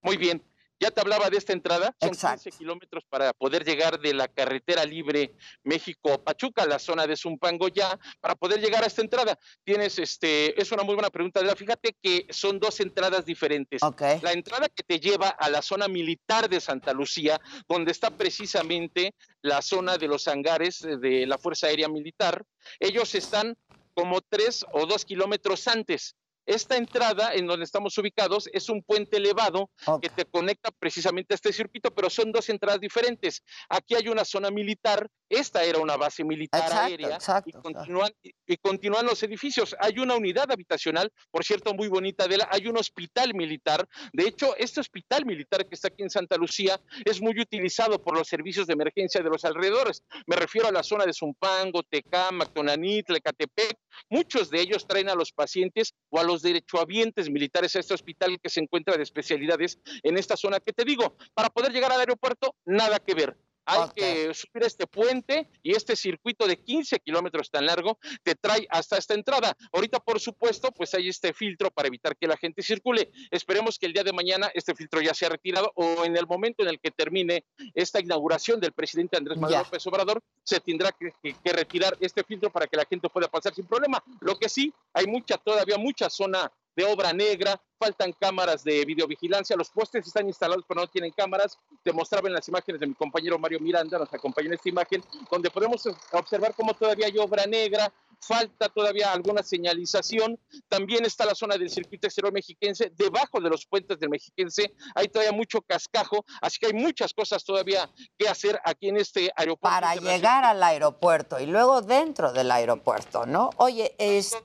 [0.03, 0.43] Muy bien.
[0.81, 4.87] Ya te hablaba de esta entrada, son 15 kilómetros para poder llegar de la carretera
[4.87, 9.39] libre México-Pachuca, la zona de Zumpango ya, para poder llegar a esta entrada.
[9.63, 11.41] Tienes, este, es una muy buena pregunta.
[11.55, 13.83] Fíjate que son dos entradas diferentes.
[14.23, 17.39] La entrada que te lleva a la zona militar de Santa Lucía,
[17.69, 22.43] donde está precisamente la zona de los hangares de la Fuerza Aérea Militar,
[22.79, 23.55] ellos están
[23.93, 26.17] como tres o dos kilómetros antes.
[26.51, 29.71] Esta entrada en donde estamos ubicados es un puente elevado
[30.03, 33.45] que te conecta precisamente a este circuito, pero son dos entradas diferentes.
[33.69, 38.11] Aquí hay una zona militar, esta era una base militar Exacto, aérea exacto, y, continúan,
[38.21, 39.77] y, y continúan los edificios.
[39.79, 43.89] Hay una unidad habitacional, por cierto, muy bonita de la, hay un hospital militar.
[44.13, 48.19] De hecho, este hospital militar que está aquí en Santa Lucía es muy utilizado por
[48.19, 50.03] los servicios de emergencia de los alrededores.
[50.27, 53.79] Me refiero a la zona de Zumpango, Tecámac, Tonanit, Lecatepec.
[54.09, 58.39] Muchos de ellos traen a los pacientes o a los derechohabientes militares a este hospital
[58.41, 61.17] que se encuentra de especialidades en esta zona que te digo.
[61.35, 63.37] Para poder llegar al aeropuerto, nada que ver.
[63.65, 68.67] Hay que subir este puente y este circuito de 15 kilómetros tan largo te trae
[68.71, 69.57] hasta esta entrada.
[69.73, 73.11] Ahorita, por supuesto, pues hay este filtro para evitar que la gente circule.
[73.31, 76.63] Esperemos que el día de mañana este filtro ya sea retirado o en el momento
[76.63, 81.13] en el que termine esta inauguración del presidente Andrés Manuel López Obrador, se tendrá que,
[81.23, 84.03] que retirar este filtro para que la gente pueda pasar sin problema.
[84.21, 89.57] Lo que sí, hay mucha, todavía mucha zona de obra negra, faltan cámaras de videovigilancia,
[89.57, 92.95] los postes están instalados pero no tienen cámaras, te mostraba en las imágenes de mi
[92.95, 97.47] compañero Mario Miranda, nos acompaña en esta imagen, donde podemos observar cómo todavía hay obra
[97.47, 100.39] negra, falta todavía alguna señalización,
[100.69, 105.09] también está la zona del circuito exterior mexiquense, debajo de los puentes del mexiquense hay
[105.09, 109.81] todavía mucho cascajo, así que hay muchas cosas todavía que hacer aquí en este aeropuerto.
[109.81, 113.51] Para llegar al aeropuerto y luego dentro del aeropuerto, ¿no?
[113.57, 114.37] Oye, es...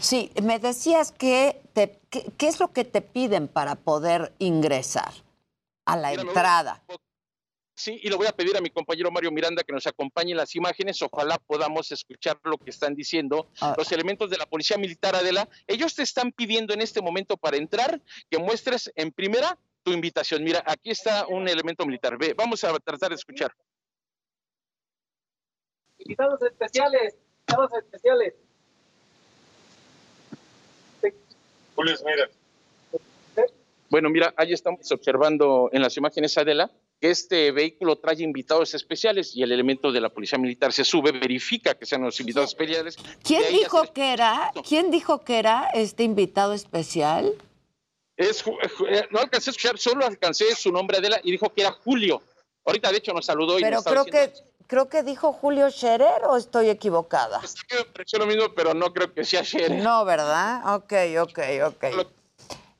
[0.00, 5.12] Sí, me decías que, te, ¿qué es lo que te piden para poder ingresar
[5.84, 6.82] a la entrada?
[7.80, 10.36] Sí, y lo voy a pedir a mi compañero Mario Miranda que nos acompañe en
[10.36, 11.00] las imágenes.
[11.00, 13.74] Ojalá podamos escuchar lo que están diciendo Ah.
[13.78, 15.48] los elementos de la Policía Militar Adela.
[15.66, 17.98] Ellos te están pidiendo en este momento para entrar
[18.28, 20.44] que muestres en primera tu invitación.
[20.44, 22.18] Mira, aquí está un elemento militar.
[22.18, 23.50] Ve, vamos a tratar de escuchar.
[26.00, 27.14] Invitados especiales,
[27.48, 28.34] invitados especiales.
[31.74, 32.28] Julio, mira.
[33.88, 36.70] Bueno, mira, ahí estamos observando en las imágenes, Adela,
[37.00, 41.12] que este vehículo trae invitados especiales y el elemento de la policía militar se sube,
[41.12, 42.96] verifica que sean los invitados especiales.
[43.24, 44.52] ¿Quién dijo que era?
[44.68, 47.32] ¿Quién dijo que era este invitado especial?
[48.16, 51.62] Es, Ju- eh, no alcancé a escuchar, solo alcancé su nombre, Adela, y dijo que
[51.62, 52.22] era Julio.
[52.66, 54.32] Ahorita, de hecho, nos saludó y Pero nos creo que
[54.66, 57.40] creo que dijo Julio Scherer o estoy equivocada.
[57.40, 59.82] diciendo, me pareció lo mismo, pero no creo que sea Scherer.
[59.82, 60.74] No, ¿verdad?
[60.76, 61.84] Ok, ok, ok.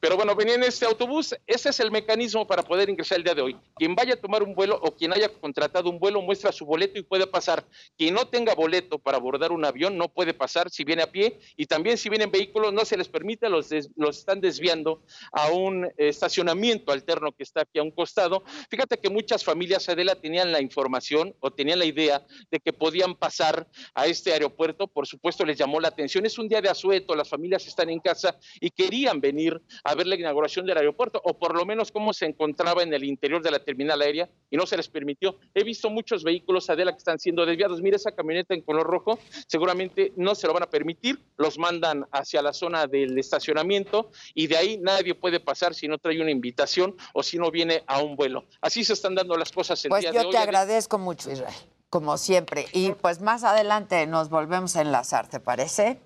[0.01, 1.35] Pero bueno, venía en este autobús.
[1.47, 3.57] Ese es el mecanismo para poder ingresar el día de hoy.
[3.77, 6.99] Quien vaya a tomar un vuelo o quien haya contratado un vuelo muestra su boleto
[6.99, 7.67] y puede pasar.
[7.99, 11.39] Quien no tenga boleto para abordar un avión no puede pasar si viene a pie
[11.55, 15.03] y también si vienen vehículos no se les permite, los, los están desviando
[15.33, 18.43] a un estacionamiento alterno que está aquí a un costado.
[18.71, 23.17] Fíjate que muchas familias, Adela, tenían la información o tenían la idea de que podían
[23.17, 24.87] pasar a este aeropuerto.
[24.87, 26.25] Por supuesto, les llamó la atención.
[26.25, 29.61] Es un día de asueto, las familias están en casa y querían venir
[29.95, 33.43] ver la inauguración del aeropuerto o por lo menos cómo se encontraba en el interior
[33.43, 35.37] de la terminal aérea y no se les permitió.
[35.55, 37.81] He visto muchos vehículos, Adela, que están siendo desviados.
[37.83, 42.07] Mira esa camioneta en color rojo, seguramente no se lo van a permitir, los mandan
[42.13, 46.31] hacia la zona del estacionamiento y de ahí nadie puede pasar si no trae una
[46.31, 48.45] invitación o si no viene a un vuelo.
[48.61, 50.33] Así se están dando las cosas el Pues día yo de hoy.
[50.33, 50.61] te Adela.
[50.61, 51.55] agradezco mucho, Israel,
[51.89, 52.67] como siempre.
[52.73, 55.99] Y pues más adelante nos volvemos a enlazar, ¿te parece?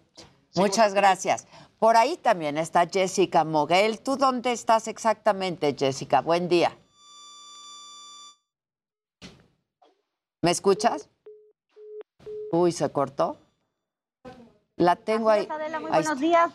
[0.56, 1.46] Muchas gracias.
[1.84, 4.00] Por ahí también está Jessica Moguel.
[4.00, 6.22] ¿Tú dónde estás exactamente, Jessica?
[6.22, 6.74] Buen día.
[10.40, 11.10] ¿Me escuchas?
[12.52, 13.36] Uy, ¿se cortó?
[14.76, 15.46] La tengo ahí.
[15.50, 16.50] Adela, muy Ahí buenos días.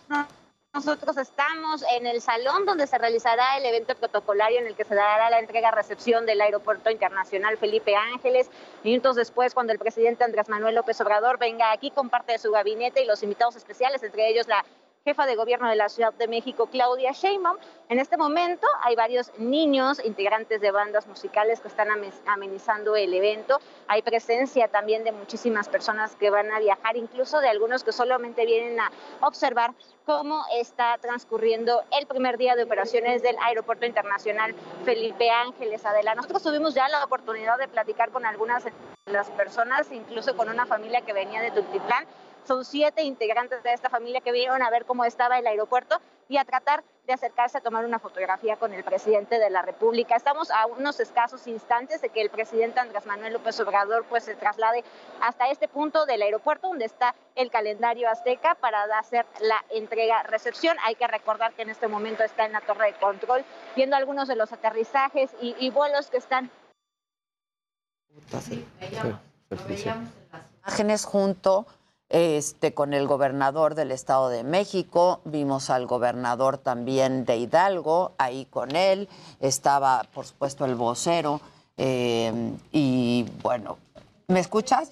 [0.73, 4.95] Nosotros estamos en el salón donde se realizará el evento protocolario en el que se
[4.95, 8.49] dará la entrega-recepción del Aeropuerto Internacional Felipe Ángeles.
[8.84, 12.49] Minutos después, cuando el presidente Andrés Manuel López Obrador venga aquí con parte de su
[12.49, 14.65] gabinete y los invitados especiales, entre ellos la
[15.10, 17.57] jefa de gobierno de la Ciudad de México, Claudia Sheinbaum.
[17.90, 23.11] En este momento hay varios niños, integrantes de bandas musicales que están ame- amenizando el
[23.11, 23.60] evento.
[23.88, 28.45] Hay presencia también de muchísimas personas que van a viajar, incluso de algunos que solamente
[28.45, 28.91] vienen a
[29.22, 29.73] observar
[30.06, 34.53] cómo está transcurriendo el primer día de operaciones del Aeropuerto Internacional
[34.86, 36.14] Felipe Ángeles Adela.
[36.14, 38.72] Nosotros tuvimos ya la oportunidad de platicar con algunas de
[39.07, 42.06] las personas, incluso con una familia que venía de Tultitlán.
[42.45, 46.37] Son siete integrantes de esta familia que vinieron a ver cómo estaba el aeropuerto y
[46.37, 50.15] a tratar de acercarse a tomar una fotografía con el presidente de la República.
[50.15, 54.35] Estamos a unos escasos instantes de que el presidente Andrés Manuel López Obrador pues se
[54.35, 54.83] traslade
[55.21, 60.77] hasta este punto del aeropuerto donde está el calendario azteca para hacer la entrega-recepción.
[60.83, 63.43] Hay que recordar que en este momento está en la torre de control
[63.75, 66.51] viendo algunos de los aterrizajes y, y vuelos que están
[70.63, 71.65] imágenes junto
[72.10, 78.45] este, con el gobernador del Estado de México, vimos al gobernador también de Hidalgo, ahí
[78.45, 79.07] con él,
[79.40, 81.40] estaba por supuesto el vocero,
[81.77, 83.77] eh, y bueno,
[84.27, 84.91] ¿me escuchas?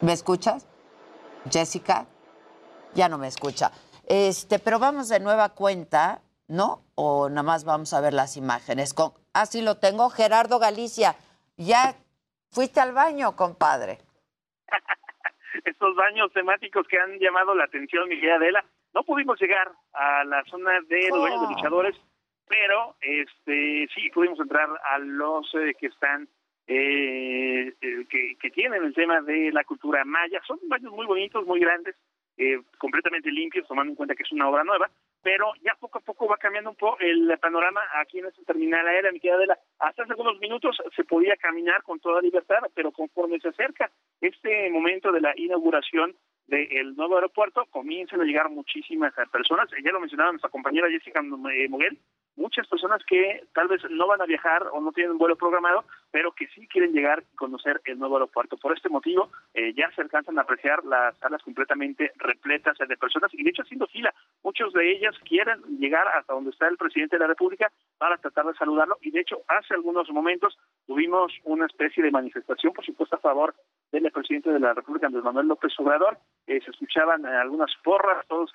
[0.00, 0.64] ¿Me escuchas?
[1.50, 2.06] Jessica,
[2.94, 3.70] ya no me escucha.
[4.06, 6.82] Este, pero vamos de nueva cuenta, ¿no?
[6.94, 8.94] O nada más vamos a ver las imágenes.
[9.34, 11.14] Ah, sí lo tengo, Gerardo Galicia.
[11.56, 11.94] Ya
[12.50, 14.00] fuiste al baño, compadre.
[15.64, 18.64] Estos baños temáticos que han llamado la atención, mi querida Adela.
[18.94, 21.96] No pudimos llegar a la zona de los baños de luchadores
[22.48, 26.28] pero este sí pudimos entrar a los eh, que están
[26.66, 30.40] eh, eh, que, que, tienen el tema de la cultura maya.
[30.46, 31.96] Son baños muy bonitos, muy grandes,
[32.38, 34.88] eh, completamente limpios, tomando en cuenta que es una obra nueva,
[35.22, 38.86] pero ya poco a poco va cambiando un poco el panorama aquí en esta terminal
[38.86, 39.58] aérea, mi querida Adela.
[39.78, 43.90] Hasta hace algunos minutos se podía caminar con toda libertad, pero conforme se acerca
[44.20, 46.14] este momento de la inauguración
[46.46, 49.68] del nuevo aeropuerto, comienzan a llegar muchísimas personas.
[49.84, 51.98] Ya lo mencionaba nuestra compañera Jessica Moguel,
[52.38, 55.84] muchas personas que tal vez no van a viajar o no tienen un vuelo programado,
[56.10, 58.56] pero que sí quieren llegar y conocer el nuevo aeropuerto.
[58.56, 63.32] Por este motivo, eh, ya se alcanzan a apreciar las salas completamente repletas de personas
[63.34, 64.14] y de hecho haciendo fila.
[64.42, 68.46] Muchos de ellas quieren llegar hasta donde está el presidente de la República para tratar
[68.46, 70.56] de saludarlo y de hecho hace algunos momentos
[70.86, 73.54] tuvimos una especie de manifestación, por supuesto, a favor
[73.92, 76.18] del presidente de la República, Andrés Manuel López Obrador.
[76.46, 78.52] Eh, se escuchaban eh, algunas porras, todos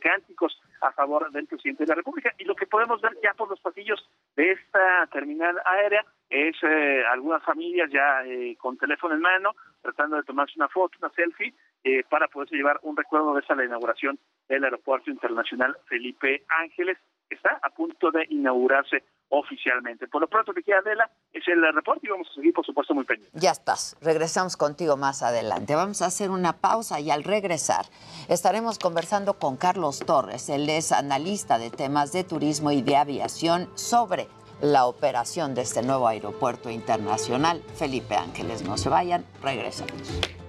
[0.00, 3.48] cánticos a favor del presidente de la República y lo que podemos ver ya por
[3.48, 4.00] los pasillos
[4.36, 10.16] de esta terminal aérea es eh, algunas familias ya eh, con teléfono en mano tratando
[10.16, 13.64] de tomarse una foto, una selfie eh, para poderse llevar un recuerdo de esa la
[13.64, 14.18] inauguración
[14.48, 16.98] del Aeropuerto Internacional Felipe Ángeles
[17.28, 20.06] está a punto de inaugurarse oficialmente.
[20.08, 22.94] Por lo pronto que queda Adela es el reporte y vamos a seguir por supuesto
[22.94, 23.40] muy pendientes.
[23.40, 25.74] Ya estás, regresamos contigo más adelante.
[25.74, 27.86] Vamos a hacer una pausa y al regresar
[28.28, 33.70] estaremos conversando con Carlos Torres, él es analista de temas de turismo y de aviación
[33.76, 34.28] sobre
[34.60, 37.62] la operación de este nuevo aeropuerto internacional.
[37.76, 40.39] Felipe Ángeles, no se vayan, regresamos.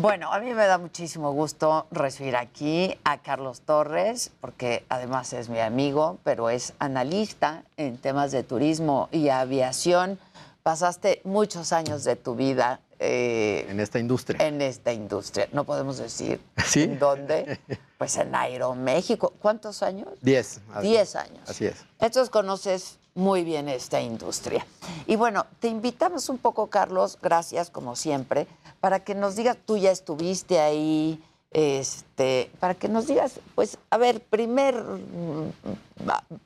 [0.00, 5.50] Bueno, a mí me da muchísimo gusto recibir aquí a Carlos Torres, porque además es
[5.50, 10.18] mi amigo, pero es analista en temas de turismo y aviación.
[10.62, 14.46] Pasaste muchos años de tu vida eh, en esta industria.
[14.46, 15.48] En esta industria.
[15.52, 16.84] No podemos decir ¿Sí?
[16.84, 17.60] en dónde.
[17.98, 19.34] Pues en Aeroméxico.
[19.38, 20.08] ¿Cuántos años?
[20.22, 20.62] Diez.
[20.80, 21.42] Diez años.
[21.46, 21.76] Así es.
[21.98, 24.66] Entonces conoces muy bien esta industria.
[25.06, 28.46] Y bueno, te invitamos un poco, Carlos, gracias como siempre,
[28.80, 31.22] para que nos digas, tú ya estuviste ahí,
[31.52, 35.52] este, para que nos digas, pues, a ver, primer mm,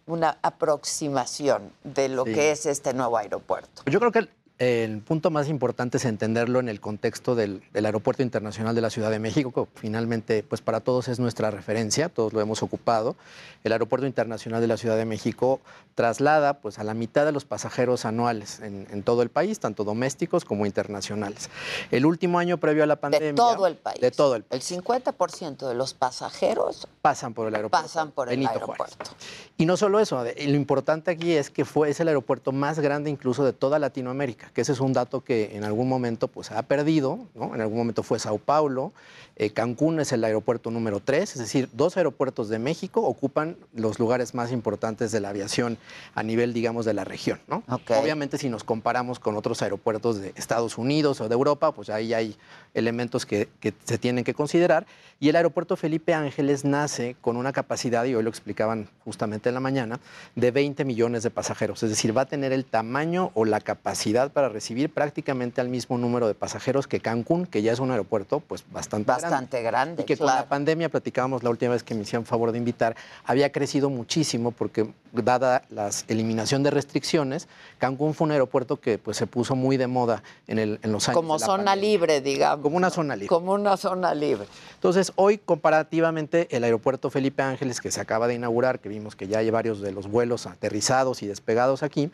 [0.07, 2.35] una aproximación de lo Sí.
[2.35, 3.83] que es este nuevo aeropuerto.
[3.87, 4.29] Yo creo que
[4.59, 8.91] el, punto más importante es entenderlo en el contexto del, del Aeropuerto Internacional de la
[8.91, 13.17] Ciudad de México, que finalmente, pues para todos es nuestra referencia, todos lo hemos ocupado.
[13.65, 15.61] El Aeropuerto Internacional de la Ciudad de México
[15.95, 19.85] traslada pues a la mitad de los pasajeros anuales en, en todo el país, tanto
[19.85, 21.51] domésticos como internacionales.
[21.91, 23.29] El último año previo a la pandemia...
[23.29, 24.01] De todo el país.
[24.01, 27.87] De todo el El 50% de los pasajeros pasan por el aeropuerto.
[27.87, 29.05] pasan por el Benito aeropuerto.
[29.05, 29.17] Juárez.
[29.57, 33.09] Y no solo eso, lo importante aquí es que fue, es el aeropuerto más grande
[33.09, 36.63] incluso de toda Latinoamérica, que ese es un dato que en algún momento pues, ha
[36.63, 37.55] perdido, ¿no?
[37.55, 38.93] en algún momento fue Sao Paulo,
[39.37, 44.01] eh, Cancún es el aeropuerto número 3, es decir, dos aeropuertos de México ocupan los
[44.01, 45.79] lugares más importantes de la aviación
[46.17, 47.39] a nivel, digamos, de la región.
[47.47, 47.63] ¿no?
[47.69, 52.13] Obviamente si nos comparamos con otros aeropuertos de Estados Unidos o de Europa, pues ahí
[52.13, 52.37] hay
[52.75, 54.85] elementos que, que se tienen que considerar.
[55.21, 59.55] Y el aeropuerto Felipe Ángeles nace con una capacidad, y hoy lo explicaban justamente en
[59.55, 60.01] la mañana,
[60.35, 61.83] de 20 millones de pasajeros.
[61.83, 65.99] Es decir, va a tener el tamaño o la capacidad para recibir prácticamente al mismo
[65.99, 70.07] número de pasajeros que Cancún, que ya es un aeropuerto pues bastante, Bastante grande, Y
[70.07, 73.51] que con la pandemia, platicábamos la última vez que me hicieron favor de invitar, había
[73.53, 77.47] crecido muchísimo porque dada la eliminación de restricciones,
[77.79, 81.09] Cancún fue un aeropuerto que pues se puso muy de moda en, el- en los
[81.09, 81.91] años Como de la zona pandemia.
[81.91, 82.63] libre, digamos.
[82.63, 83.29] Como una zona libre.
[83.29, 84.47] Como una zona libre.
[84.75, 89.27] Entonces, hoy comparativamente el aeropuerto Felipe Ángeles, que se acaba de inaugurar, que vimos que
[89.29, 92.11] ya hay varios de los vuelos aterrizados y despegados aquí,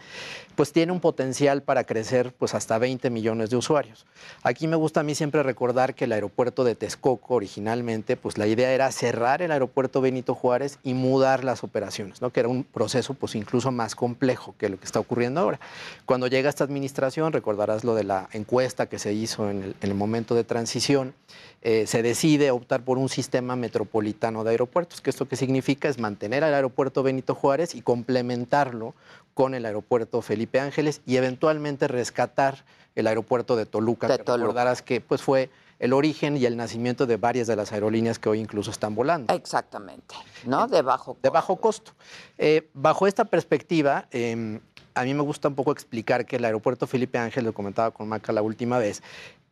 [0.54, 4.06] pues tiene un potencial para crecer pues hasta 20 millones de usuarios.
[4.42, 8.46] Aquí me gusta a mí siempre recordar que el aeropuerto de Texcoco originalmente, pues la
[8.46, 12.30] idea era cerrar el aeropuerto Benito Juárez y mudar las operaciones, ¿no?
[12.30, 15.60] que era un proceso pues incluso más complejo que lo que está ocurriendo ahora.
[16.06, 19.90] Cuando llega esta administración, recordarás lo de la encuesta que se hizo en el, en
[19.90, 21.14] el momento de transición,
[21.62, 25.98] eh, se decide optar por un sistema metropolitano de aeropuertos, que esto que significa es
[25.98, 28.94] mantener al aeropuerto Benito Juárez y complementarlo
[29.34, 32.64] con el aeropuerto Felipe Ángeles y eventualmente rescatar
[32.94, 37.16] el aeropuerto de Toluca, que recordarás que pues, fue el origen y el nacimiento de
[37.16, 39.32] varias de las aerolíneas que hoy incluso están volando.
[39.32, 40.14] Exactamente,
[40.46, 40.66] ¿no?
[40.66, 41.92] De bajo De bajo costo.
[42.38, 44.60] Eh, bajo esta perspectiva, eh,
[44.94, 48.08] a mí me gusta un poco explicar que el aeropuerto Felipe Ángel, lo comentaba con
[48.08, 49.02] Maca la última vez,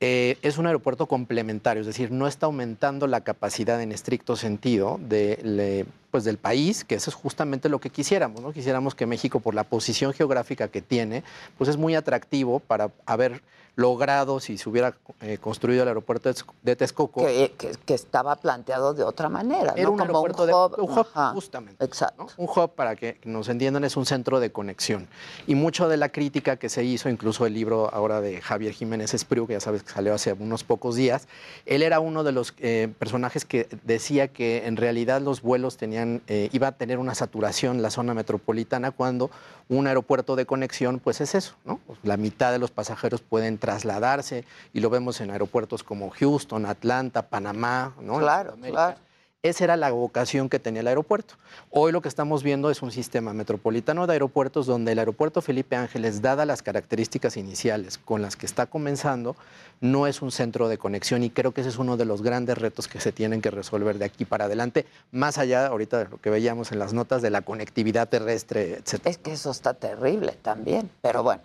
[0.01, 5.01] eh, es un aeropuerto complementario, es decir, no está aumentando la capacidad en estricto sentido
[5.03, 8.53] de, pues del país, que eso es justamente lo que quisiéramos, ¿no?
[8.53, 11.25] Quisiéramos que México, por la posición geográfica que tiene,
[11.57, 13.43] pues es muy atractivo para haber
[13.79, 16.29] logrado, si se hubiera eh, construido el aeropuerto
[16.63, 17.25] de Texcoco.
[17.25, 19.93] Que, que- que estaba planteado de otra manera, Era ¿no?
[19.93, 20.75] un Como aeropuerto de- hub.
[20.79, 21.31] un hub, Ajá.
[21.31, 21.85] justamente.
[21.85, 22.27] Exacto.
[22.37, 25.07] Un hub, para que nos entiendan, es un centro de conexión.
[25.47, 29.15] Y mucho de la crítica que se hizo, incluso el libro ahora de Javier Jiménez
[29.15, 31.29] Espriu, que ya sabes que salió hace unos pocos días,
[31.65, 36.21] él era uno de los eh, personajes que decía que en realidad los vuelos tenían,
[36.27, 39.31] eh, iba a tener una saturación la zona metropolitana cuando
[39.69, 41.79] un aeropuerto de conexión, pues es eso, ¿no?
[42.03, 47.29] La mitad de los pasajeros pueden trasladarse y lo vemos en aeropuertos como Houston, Atlanta,
[47.29, 48.19] Panamá, ¿no?
[48.19, 48.97] Claro, claro.
[49.43, 51.35] Esa era la vocación que tenía el aeropuerto.
[51.71, 55.77] Hoy lo que estamos viendo es un sistema metropolitano de aeropuertos donde el aeropuerto Felipe
[55.77, 59.37] Ángeles, dadas las características iniciales con las que está comenzando,
[59.83, 62.57] no es un centro de conexión y creo que ese es uno de los grandes
[62.57, 66.17] retos que se tienen que resolver de aquí para adelante, más allá ahorita de lo
[66.17, 69.03] que veíamos en las notas de la conectividad terrestre, etc.
[69.05, 71.43] Es que eso está terrible también, pero bueno,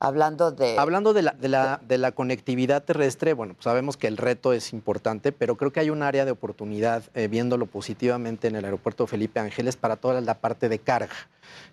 [0.00, 0.78] hablando de...
[0.78, 4.52] Hablando de la, de, la, de la conectividad terrestre, bueno, pues sabemos que el reto
[4.52, 8.64] es importante, pero creo que hay un área de oportunidad, eh, viéndolo positivamente en el
[8.64, 11.14] aeropuerto Felipe Ángeles, para toda la parte de carga.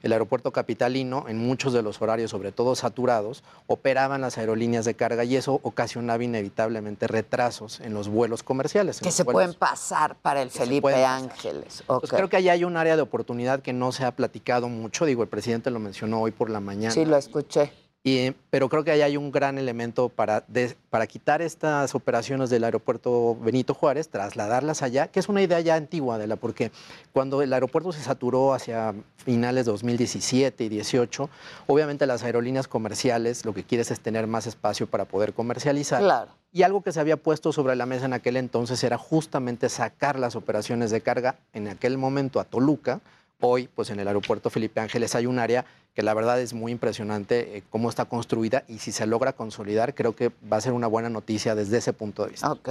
[0.02, 4.94] El aeropuerto capitalino, en muchos de los horarios, sobre todo saturados, operaban las aerolíneas de
[4.94, 9.02] carga y eso ocasionaba inevitablemente retrasos en los vuelos comerciales.
[9.02, 10.94] que se vuelos- pueden pasar para el Felipe.
[11.06, 11.82] Ángeles.
[11.82, 12.16] Entonces, Ok.
[12.16, 15.06] creo que ahí hay un área de oportunidad que no se ha platicado mucho.
[15.06, 16.92] Digo, el presidente lo mencionó hoy por la mañana.
[16.94, 17.72] Sí, lo escuché.
[18.08, 22.52] Y, pero creo que ahí hay un gran elemento para, de- para quitar estas operaciones
[22.52, 26.72] del aeropuerto Benito Juárez, trasladarlas allá, que es una idea ya antigua de la, porque
[27.14, 31.30] cuando el aeropuerto se saturó hacia finales de 2017 y 18,
[31.66, 36.00] obviamente las aerolíneas comerciales lo que quieres es tener más espacio para poder comercializar.
[36.00, 36.30] Claro.
[36.54, 40.20] Y algo que se había puesto sobre la mesa en aquel entonces era justamente sacar
[40.20, 43.02] las operaciones de carga en aquel momento a Toluca.
[43.42, 46.72] Hoy, pues en el aeropuerto Felipe Ángeles hay un área que la verdad es muy
[46.72, 50.74] impresionante eh, cómo está construida y si se logra consolidar, creo que va a ser
[50.74, 52.52] una buena noticia desde ese punto de vista.
[52.52, 52.70] Ok.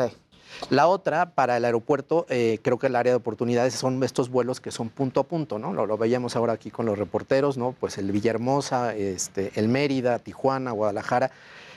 [0.71, 4.61] La otra, para el aeropuerto, eh, creo que el área de oportunidades son estos vuelos
[4.61, 5.73] que son punto a punto, ¿no?
[5.73, 7.75] Lo, lo veíamos ahora aquí con los reporteros, ¿no?
[7.79, 11.31] Pues el Villahermosa, este, el Mérida, Tijuana, Guadalajara.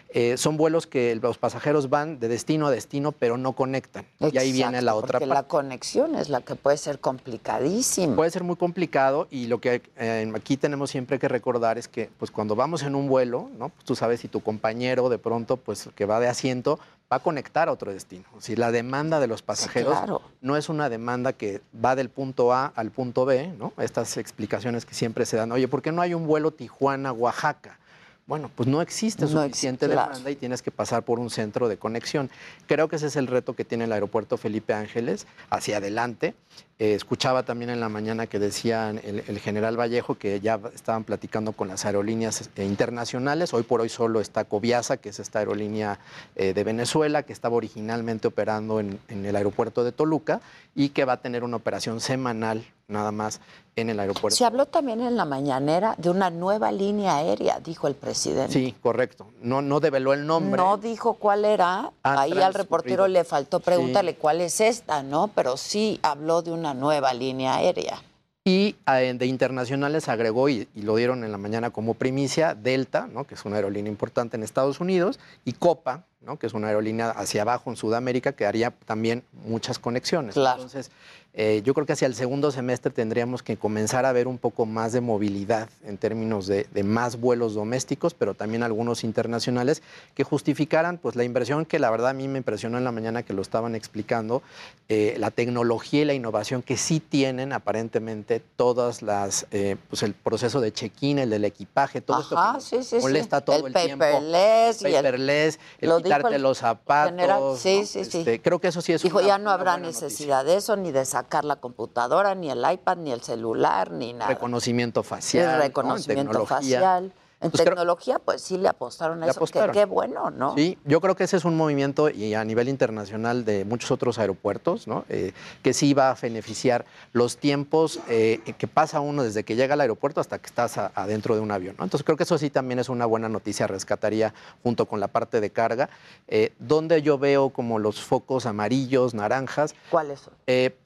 [0.10, 4.06] Eh, son vuelos que los pasajeros van de destino a destino, pero no conectan.
[4.20, 5.44] y ahí viene la otra porque parte.
[5.44, 8.16] la conexión es la que puede ser complicadísima.
[8.16, 12.10] Puede ser muy complicado y lo que eh, aquí tenemos siempre que recordar es que
[12.18, 13.70] pues cuando vamos en un vuelo, ¿no?
[13.70, 16.80] Pues, tú sabes si tu compañero de pronto pues que va de asiento
[17.12, 18.26] va a conectar a otro destino.
[18.40, 20.22] Si la demanda de los pasajeros claro.
[20.42, 23.74] no es una demanda que va del punto A al punto B, ¿no?
[23.78, 27.80] Estas explicaciones que siempre se dan, oye, ¿por qué no hay un vuelo Tijuana-Oaxaca?
[28.28, 30.10] Bueno, pues no existe No suficiente existe, claro.
[30.10, 32.30] demanda y tienes que pasar por un centro de conexión.
[32.68, 36.36] Creo que ese es el reto que tiene el aeropuerto Felipe Ángeles hacia adelante.
[36.78, 41.06] Eh, escuchaba también en la mañana que decían el, el general Vallejo que ya estaban
[41.06, 43.54] platicando con las aerolíneas eh, internacionales.
[43.54, 46.00] Hoy por hoy solo está Coviasa, que es esta aerolínea
[46.36, 50.42] eh, de Venezuela, que estaba originalmente operando en, en el aeropuerto de Toluca
[50.76, 53.42] y que va a tener una operación semanal nada más
[53.76, 54.36] en el aeropuerto.
[54.36, 58.54] Se habló también en la mañanera de una nueva línea aérea, dijo el presidente.
[58.54, 59.28] Sí, correcto.
[59.42, 60.62] No, no develó el nombre.
[60.62, 61.92] No dijo cuál era.
[62.04, 65.30] Ha Ahí al reportero le faltó preguntarle cuál es esta, ¿no?
[65.30, 68.02] Pero sí habló de una nueva línea aérea.
[68.48, 73.10] Y eh, de internacionales agregó, y, y lo dieron en la mañana como primicia, Delta,
[73.12, 73.26] ¿no?
[73.26, 76.40] que es una aerolínea importante en Estados Unidos, y Copa, ¿no?
[76.40, 80.36] que es una aerolínea hacia abajo en Sudamérica, que haría también muchas conexiones.
[80.36, 80.62] Claro.
[80.62, 80.92] Entonces,
[81.40, 84.66] eh, yo creo que hacia el segundo semestre tendríamos que comenzar a ver un poco
[84.66, 89.84] más de movilidad en términos de, de más vuelos domésticos, pero también algunos internacionales
[90.16, 93.22] que justificaran pues, la inversión que la verdad a mí me impresionó en la mañana
[93.22, 94.42] que lo estaban explicando,
[94.90, 100.16] eh, la tecnología y la innovación que sí tienen aparentemente todas las, eh, pues el
[100.16, 102.98] proceso de check-in, el del equipaje, todo esto Ajá, que sí, sí.
[103.00, 104.00] molesta todo el, tiempo.
[104.06, 107.12] paperless el- paperless, el Lo quitarte el los zapatos.
[107.12, 107.42] general.
[107.60, 107.86] Sí, ¿no?
[107.86, 108.18] sí, sí.
[108.18, 110.08] Este, creo que eso sí es Dijo, una- ya no habrá noticia.
[110.08, 114.14] necesidad de eso, ni de sacar la computadora, ni el iPad, ni el celular, ni
[114.14, 114.28] nada.
[114.32, 115.46] Reconocimiento facial.
[115.48, 115.54] ¿no?
[115.56, 117.14] En reconocimiento facial.
[117.40, 119.40] En Pues creo- tecnología, pues sí le apostaron a Le eso.
[119.42, 119.72] que apostaron.
[119.72, 120.56] Qué bueno, ¿no?
[120.56, 124.18] Sí, yo creo que ese es un movimiento y a nivel internacional de muchos otros
[124.18, 125.06] aeropuertos, ¿no?
[125.08, 129.76] Eh, que sí va a beneficiar los tiempos eh, que pasa uno desde que llega
[129.76, 131.76] al aeropuerto hasta que estás adentro de un avión.
[131.78, 131.84] ¿no?
[131.84, 134.34] Entonces creo que eso sí también es una buena noticia, rescataría
[134.64, 135.92] junto con la parte de carga,
[136.28, 139.76] eh, donde yo veo como los focos amarillos, naranjas.
[139.92, 140.34] ¿Cuáles son?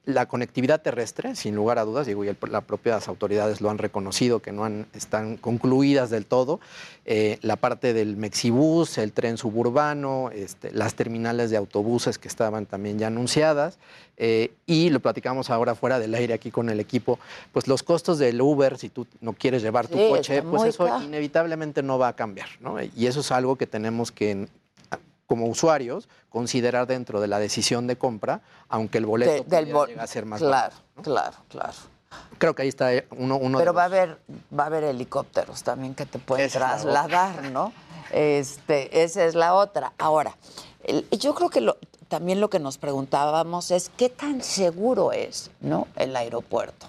[0.05, 3.77] La conectividad terrestre, sin lugar a dudas, digo, y el- las propias autoridades lo han
[3.77, 6.59] reconocido, que no han, están concluidas del todo.
[7.05, 12.65] Eh, la parte del Mexibus, el tren suburbano, este, las terminales de autobuses que estaban
[12.65, 13.77] también ya anunciadas.
[14.23, 17.17] eh, y lo platicamos ahora fuera del aire aquí con el equipo,
[17.53, 20.85] pues los costos del Uber, si tú no quieres llevar tu Sí, coche, pues eso
[20.85, 21.01] caro.
[21.03, 22.75] inevitablemente no va a cambiar, ¿no?
[22.83, 24.47] Y eso es algo que tenemos que
[25.31, 29.97] como usuarios considerar dentro de la decisión de compra, aunque el boleto De- del bol-
[29.97, 31.01] a ser más Claro, barato, ¿no?
[31.03, 31.73] claro, claro.
[32.37, 34.19] Creo que ahí está uno, uno de Pero va a los- haber,
[34.59, 37.71] va a haber helicópteros también que te pueden Esa trasladar, ¿no?
[38.11, 39.93] Este, esa es la otra.
[39.99, 40.35] Ahora,
[40.83, 41.77] el- yo creo que lo-
[42.09, 45.87] también lo que nos preguntábamos es qué tan seguro es, ¿no?
[45.95, 46.87] El aeropuerto.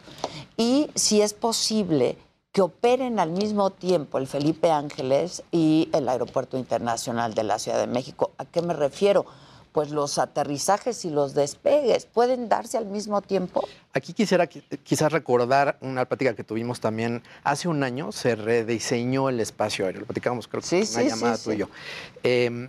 [0.56, 2.18] Y si es posible
[2.52, 7.78] que operen al mismo tiempo el Felipe Ángeles y el Aeropuerto Internacional de la Ciudad
[7.80, 8.32] de México.
[8.36, 9.24] ¿A qué me refiero?
[9.72, 13.66] Pues los aterrizajes y los despegues pueden darse al mismo tiempo.
[13.94, 19.30] Aquí quisiera qui- quizás recordar una plática que tuvimos también hace un año, se rediseñó
[19.30, 21.62] el espacio aéreo, lo platicamos creo que en una sí, llamada sí, sí.
[22.22, 22.68] Eh,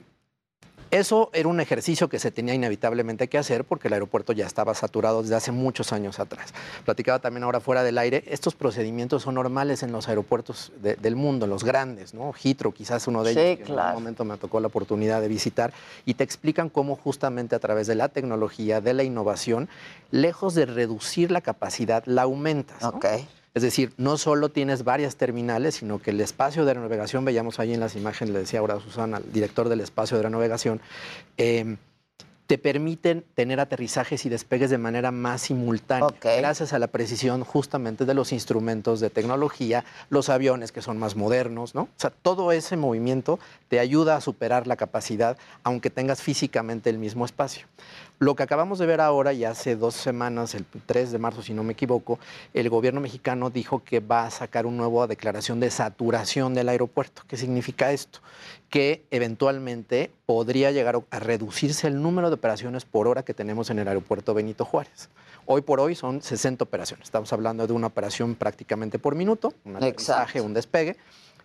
[0.94, 4.74] eso era un ejercicio que se tenía inevitablemente que hacer porque el aeropuerto ya estaba
[4.76, 6.54] saturado desde hace muchos años atrás.
[6.86, 11.16] Platicaba también ahora fuera del aire, estos procedimientos son normales en los aeropuertos de- del
[11.16, 12.34] mundo, en los grandes, ¿no?
[12.34, 13.82] Heathrow quizás uno de Sí, ellos, en claro.
[13.90, 15.74] algún momento me tocó la oportunidad de visitar,
[16.06, 19.70] y te explican cómo justamente a través de la tecnología, de la innovación,
[20.12, 22.82] lejos de reducir la capacidad, la aumentas.
[22.82, 22.90] ¿no?
[23.54, 27.74] Es decir, no solo tienes varias terminales, sino que el espacio de aeronavegación, veíamos ahí
[27.74, 30.82] en las imágenes, le decía ahora a Susana, el director del espacio de aeronavegación,
[31.38, 31.78] eh,
[32.48, 38.06] te permiten tener aterrizajes y despegues de manera más simultánea, gracias a la precisión justamente
[38.06, 41.84] de los instrumentos de tecnología, los aviones que son más modernos, ¿no?
[41.84, 43.40] O sea, todo ese movimiento
[43.70, 47.66] te ayuda a superar la capacidad, aunque tengas físicamente el mismo espacio.
[48.20, 51.54] Lo que acabamos de ver ahora, y hace dos semanas, el 3 de marzo, si
[51.54, 52.20] no me equivoco,
[52.54, 57.24] el gobierno mexicano dijo que va a sacar una nueva declaración de saturación del aeropuerto.
[57.28, 58.20] ¿Qué significa esto?
[58.70, 63.80] Que eventualmente podría llegar a reducirse el número de operaciones por hora que tenemos en
[63.80, 65.10] el aeropuerto Benito Juárez.
[65.46, 67.06] Hoy por hoy son 60 operaciones.
[67.06, 70.96] Estamos hablando de una operación prácticamente por minuto, un aterrizaje, un despegue.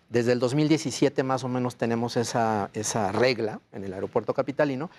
[0.09, 4.89] Desde el 2017 más o menos tenemos esa, esa regla en el aeropuerto capitalino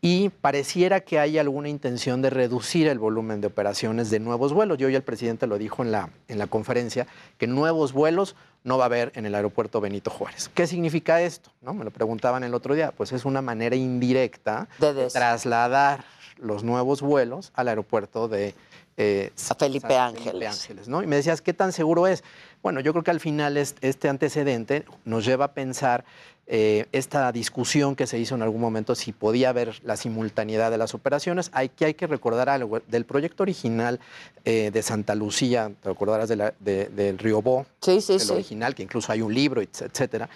[0.00, 4.80] y pareciera que hay alguna intención de reducir el volumen de operaciones de nuevos vuelos.
[4.80, 7.06] Y hoy el presidente lo dijo en la, en la conferencia,
[7.38, 8.34] que nuevos vuelos
[8.64, 10.50] no va a haber en el aeropuerto Benito Juárez.
[10.52, 11.50] ¿Qué significa esto?
[11.62, 11.72] ¿No?
[11.72, 12.90] Me lo preguntaban el otro día.
[12.90, 16.04] Pues es una manera indirecta de, trasladar
[16.38, 18.54] los nuevos vuelos al aeropuerto de
[18.96, 20.48] eh, Felipe San Ángeles.
[20.62, 21.02] Ángeles, ¿no?
[21.02, 22.24] Y me decías, ¿qué tan seguro es?
[22.62, 26.04] Bueno, yo creo que al final es- este antecedente nos lleva a pensar
[26.48, 30.78] eh, esta discusión que se hizo en algún momento si podía haber la simultaneidad de
[30.78, 31.50] las operaciones.
[31.52, 32.78] Hay que, hay que recordar algo.
[32.86, 33.98] Del proyecto original
[34.44, 38.20] eh, de Santa Lucía, te acordarás de la- de- del Río Bo, Sí, sí, el
[38.20, 38.32] sí.
[38.32, 40.28] original, que incluso hay un libro, etc- etcétera.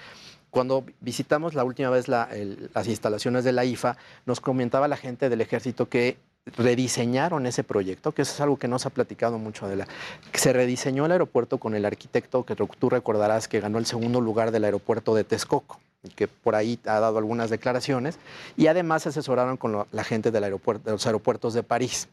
[0.51, 3.97] Cuando visitamos la última vez la- el- las instalaciones de la IFA,
[4.27, 6.17] nos comentaba la gente del ejército que
[6.57, 9.89] rediseñaron ese proyecto, que eso es algo que no se ha platicado mucho de la...
[10.33, 14.51] Se rediseñó el aeropuerto con el arquitecto que tú recordarás que ganó el segundo lugar
[14.51, 15.81] del aeropuerto de Texcoco
[16.17, 18.19] que por ahí ha dado algunas declaraciones,
[18.57, 22.09] y además se asesoraron con lo- la gente del aeropuerto, de los aeropuertos de París.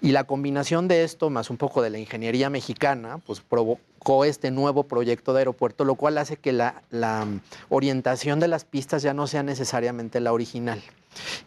[0.00, 4.50] Y la combinación de esto, más un poco de la ingeniería mexicana, pues provocó este
[4.50, 7.26] nuevo proyecto de aeropuerto, lo cual hace que la, la,
[7.68, 10.80] orientación de las pistas ya no sea necesariamente la original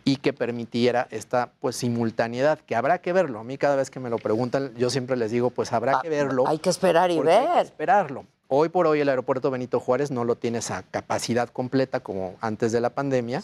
[0.03, 3.39] y que permitiera esta pues simultaneidad, que habrá que verlo.
[3.39, 6.09] A mí cada vez que me lo preguntan, yo siempre les digo, pues habrá que
[6.09, 6.45] verlo.
[6.47, 7.65] Hay que esperar y porque hay que ver.
[7.65, 8.25] esperarlo.
[8.51, 12.71] Hoy por hoy el aeropuerto Benito Juárez no lo tiene esa capacidad completa como antes
[12.71, 13.43] de la pandemia,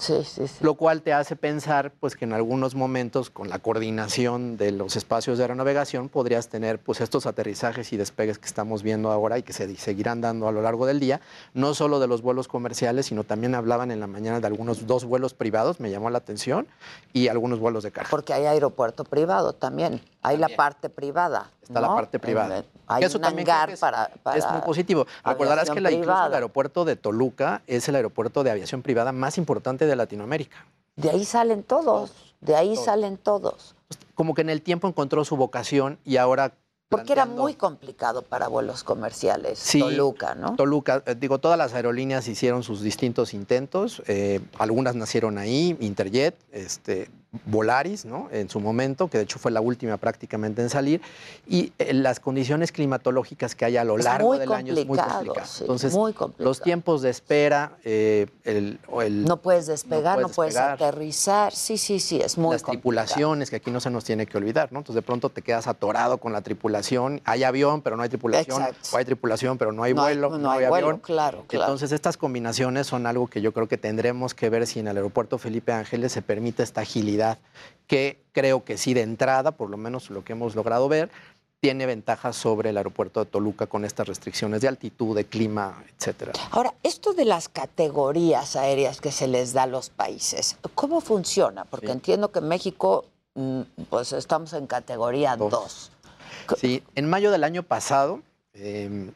[0.62, 4.96] lo cual te hace pensar pues que en algunos momentos con la coordinación de los
[4.96, 9.44] espacios de aeronavegación podrías tener pues estos aterrizajes y despegues que estamos viendo ahora y
[9.44, 11.22] que se seguirán dando a lo largo del día,
[11.54, 15.06] no solo de los vuelos comerciales, sino también hablaban en la mañana de algunos dos
[15.06, 16.66] vuelos privados, me llamó la atención,
[17.14, 18.10] y algunos vuelos de carga.
[18.10, 20.02] Porque hay aeropuerto privado también.
[20.26, 21.52] Hay la parte privada.
[21.62, 22.64] Está la parte privada.
[22.88, 25.06] Hay Eso un también hangar es- para, para es muy positivo.
[25.24, 29.38] Recordarás que la, incluso el aeropuerto de Toluca es el aeropuerto de aviación privada más
[29.38, 30.66] importante de Latinoamérica.
[30.96, 32.12] De ahí salen todos.
[32.42, 33.76] De ahí salen todos.
[34.14, 36.54] Como que en el tiempo encontró su vocación y ahora
[36.90, 39.58] Porque era muy complicado para vuelos comerciales.
[39.60, 40.56] Sí, Toluca, ¿no?
[40.56, 46.36] Toluca, eh, digo, todas las aerolíneas hicieron sus distintos intentos, eh, algunas nacieron ahí, Interjet,
[46.52, 47.10] este,
[47.46, 48.28] Volaris, ¿no?
[48.32, 51.02] En su momento, que de hecho fue la última prácticamente en salir,
[51.48, 55.46] y eh, las condiciones climatológicas que hay a lo largo del año es muy complicado,
[55.46, 56.50] sí, Entonces, muy complicado.
[56.50, 60.74] los tiempos de espera, eh, el, o el- No puedes despegar, no puedes, despegar.
[60.82, 61.54] aterrizar.
[61.54, 62.72] Sí, sí, sí, es muy las complicado.
[62.82, 64.80] tripulaciones, que aquí no se nos tiene que olvidar, ¿no?
[64.80, 68.62] Entonces de pronto te quedas atorado con la tripulación, hay avión, pero no hay tripulación,
[68.62, 68.90] Exacto.
[68.94, 71.00] o hay tripulación, pero no hay No hay- vuelo, no hay vuelo, avión.
[71.02, 71.66] claro, claro.
[71.66, 74.98] Entonces estas combinaciones son algo que yo creo que tendremos que ver si en el
[74.98, 77.25] aeropuerto Felipe Ángeles se permite esta agilidad,
[77.88, 81.10] que creo que sí de entrada, por lo menos lo que hemos logrado ver,
[81.62, 86.34] tiene ventajas sobre el aeropuerto de Toluca con estas restricciones de altitud, de clima, etcétera.
[86.52, 91.66] Ahora, esto de las categorías aéreas que se les da a los países, ¿cómo funciona?
[91.66, 91.94] Porque Sí.
[91.94, 95.92] entiendo que en México, mm, pues estamos en categoría 2.
[96.58, 98.22] Sí, en mayo del año pasado,
[98.54, 99.10] eh,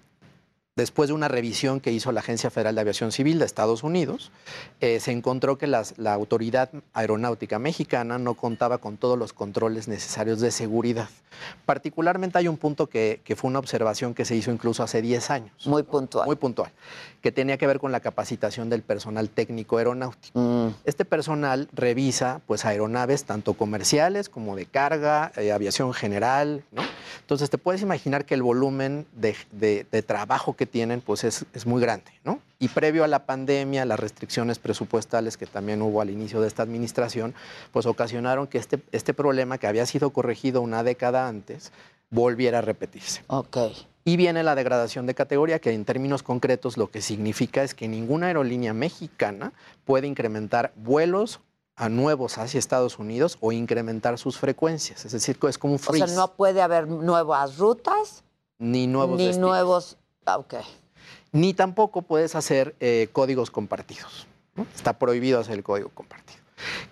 [0.75, 4.31] después de una revisión que hizo la Agencia Federal de Aviación Civil de Estados Unidos,
[4.79, 9.87] eh, se encontró que las- la Autoridad Aeronáutica Mexicana no contaba con todos los controles
[9.87, 11.09] necesarios de seguridad.
[11.65, 15.29] Particularmente hay un punto que, que fue una observación que se hizo incluso hace 10
[15.29, 15.51] años.
[15.67, 16.25] Muy puntual.
[16.25, 16.71] Muy puntual,
[17.21, 20.71] que tenía que ver con la capacitación del personal técnico aeronáutico.
[20.85, 26.81] Este personal revisa pues aeronaves tanto comerciales como de carga, eh, aviación general, ¿no?
[27.21, 31.45] Entonces te puedes imaginar que el volumen de, de- de trabajo que tienen pues es,
[31.53, 32.39] es muy grande, ¿no?
[32.59, 36.63] Y previo a la pandemia, las restricciones presupuestales que también hubo al inicio de esta
[36.63, 37.33] administración,
[37.71, 41.71] pues ocasionaron que este, este problema que había sido corregido una década antes
[42.09, 43.23] volviera a repetirse.
[43.27, 43.57] Ok.
[44.05, 47.87] Y viene la degradación de categoría, que en términos concretos lo que significa es que
[47.87, 49.53] ninguna aerolínea mexicana
[49.85, 51.41] puede incrementar vuelos
[51.75, 55.05] a nuevos hacia Estados Unidos o incrementar sus frecuencias.
[55.05, 56.07] Es decir, es como un O freeze.
[56.07, 58.23] sea, no puede haber nuevas rutas
[58.57, 59.49] ni nuevos ni destinos.
[59.49, 59.97] nuevos...
[60.25, 60.55] ah, Ok.
[61.31, 64.25] Ni tampoco puedes hacer eh, códigos compartidos.
[64.55, 64.65] ¿no?
[64.75, 66.39] Está prohibido hacer el código compartido.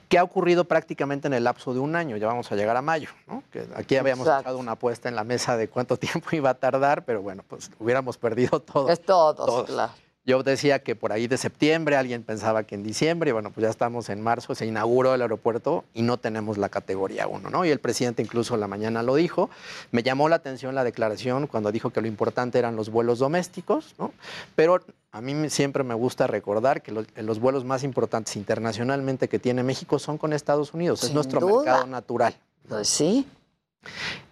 [0.10, 2.16] ¿Qué ha ocurrido prácticamente en el lapso de un año?
[2.18, 3.44] Ya vamos a llegar a mayo, ¿no?
[3.52, 4.42] Que aquí habíamos Exacto.
[4.44, 7.70] echado una apuesta en la mesa de cuánto tiempo iba a tardar, pero bueno, pues
[7.80, 8.90] hubiéramos perdido todo.
[8.90, 9.66] Es todos, Todos.
[9.66, 9.92] claro.
[10.28, 13.64] Yo decía que por ahí de septiembre, alguien pensaba que en diciembre, y bueno, pues
[13.64, 17.64] ya estamos en marzo, se inauguró el aeropuerto y no tenemos la categoría 1, ¿no?
[17.64, 19.50] Y el presidente incluso la mañana lo dijo.
[19.92, 23.96] Me llamó la atención la declaración cuando dijo que lo importante eran los vuelos domésticos,
[23.98, 24.12] ¿no?
[24.58, 24.82] Pero
[25.14, 29.40] a mí me- siempre me gusta recordar que los, los vuelos más importantes internacionalmente que
[29.40, 31.56] tiene México son con Estados Unidos, es nuestro duda.
[31.64, 32.36] mercado natural.
[32.68, 33.26] Pues sí.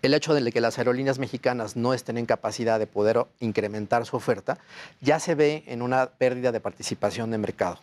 [0.01, 4.15] El hecho de que las aerolíneas mexicanas no estén en capacidad de poder incrementar su
[4.15, 4.59] oferta
[5.01, 7.79] ya se ve en una pérdida de participación de mercado.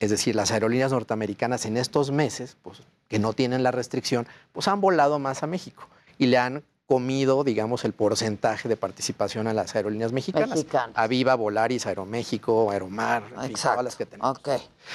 [0.00, 4.66] Es decir, las aerolíneas norteamericanas en estos meses, pues, que no tienen la restricción, pues
[4.66, 5.88] han volado más a México
[6.18, 10.50] y le han comido, digamos, el porcentaje de participación a las aerolíneas mexicanas.
[10.50, 10.90] Mexicanas.
[10.94, 13.70] Aviva, Volaris, Aeroméxico, Aeromar, en fin, Exacto.
[13.76, 14.38] todas las que tenemos.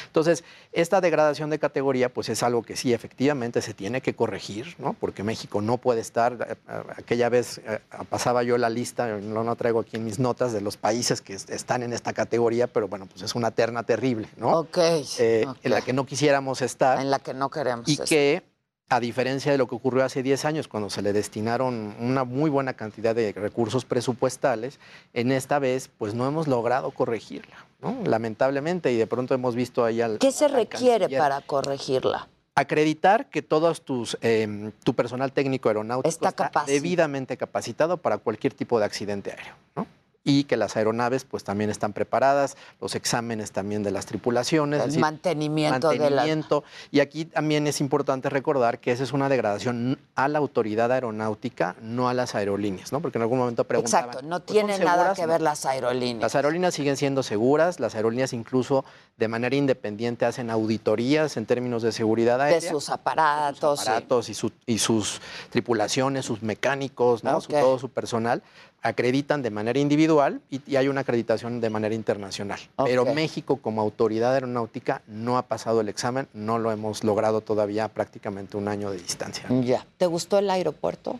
[0.05, 4.75] Entonces, esta degradación de categoría, pues es algo que sí, efectivamente se tiene que corregir,
[4.77, 4.93] ¿no?
[4.93, 6.33] Porque México no puede estar.
[6.47, 10.53] eh, eh, Aquella vez eh, pasaba yo la lista, no la traigo aquí mis notas,
[10.53, 13.81] de los países que est- están en esta categoría, pero bueno, pues es una terna
[13.81, 14.59] terrible, ¿no?
[14.59, 14.77] Ok.
[15.17, 16.99] Eh, En la que no quisiéramos estar.
[17.01, 18.07] En la que no queremos Y estar.
[18.07, 18.43] que,
[18.89, 22.49] a diferencia de lo que ocurrió hace 10 años, cuando se le destinaron una muy
[22.49, 24.79] buena cantidad de recursos presupuestales,
[25.13, 27.95] en esta vez, pues no hemos logrado corregirla, ¿no?
[28.05, 30.17] Lamentablemente, y de pronto hemos visto ahí al.
[30.17, 32.27] ¿Qué se al requiere canciller para corregirla?
[32.55, 38.53] Acreditar que todos tus, eh, tu personal técnico aeronáutico Está está, debidamente capacitado para cualquier
[38.53, 39.87] tipo de accidente aéreo, ¿no?
[40.23, 44.79] Y que las aeronaves pues también están preparadas, los exámenes también de las tripulaciones.
[44.79, 46.61] es El decir, mantenimiento, de.
[46.91, 51.75] Y aquí también es importante recordar que esa es una degradación a la autoridad aeronáutica,
[51.81, 52.99] no a las aerolíneas, ¿no?
[53.01, 54.05] Porque en algún momento preguntaban.
[54.09, 55.19] Exacto, no "¿Pues son tiene nada seguras?".
[55.19, 56.21] que ver las aerolíneas.
[56.21, 58.83] Las aerolíneas siguen siendo seguras, las aerolíneas incluso
[59.19, 62.71] de manera independiente hacen auditorías en términos de seguridad de aérea.
[62.71, 63.81] sus aparatos.
[63.81, 63.87] sí.
[63.89, 67.41] aparatos y, su- y sus tripulaciones, sus mecánicos, ¿no?
[67.41, 68.41] Su- todo su personal,
[68.81, 72.59] acreditan de manera individual y, y hay una acreditación de manera internacional.
[72.85, 73.03] Pero.
[73.13, 77.87] México como autoridad aeronáutica no ha pasado el examen, no lo hemos logrado todavía a
[77.89, 79.45] prácticamente un año de distancia.
[79.61, 79.85] Ya.
[79.97, 81.19] ¿Te gustó el aeropuerto?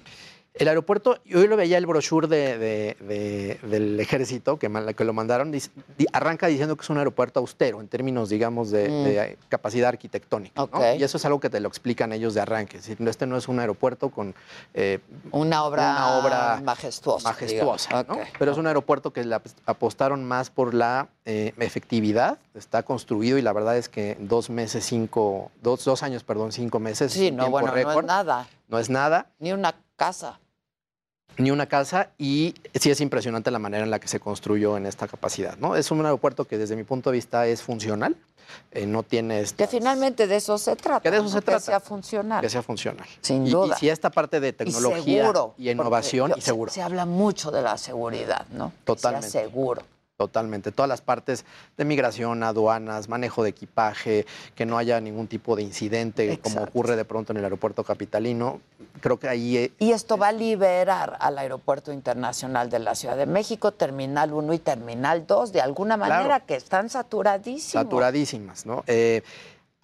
[0.56, 5.52] El aeropuerto, yo lo veía el brochure de, de- de- del ejército que, lo mandaron,
[5.52, 5.70] dice-
[6.12, 9.04] arranca diciendo que es un aeropuerto austero en términos, digamos, de, Mm.
[9.06, 10.68] de capacidad arquitectónica.
[10.98, 12.78] Y eso es algo que te lo explican ellos de arranque.
[12.78, 14.34] Es decir, este no es un aeropuerto con
[14.74, 15.00] eh,
[15.32, 17.30] Una obra, una obra majestuosa.
[17.30, 18.06] majestuosa,
[18.38, 22.38] pero es un aeropuerto que le ap- apostaron más por la eh, efectividad.
[22.56, 26.80] Está construido y la verdad es que dos meses, cinco, dos, dos años, perdón, cinco
[26.80, 27.14] meses.
[27.14, 28.06] Sí, no, bueno, no es récord.
[28.06, 28.48] nada.
[28.68, 29.28] No es nada.
[29.40, 30.40] Ni una casa.
[31.38, 34.86] ni una casa y sí es impresionante la manera en la que se construyó en
[34.86, 35.56] esta capacidad.
[35.58, 35.76] ¿no?
[35.78, 38.18] Es un aeropuerto que desde mi punto de vista es funcional,
[38.72, 39.46] eh, no tiene...
[39.56, 41.00] Que finalmente de eso se trata.
[41.02, 41.30] Que de eso ¿no?
[41.30, 41.60] se trata.
[41.60, 42.42] Que sea funcional.
[42.42, 43.06] Que sea funcional.
[43.22, 43.76] Sin Y- duda.
[43.78, 46.72] Y, si esta parte de tecnología y, seguro, y innovación, y seguro.
[46.72, 48.72] Se, se habla mucho de la seguridad, ¿no?
[48.72, 49.30] Que Totalmente.
[49.30, 49.84] sea seguro.
[50.30, 50.74] Totalmente.
[50.74, 51.46] Todas las partes
[51.78, 56.98] de migración, aduanas, manejo de equipaje, que no haya ningún tipo de incidente como ocurre
[56.98, 58.60] de pronto en el aeropuerto capitalino.
[59.00, 63.16] Creo que ahí eh, Y esto va a liberar al Aeropuerto Internacional de la Ciudad
[63.16, 66.46] de México, Terminal 1 y Terminal 2, de alguna manera Claro.
[66.46, 67.72] que están saturadísimos.
[67.86, 68.84] saturadísimas, ¿no?
[68.88, 69.22] Eh,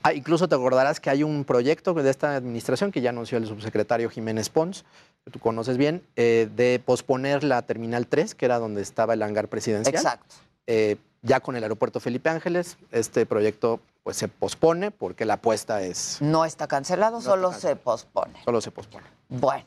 [0.05, 3.47] ah, incluso te acordarás que hay un proyecto de esta administración que ya anunció el
[3.47, 4.85] subsecretario Jiménez Pons,
[5.23, 9.23] que tú conoces bien, eh, de posponer la Terminal 3, que era donde estaba el
[9.23, 9.95] hangar presidencial.
[9.95, 10.35] Exacto.
[10.67, 15.81] Eh, ya con el aeropuerto Felipe Ángeles, este proyecto pues se pospone porque la apuesta
[15.81, 16.17] es...
[16.21, 18.39] No está cancelado, solo se pospone.
[18.45, 19.07] Solo se pospone.
[19.29, 19.65] Bueno,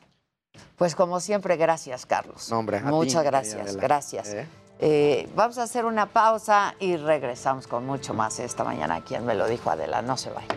[0.77, 2.49] pues como siempre, gracias, Carlos.
[2.49, 4.29] No, hombre, a ti, Muchas querida gracias, gracias.
[4.29, 4.47] Eh.
[4.81, 9.01] Eh, vamos a hacer una pausa y regresamos con mucho más esta mañana.
[9.01, 10.47] Quien me lo dijo, Adela, no se vaya.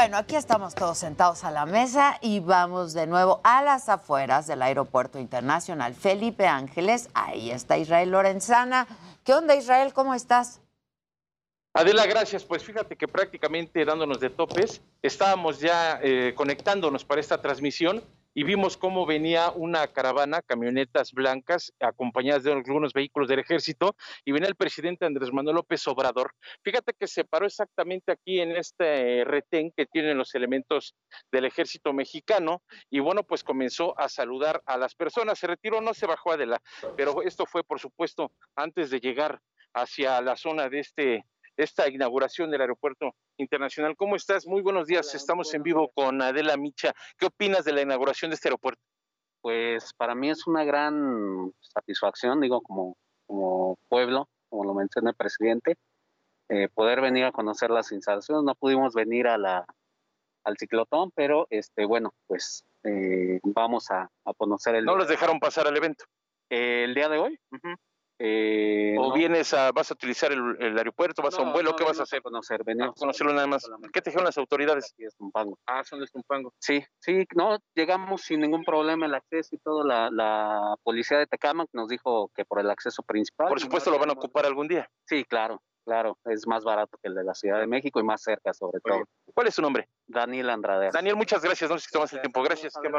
[0.00, 4.46] Bueno, aquí estamos todos sentados a la mesa y vamos de nuevo a las afueras
[4.46, 7.10] del Aeropuerto Internacional Felipe Ángeles.
[7.12, 8.86] Ahí está Israel Lorenzana.
[9.24, 9.92] ¿Qué onda, Israel?
[9.92, 10.62] ¿Cómo estás?
[11.74, 12.44] Adela, gracias.
[12.44, 18.02] Pues fíjate que prácticamente dándonos de topes, estábamos ya eh, conectándonos para esta transmisión
[18.40, 24.32] y vimos cómo venía una caravana, camionetas blancas, acompañadas de algunos vehículos del ejército, y
[24.32, 26.32] venía el presidente Andrés Manuel López Obrador.
[26.62, 30.94] Fíjate que se paró exactamente aquí en este retén que tienen los elementos
[31.30, 35.38] del ejército mexicano, y bueno, pues comenzó a saludar a las personas.
[35.38, 36.62] Se retiró, no se bajó Adela,
[36.96, 39.42] pero esto fue, por supuesto, antes de llegar
[39.74, 43.96] hacia la zona de este esta inauguración del aeropuerto internacional.
[43.96, 44.46] ¿Cómo estás?
[44.46, 45.14] Muy buenos días.
[45.14, 46.92] Estamos en vivo con Adela Micha.
[47.18, 48.80] ¿Qué opinas de la inauguración de este aeropuerto?
[49.42, 52.96] Pues para mí es una gran satisfacción, digo, como,
[53.26, 55.76] como pueblo, como lo menciona el presidente,
[56.48, 58.44] eh, poder venir a conocer las instalaciones.
[58.44, 59.64] No pudimos venir a la,
[60.44, 64.84] al ciclotón, pero este, bueno, pues eh, vamos a, a conocer el...
[64.84, 66.04] No los dejaron pasar al evento.
[66.50, 67.38] Eh, el día de hoy.
[68.22, 69.14] Eh, ¿O no.
[69.14, 71.70] vienes a, vas a utilizar el, el aeropuerto, vas a un vuelo?
[71.70, 72.20] no, ¿Qué vas a hacer?
[72.20, 73.66] conocer, venimos A conocerlo nada más.
[73.94, 74.92] ¿Qué te dijeron las autoridades?
[74.92, 75.58] Aquí es Tumpango.
[75.66, 76.52] Ah, son de Tumpango.
[76.58, 79.84] Sí, sí, no, llegamos sin ningún problema el acceso y todo.
[79.84, 83.48] La, la policía de Tecámac nos dijo que por el acceso principal.
[83.48, 84.86] Por supuesto lo van a ocupar algún día.
[85.06, 86.18] Sí, claro, claro.
[86.26, 89.04] Es más barato que el de la Ciudad de México y más cerca, sobre todo.
[89.32, 89.88] ¿Cuál es su nombre?
[90.06, 90.90] Daniel Andrade.
[90.92, 91.70] Daniel, muchas gracias.
[91.70, 92.42] No sé si tomas el tiempo.
[92.42, 92.74] Gracias.
[92.82, 92.90] qué.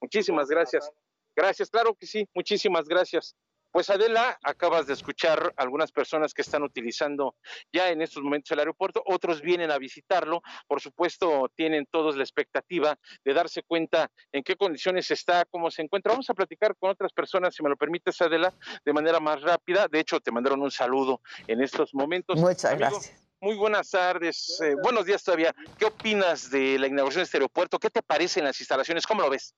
[0.00, 0.88] Muchísimas gracias.
[1.34, 2.28] Gracias, claro que sí.
[2.34, 3.34] Muchísimas gracias.
[3.72, 7.36] Pues Adela, acabas de escuchar algunas personas que están utilizando
[7.72, 12.24] ya en estos momentos el aeropuerto, otros vienen a visitarlo, por supuesto tienen todos la
[12.24, 16.12] expectativa de darse cuenta en qué condiciones está, cómo se encuentra.
[16.12, 18.52] Vamos a platicar con otras personas, si me lo permites Adela,
[18.84, 19.86] de manera más rápida.
[19.88, 22.40] De hecho, te mandaron un saludo en estos momentos.
[22.40, 23.30] Muchas Amigo, gracias.
[23.40, 25.54] Muy buenas tardes, eh, buenos días todavía.
[25.78, 27.78] ¿Qué opinas de la inauguración de este aeropuerto?
[27.78, 29.06] ¿Qué te parecen las instalaciones?
[29.06, 29.54] ¿Cómo lo ves?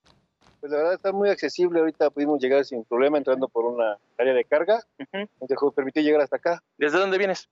[0.63, 4.33] Pues la verdad está muy accesible, ahorita pudimos llegar sin problema entrando por una área
[4.33, 4.81] de carga,
[5.13, 6.63] nos dejó, permitió llegar hasta acá.
[6.79, 7.49] ¿Desde dónde vienes?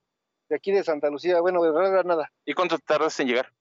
[0.48, 3.52] De aquí de Santa Lucía, bueno, de verdad nada, ¿Y cuánto tardaste en llegar?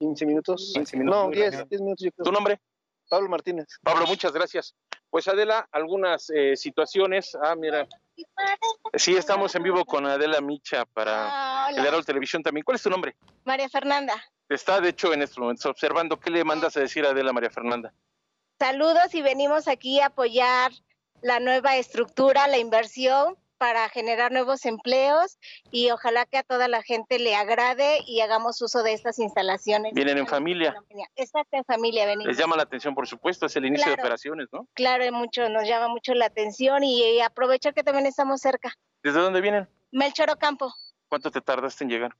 [0.00, 0.72] 15 minutos.
[0.74, 1.68] 15 minutos, No, muy 10, rápido.
[1.70, 2.24] 10 minutos yo creo.
[2.26, 2.60] ¿Tu nombre?
[3.08, 3.66] Pablo Martínez.
[3.82, 4.74] Pablo, muchas gracias.
[5.08, 7.34] Pues Adela, algunas eh, situaciones.
[7.42, 7.88] Ah, mira.
[8.92, 12.62] Sí, estamos en vivo con Adela Micha para Ah, el Heraldo Televisión también.
[12.62, 13.16] ¿Cuál es tu nombre?
[13.44, 14.22] María Fernanda.
[14.50, 16.20] Está, de hecho, en estos momentos observando.
[16.20, 17.94] ¿Qué le mandas a decir a Adela María Fernanda?
[18.58, 20.72] Saludos y venimos aquí a apoyar
[21.22, 25.38] la nueva estructura, la inversión para generar nuevos empleos
[25.70, 29.92] y ojalá que a toda la gente le agrade y hagamos uso de estas instalaciones.
[29.94, 30.74] Vienen en familia.
[31.16, 32.26] Exacto, en familia venimos.
[32.26, 34.68] Les llama la atención, por supuesto, es el inicio de operaciones, ¿no?
[34.74, 38.72] Claro, mucho, nos llama mucho la atención y, aprovechar que también estamos cerca.
[39.02, 39.68] ¿Desde dónde vienen?
[39.90, 40.72] Melchor Ocampo,
[41.08, 42.16] ¿Cuánto te tardaste en llegar?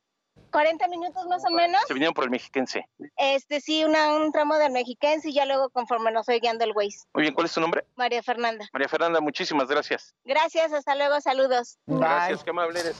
[0.51, 1.81] 40 minutos más o menos.
[1.87, 2.89] Se vinieron por el mexiquense.
[3.17, 6.73] Este sí, una, un tramo del mexiquense y ya luego conforme nos fue guiando el
[6.73, 7.07] Waze.
[7.15, 7.85] Muy bien, ¿cuál es tu nombre?
[7.97, 8.69] María Fernanda.
[8.73, 10.15] María Fernanda, muchísimas gracias.
[10.25, 11.79] Gracias, hasta luego, saludos.
[11.87, 12.97] Gracias, qué amable eres.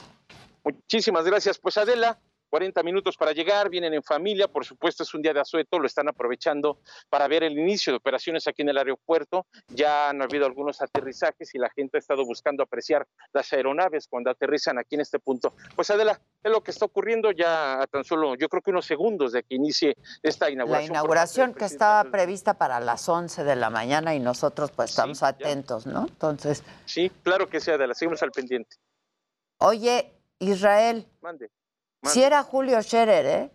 [0.63, 1.57] Muchísimas gracias.
[1.57, 2.19] Pues Adela,
[2.49, 5.87] 40 minutos para llegar, vienen en familia, por supuesto es un día de asueto, lo
[5.87, 10.45] están aprovechando para ver el inicio de operaciones aquí en el aeropuerto, ya han habido
[10.45, 15.01] algunos aterrizajes y la gente ha estado buscando apreciar las aeronaves cuando aterrizan aquí en
[15.01, 15.53] este punto.
[15.75, 18.85] Pues Adela, es lo que está ocurriendo ya a tan solo, yo creo que unos
[18.85, 20.93] segundos de que inicie esta inauguración.
[20.93, 25.23] La inauguración que estaba prevista para las 11 de la mañana y nosotros pues estamos
[25.23, 26.07] atentos, ¿no?
[26.07, 26.63] Entonces...
[26.85, 28.77] Sí, claro que sí, Adela, seguimos al pendiente.
[29.59, 31.05] Oye, Israel.
[31.21, 31.51] Mande.
[32.03, 33.51] Si era Julio Scherer, ¿eh?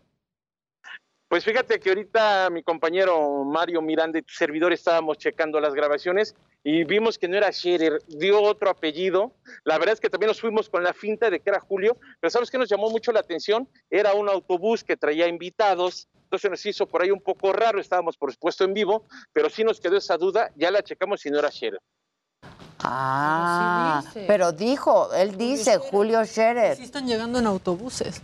[1.29, 6.37] Pues fíjate que ahorita mi compañero Mario Miranda y tu servidor estábamos checando las grabaciones
[6.63, 9.33] y vimos que no era Scherer, dio otro apellido.
[9.65, 12.31] La verdad es que también nos fuimos con la finta de que era Julio, pero
[12.31, 13.69] ¿sabes qué nos llamó mucho la atención?
[13.91, 18.17] Era un autobús que traía invitados, entonces nos hizo por ahí un poco raro, estábamos
[18.17, 21.39] por supuesto en vivo, pero sí nos quedó esa duda, ya la checamos y no
[21.41, 21.81] era Scherer.
[22.79, 26.77] Ah, pero dijo, él dice Julio Scherer.
[26.77, 28.23] Sí están llegando en autobuses.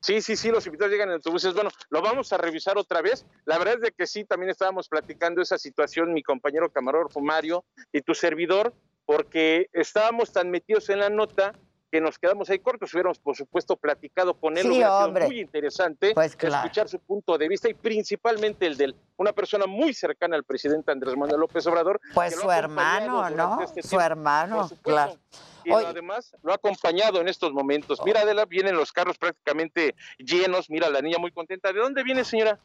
[0.00, 1.52] Sí, sí, sí, los invitados llegan en autobuses.
[1.52, 3.26] Bueno, lo vamos a revisar otra vez.
[3.44, 7.64] La verdad es de que sí, también estábamos platicando esa situación, mi compañero camarógrafo Mario
[7.92, 8.74] y tu servidor,
[9.04, 11.52] porque estábamos tan metidos en la nota
[11.90, 12.92] que nos quedamos ahí cortos.
[12.94, 14.62] Hubiéramos, por supuesto, platicado con él.
[14.62, 15.22] Sí, Hubiera hombre.
[15.22, 16.56] sido muy interesante Pues claro.
[16.66, 20.92] escuchar su punto de vista y principalmente el de una persona muy cercana al presidente
[20.92, 22.00] Andrés Manuel López Obrador.
[22.14, 23.60] Pues su hermano, ¿no?
[23.62, 24.82] este Su hermano, Por supuesto.
[24.90, 25.16] claro.
[25.62, 28.00] Y además lo ha acompañado en estos momentos.
[28.04, 30.70] Mira, Adela, vienen los carros prácticamente llenos.
[30.70, 31.70] Mira, la niña muy contenta.
[31.72, 32.58] ¿De dónde viene, señora?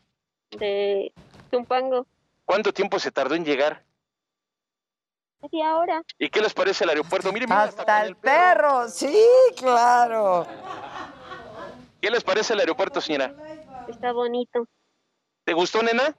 [0.51, 1.11] de
[1.51, 2.07] Zumpango.
[2.45, 3.83] ¿Cuánto tiempo se tardó en llegar?
[5.51, 6.01] Media hora.
[6.17, 7.31] ¿Y qué les parece el aeropuerto?
[7.31, 9.15] Miren, mira, hasta el perro, sí,
[9.57, 10.45] claro.
[12.01, 13.33] ¿Qué les parece el aeropuerto, señora?
[13.87, 14.65] Está bonito.
[15.43, 16.15] ¿Te gustó, nena?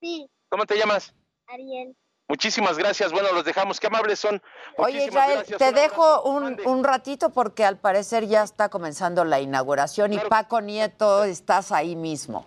[0.00, 1.14] Sí, ¿Cómo te llamas?
[1.46, 1.96] Ariel.
[2.28, 3.12] Muchísimas gracias.
[3.12, 3.78] Bueno, los dejamos.
[3.78, 4.40] Qué amables son.
[4.78, 5.58] Oye, Israel, gracias.
[5.58, 10.18] te Un dejo un, un ratito porque al parecer ya está comenzando la inauguración y
[10.18, 12.46] Paco Nieto, estás ahí mismo.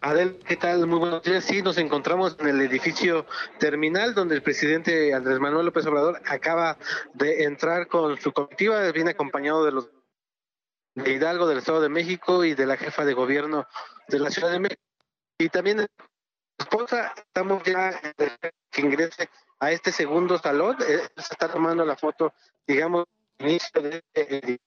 [0.00, 0.86] Adel, ¿qué tal?
[0.86, 1.44] Muy buenos días.
[1.44, 3.26] Sí, nos encontramos en el edificio
[3.58, 6.78] terminal donde el presidente Andrés Manuel López Obrador acaba
[7.14, 9.90] de entrar con su comitiva, viene acompañado de los
[10.94, 13.66] de Hidalgo, del Estado de México y de la jefa de gobierno
[14.08, 14.82] de la Ciudad de México.
[15.38, 15.86] Y también de
[16.58, 17.98] esposa, estamos ya
[18.70, 19.28] que ingrese
[19.58, 22.34] a este segundo salón, eh, se está tomando la foto,
[22.66, 23.06] digamos,
[23.38, 24.60] inicio de este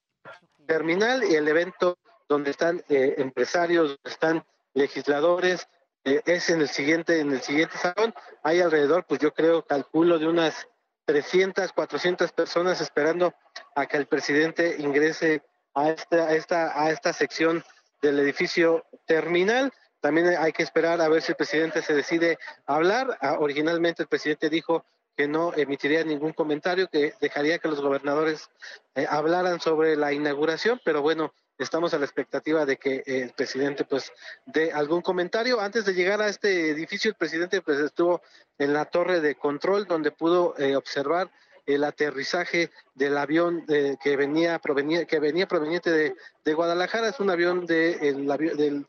[0.66, 1.96] terminal y el evento
[2.28, 4.44] donde están eh, empresarios, donde están
[4.76, 5.68] legisladores,
[6.04, 8.14] eh, es en el siguiente, en el siguiente salón.
[8.42, 10.68] Hay alrededor, pues yo creo, calculo de unas
[11.06, 13.34] 300, 400 personas esperando
[13.74, 15.42] a que el presidente ingrese
[15.74, 17.64] a esta, a esta, a esta sección
[18.02, 19.72] del edificio terminal.
[20.00, 23.18] También hay que esperar a ver si el presidente se decide a hablar.
[23.20, 24.84] Ah, originalmente el presidente dijo
[25.16, 28.50] que no emitiría ningún comentario, que dejaría que los gobernadores
[28.94, 33.84] eh, hablaran sobre la inauguración, pero bueno, estamos a la expectativa de que el presidente
[33.84, 34.12] pues
[34.46, 35.60] dé algún comentario.
[35.60, 38.22] Antes de llegar a este edificio, el presidente pues estuvo
[38.58, 41.30] en la torre de control donde pudo eh, observar
[41.66, 47.30] el aterrizaje del avión eh, que venía provenía, que venía proveniente de, Guadalajara, es un
[47.30, 48.86] avión de el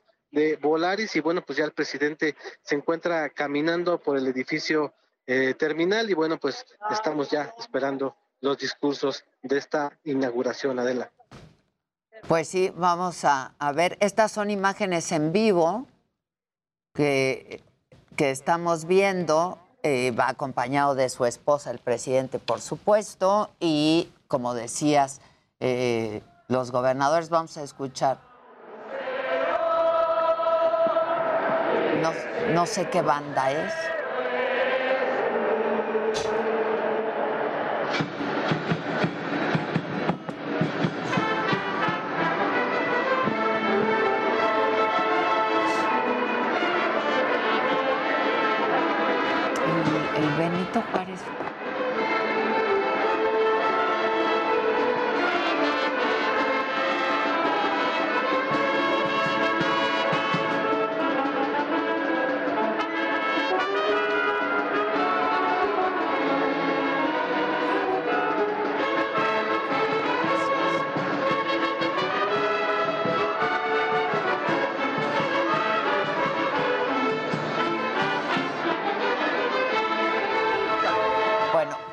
[0.61, 4.93] Volaris y bueno, pues ya el presidente se encuentra caminando por el edificio
[5.25, 11.11] eh, terminal y bueno, pues estamos ya esperando los discursos de esta inauguración, Adela.
[12.27, 13.97] Pues sí, vamos a, ver.
[13.99, 15.85] Estas son imágenes en vivo
[16.93, 17.63] que,
[18.15, 19.59] que estamos viendo.
[19.83, 23.49] Eh, va acompañado de su esposa, el presidente, por supuesto.
[23.59, 25.21] Y como decías,
[25.59, 28.19] eh, los gobernadores, vamos a escuchar.
[32.01, 32.11] No,
[32.53, 33.73] no sé qué banda es.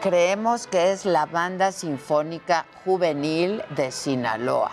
[0.05, 4.70] Creemos que es la banda sinfónica juvenil de Sinaloa.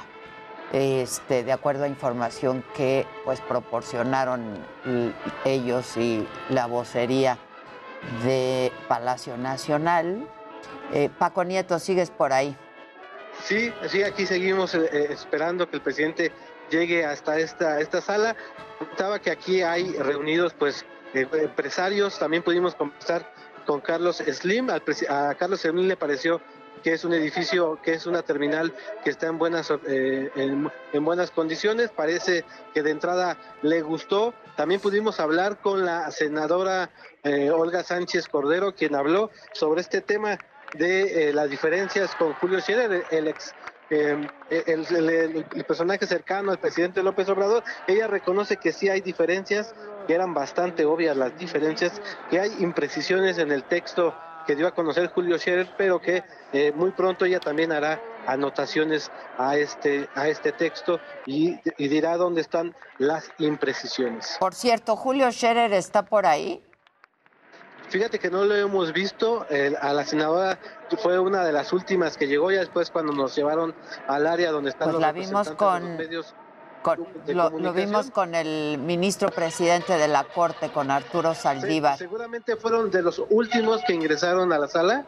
[0.74, 4.44] Este, de acuerdo a información que pues proporcionaron
[5.46, 7.38] ellos y la vocería
[8.26, 10.28] de Palacio Nacional.
[10.92, 12.54] Eh, Paco Nieto, sigues por ahí.
[13.42, 16.34] Sí, sí, aquí seguimos eh, eh, esperando que el presidente
[16.70, 18.36] llegue hasta esta, esta sala.
[18.80, 23.32] Contaba que aquí hay reunidos pues empresarios, también pudimos conversar
[23.66, 26.42] con Carlos Slim, a Carlos Slim le pareció
[26.84, 28.74] que es un edificio, que es una terminal
[29.04, 30.72] que está en buenas, en,
[31.06, 32.44] buenas condiciones, parece
[32.74, 34.34] que de entrada le gustó.
[34.56, 36.90] También pudimos hablar con la senadora
[37.54, 40.40] Olga Sánchez Cordero, quien habló sobre este tema
[40.74, 43.54] de las diferencias con Julio Scherer, el ex
[43.92, 49.76] eh, el, personaje cercano al presidente López Obrador, ella reconoce que sí hay diferencias,
[50.08, 54.16] que eran bastante obvias las diferencias, que hay imprecisiones en el texto
[54.48, 56.24] que dio a conocer Julio Scherer, pero que
[56.54, 62.16] eh, muy pronto ella también hará anotaciones a este, a este texto y, y dirá
[62.16, 64.38] dónde están las imprecisiones.
[64.40, 66.64] Por cierto, Julio Scherer está por ahí.
[67.92, 69.46] Fíjate que no lo hemos visto.
[69.82, 70.58] a la senadora
[70.98, 73.76] fue una de las últimas que llegó ya después cuando nos llevaron
[74.08, 76.34] al área donde están pues los la vimos con, medios.
[77.28, 81.98] lo, vimos con el ministro presidente de la Corte, con Arturo Saldívar.
[81.98, 85.06] seguramente fueron de los últimos que ingresaron a la sala.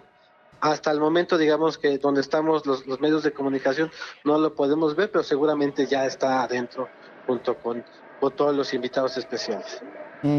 [0.60, 3.92] Hasta el momento, digamos que donde estamos los, los medios de comunicación
[4.26, 6.90] no lo podemos ver, pero seguramente ya está adentro
[7.28, 7.84] junto con,
[8.20, 9.82] con todos los invitados especiales.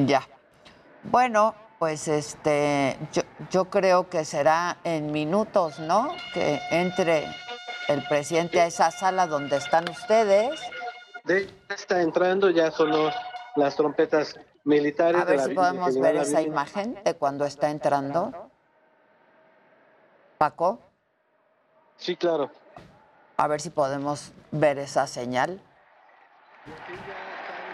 [0.06, 0.26] Ya.
[1.02, 1.54] Bueno,
[1.84, 3.20] pues este, yo,
[3.50, 6.16] yo creo que será en minutos, ¿no?
[6.32, 7.26] Que entre
[7.88, 10.58] el presidente a esa sala donde están ustedes.
[11.24, 13.10] De está entrando, ya sonó
[13.56, 14.34] las trompetas
[14.64, 15.20] militares.
[15.20, 18.50] A ver si podemos ver esa imagen de cuando está entrando.
[20.38, 20.80] Paco.
[21.98, 22.50] Sí, claro.
[23.36, 25.60] A ver si podemos ver esa señal.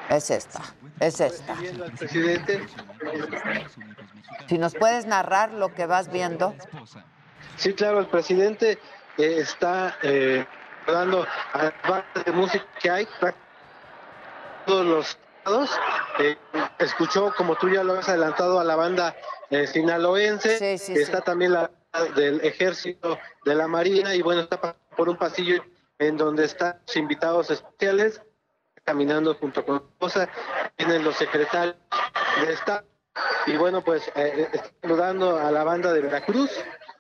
[0.09, 0.61] Es esta,
[0.99, 1.57] es esta.
[4.49, 6.55] Si nos puedes narrar lo que vas viendo.
[7.57, 8.79] Sí, claro, el presidente
[9.19, 10.47] eh, está eh,
[10.87, 13.09] dando a la banda de música que hay
[14.67, 15.71] todos los estados.
[16.19, 16.37] Eh,
[16.79, 19.15] escuchó, como tú ya lo has adelantado, a la banda
[19.51, 20.75] eh, sinaloense.
[20.75, 21.71] está también la
[22.15, 25.65] del ejército de la marina y bueno, está por un pasillo
[25.99, 28.23] en donde están los invitados especiales
[28.85, 30.29] caminando junto con esposa,
[30.79, 31.77] vienen los secretarios
[32.45, 32.85] de Estado
[33.47, 36.51] y bueno, pues eh, eh saludando a la banda de Veracruz,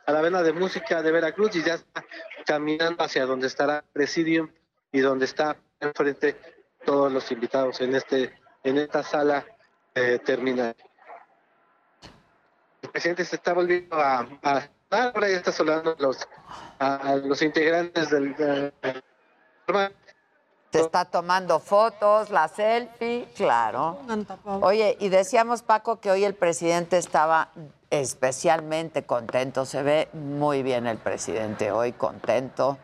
[0.06, 2.04] a la banda de música de Veracruz y ya está
[2.46, 4.50] caminando hacia donde estará Presidium
[4.92, 6.36] y donde está enfrente
[6.84, 8.34] todos los invitados en este
[8.64, 9.44] en esta sala
[9.94, 10.74] eh, terminal.
[12.82, 16.28] El presidente se está volviendo a, a ahora ya está saludando a los,
[16.78, 18.72] a, los integrantes del, del
[20.72, 23.98] se está tomando fotos, la selfie, claro.
[24.60, 27.50] Oye, y decíamos, Paco, que hoy el presidente estaba
[27.90, 29.66] especialmente contento.
[29.66, 32.78] Se ve muy bien el presidente hoy, contento,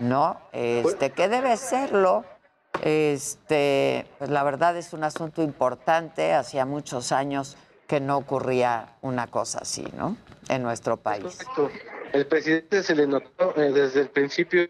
[0.00, 0.40] ¿no?
[0.52, 2.24] Este, que debe serlo.
[2.82, 6.34] Este, pues la verdad es un asunto importante.
[6.34, 10.16] Hacía muchos años que no ocurría una cosa así, ¿no?
[10.48, 11.38] En nuestro país.
[12.12, 14.68] El presidente se le notó eh, desde el principio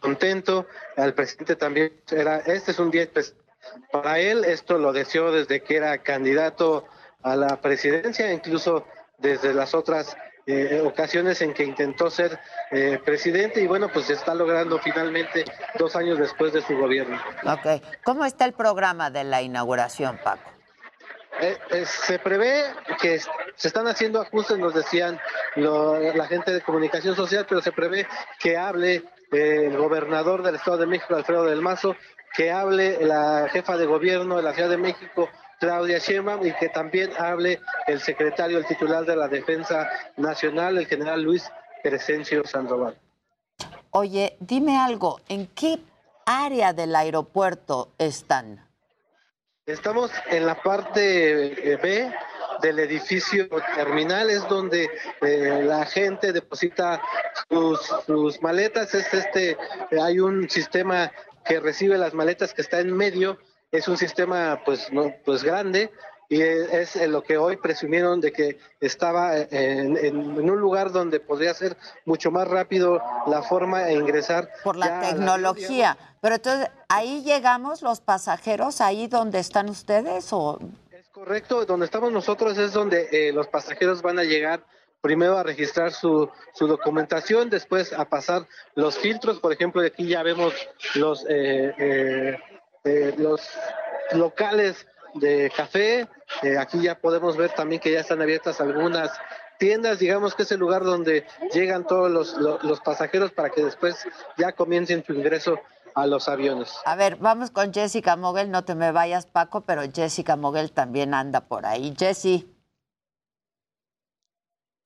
[0.00, 0.66] contento,
[0.96, 3.08] al presidente también era, este es un día
[3.92, 6.86] para él, esto lo deseó desde que era candidato
[7.22, 8.86] a la presidencia, incluso
[9.18, 10.16] desde las otras
[10.50, 12.38] eh, ocasiones en que intentó ser
[12.70, 15.44] eh, presidente y bueno, pues se está logrando finalmente
[15.78, 17.20] dos años después de su gobierno.
[17.44, 20.50] Ok, ¿cómo está el programa de la inauguración, Paco?
[21.40, 22.64] Eh, se prevé
[22.98, 23.20] que
[23.56, 25.20] se están haciendo ajustes, nos decían
[25.54, 28.06] la gente de comunicación social, pero se prevé
[28.40, 31.96] que hable el gobernador del Estado de México, Alfredo del Mazo,
[32.36, 35.28] que hable la jefa de gobierno de la Ciudad de México,
[35.60, 40.86] Claudia Sheinbaum, y que también hable el secretario, el titular de la Defensa Nacional, el
[40.86, 41.50] general Luis
[41.82, 42.96] Crescencio Sandoval.
[43.90, 45.78] Oye, dime algo, ¿en qué
[46.26, 48.67] área del aeropuerto están?
[49.68, 52.10] Estamos en la parte eh, B
[52.62, 53.46] del edificio
[53.76, 54.88] terminal, es donde
[55.20, 57.02] eh, la gente deposita
[58.06, 58.94] sus, maletas.
[58.94, 59.58] Es este,
[60.02, 61.12] hay un sistema
[61.44, 63.36] que recibe las maletas que está en medio,
[63.70, 65.92] es un sistema pues no, pues grande
[66.28, 71.76] y es, lo que hoy presumieron de que estaba en, un lugar donde podría ser
[72.04, 74.50] mucho más rápido la forma de ingresar.
[74.62, 75.96] Por la tecnología.
[76.20, 80.58] Pero entonces, ¿ahí llegamos los pasajeros, ahí donde están ustedes o
[81.12, 84.62] Correcto, donde estamos nosotros es donde eh, los pasajeros van a llegar
[85.00, 88.46] primero a registrar su, su, documentación, después a pasar
[88.76, 90.54] los filtros, por ejemplo, aquí ya vemos
[90.94, 92.38] los, eh,
[92.84, 93.40] eh, los
[94.12, 96.08] locales de café,
[96.58, 99.10] aquí ya podemos ver también que ya están abiertas algunas
[99.58, 103.64] tiendas, digamos que es el lugar donde llegan todos los, los, los pasajeros para que
[103.64, 104.06] después
[104.36, 105.58] ya comiencen su ingreso
[105.94, 106.72] a los aviones.
[106.84, 111.12] A ver, vamos con Jessica Moguel, no te me vayas Paco, pero Jessica Moguel también
[111.14, 111.94] anda por ahí.
[111.98, 112.57] Jessie.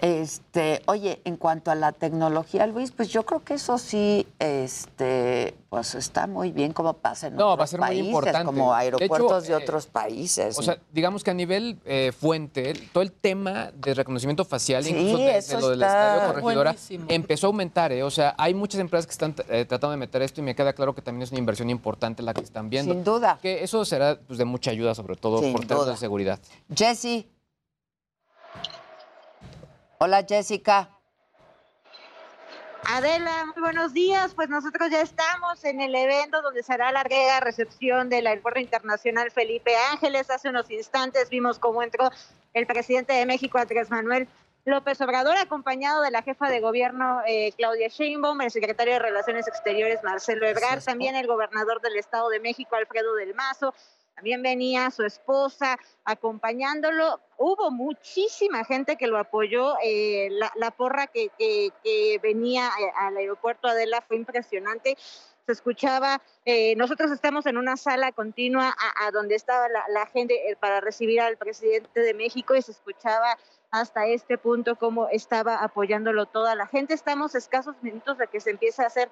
[0.03, 5.55] Este, oye, en cuanto a la tecnología, Luis, pues yo creo que eso sí, este,
[5.69, 8.45] pues está muy bien como pasa en No, otros va a ser países, muy importante.
[8.47, 10.59] como De hecho, aeropuertos de, eh, otros países.
[10.59, 14.91] O sea, digamos que a nivel eh, fuente, todo el tema de reconocimiento facial, Sí,
[14.91, 17.07] incluso de, de lo del estadio corregidora, buenísimo.
[17.09, 17.93] empezó a aumentar.
[17.93, 18.03] ¿eh?
[18.03, 20.73] O sea, hay muchas empresas que están eh, tratando de meter esto y me queda
[20.73, 22.93] claro que también es una inversión importante la que están viendo.
[22.93, 23.39] Sin duda.
[23.41, 26.41] Que eso será pues, de mucha ayuda, sobre todo Sin por temas de seguridad.
[26.75, 27.29] Jessie.
[30.05, 30.91] Hola, Jessica.
[32.83, 34.35] Adela, muy buenos días.
[34.35, 39.31] Pues nosotros ya estamos en el evento donde será la larga recepción del Aeropuerto Internacional
[39.31, 40.29] Felipe Ángeles.
[40.29, 42.11] Hace unos instantes vimos cómo entró
[42.53, 44.27] el presidente de México, Andrés Manuel
[44.65, 49.47] López Obrador, acompañado de la jefa de gobierno eh, Claudia Sheinbaum, el secretario de Relaciones
[49.47, 53.73] Exteriores Marcelo Ebrard, también el gobernador del Estado de México, Alfredo del Mazo.
[54.15, 57.21] También venía su esposa acompañándolo.
[57.39, 59.75] Hubo muchísima gente que lo apoyó.
[59.83, 64.97] eh, la, la porra que, que- que venía eh, al aeropuerto Adela fue impresionante.
[65.45, 70.55] Se escuchaba, eh, nosotros estamos en una sala continua a, donde estaba la, gente eh,
[70.57, 73.37] para recibir al presidente de México y se escuchaba
[73.73, 76.95] hasta este punto cómo estaba apoyándolo toda la gente.
[76.95, 79.11] Estamos escasos minutos de que se empiece a hacer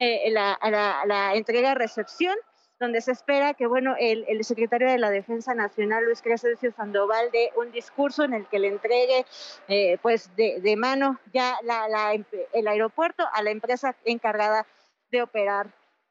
[0.00, 2.36] eh, la, la- la entrega-recepción,
[2.80, 7.30] donde se espera que bueno, el, el secretario de la Defensa Nacional, Luis Crescencio Sandoval,
[7.32, 9.26] dé un discurso en el que le entregue
[9.68, 12.12] eh, pues de, de mano ya la- la
[12.52, 14.66] el aeropuerto a la empresa encargada
[15.10, 15.66] de operar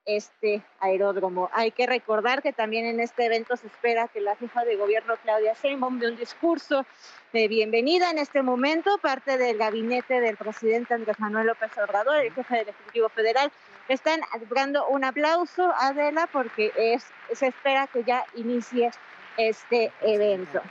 [0.05, 1.49] este aeródromo.
[1.51, 5.15] Hay que recordar que también en este evento se espera que la jefa de gobierno
[5.21, 6.85] Claudia Sheinbaum dé un discurso
[7.33, 12.31] de bienvenida en este momento, parte del gabinete del presidente Andrés Manuel López Obrador, el
[12.33, 13.51] jefe del Ejecutivo Federal,
[13.87, 14.21] están
[14.53, 18.91] dando un aplauso a Adela porque es, se espera que ya inicie
[19.37, 20.61] este evento.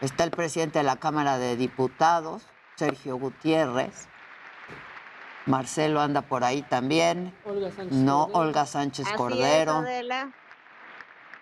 [0.00, 2.46] Está el presidente de la Cámara de Diputados,
[2.76, 4.08] Sergio Gutiérrez.
[5.46, 7.34] Marcelo anda por ahí también.
[7.90, 9.72] no, Olga Sánchez Así es, Cordero.
[9.72, 10.32] Adela.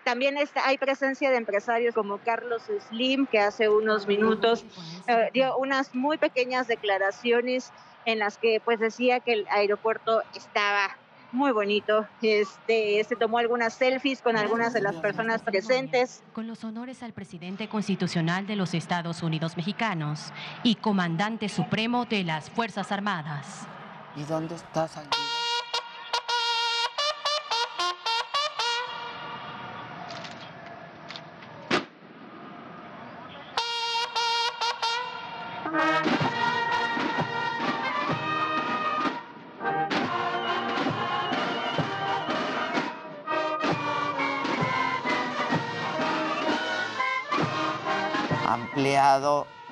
[0.03, 4.65] También está, hay presencia de empresarios como Carlos Slim, que hace unos minutos
[5.07, 7.71] eh, dio unas muy pequeñas declaraciones
[8.11, 10.97] en las que pues decía que el aeropuerto estaba
[11.31, 12.07] muy bonito.
[12.21, 16.23] Este, se tomó algunas selfies con algunas de las personas presentes.
[16.33, 20.33] Con los honores al presidente constitucional de los Estados Unidos mexicanos
[20.63, 23.67] y comandante supremo de las Fuerzas Armadas.
[24.15, 25.28] ¿Y dónde estás aquí?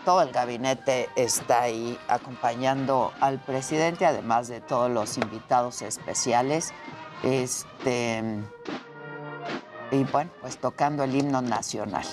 [0.05, 6.73] Todo el gabinete está ahí acompañando al presidente, además de todos los invitados especiales.
[7.23, 8.23] Este
[9.91, 12.05] y bueno, pues tocando el himno nacional.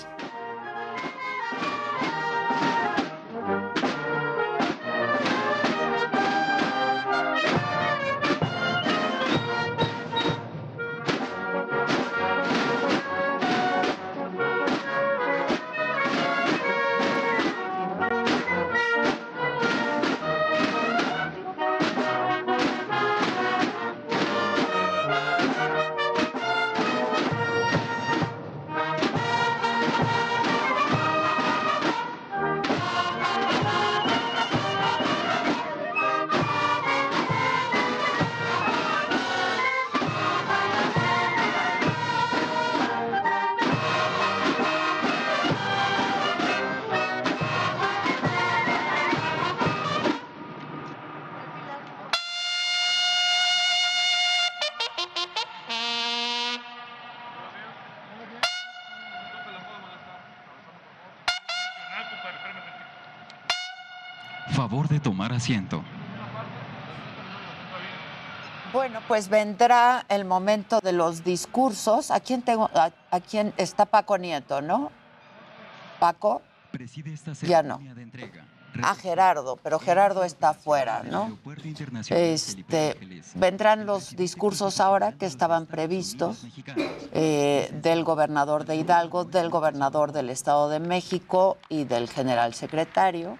[69.15, 72.11] pues vendrá el momento de los discursos.
[72.11, 72.69] ¿A quién tengo?
[72.73, 74.91] A, quién está Paco Nieto, no?
[76.01, 76.41] Paco.
[77.43, 77.75] Ya no.
[78.83, 81.39] A ah, Gerardo, pero Gerardo está afuera, ¿no?
[82.09, 82.97] Este,
[83.35, 86.45] vendrán los discursos ahora que estaban previstos
[87.13, 93.37] eh, del gobernador de Hidalgo, del gobernador del Estado de México y del general secretario.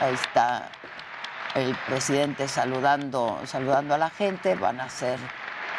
[0.00, 0.70] Ahí está
[1.54, 4.54] el presidente saludando, saludando a la gente.
[4.54, 5.18] Van a hacer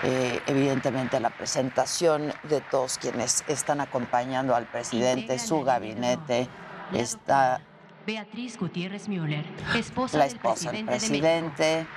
[0.04, 6.48] eh, evidentemente la presentación de todos quienes están acompañando al presidente, su gabinete.
[6.94, 7.62] Está
[8.06, 9.46] Beatriz Gutiérrez Müller,
[9.76, 11.88] esposa la del esposa del presidente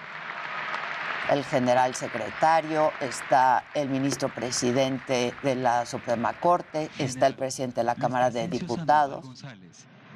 [1.31, 7.85] el general secretario, está el ministro presidente de la Suprema Corte, está el presidente de
[7.85, 9.45] la Cámara de Diputados.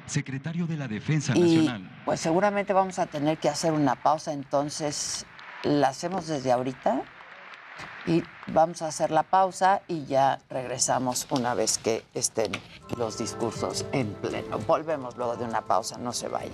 [0.05, 2.01] Secretario de la Defensa Y Nacional.
[2.05, 5.25] pues seguramente vamos a tener que hacer una pausa, entonces
[5.63, 7.01] la hacemos desde ahorita
[8.05, 12.51] y vamos a hacer la pausa y ya regresamos una vez que estén
[12.97, 14.59] los discursos en pleno.
[14.59, 16.51] Volvemos luego de una pausa, no se vayan.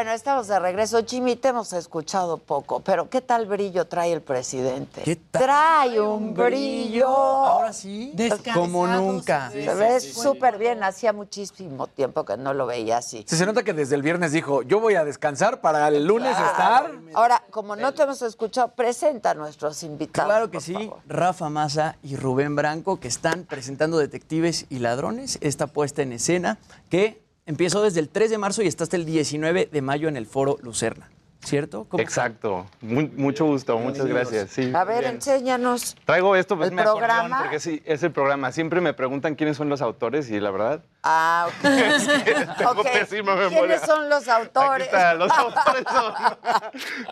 [0.00, 1.04] Bueno, estamos de regreso.
[1.06, 5.02] Jimmy, te hemos escuchado poco, pero ¿qué tal brillo trae el presidente?
[5.02, 5.42] ¿Qué tal?
[5.42, 7.06] Trae un brillo.
[7.06, 8.14] Ahora sí.
[8.54, 9.50] Como nunca.
[9.50, 10.82] Se ve súper bien.
[10.82, 13.26] Hacía muchísimo tiempo que no lo veía así.
[13.28, 16.30] Sí, se nota que desde el viernes dijo, yo voy a descansar para el lunes
[16.30, 16.90] estar.
[17.12, 20.30] Ahora, como no te hemos escuchado, presenta a nuestros invitados.
[20.30, 25.66] Claro que sí, Rafa Massa y Rubén Branco, que están presentando Detectives y Ladrones, esta
[25.66, 26.56] puesta en escena
[26.88, 30.16] que empezó desde el 3 de marzo y está hasta el 19 de mayo en
[30.16, 31.10] el Foro Lucerna,
[31.42, 31.84] ¿cierto?
[31.88, 32.66] ¿Cómo Exacto.
[32.80, 34.50] Muy- mucho gusto, muchas gracias.
[34.50, 35.14] Sí, A ver, bien.
[35.16, 35.96] enséñanos.
[36.04, 37.42] Traigo esto, pues ¿El me acordaron, programa?
[37.42, 38.52] porque sí, es el programa.
[38.52, 41.62] Siempre me preguntan quiénes son los autores y la verdad, Ah, ok.
[42.58, 43.58] tengo pésima memoria.
[43.60, 44.86] ¿Quiénes son los autores?
[44.88, 46.14] Aquí está, los autores son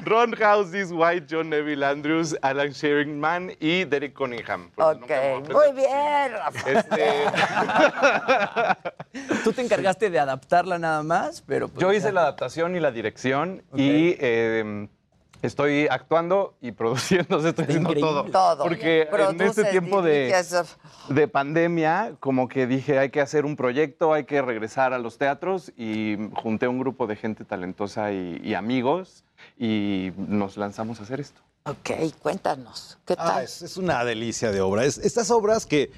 [0.01, 4.71] Ron House, This White, John Neville Andrews, Alan Sherringman y Derek Cunningham.
[4.77, 5.11] Ok,
[5.51, 6.71] muy bien, Rafa.
[6.71, 7.25] Este,
[9.45, 11.69] Tú te encargaste de adaptarla nada más, pero...
[11.69, 11.99] pues Yo ya.
[11.99, 14.89] hice la adaptación y la dirección y eh,
[15.43, 18.25] estoy actuando y produciendo, estoy haciendo todo.
[18.25, 18.63] Todo.
[18.65, 20.35] Porque en este tiempo de,
[21.09, 25.17] de pandemia, como que dije, hay que hacer un proyecto, hay que regresar a los
[25.19, 29.25] teatros y junté un grupo de gente talentosa y, y amigos
[29.57, 31.41] y nos lanzamos a hacer esto.
[31.65, 31.91] Ok,
[32.23, 32.99] cuéntanos.
[33.05, 33.31] ¿Qué tal?
[33.31, 34.85] Ah, es, es una delicia de obra.
[34.85, 35.91] Es- estas obras que,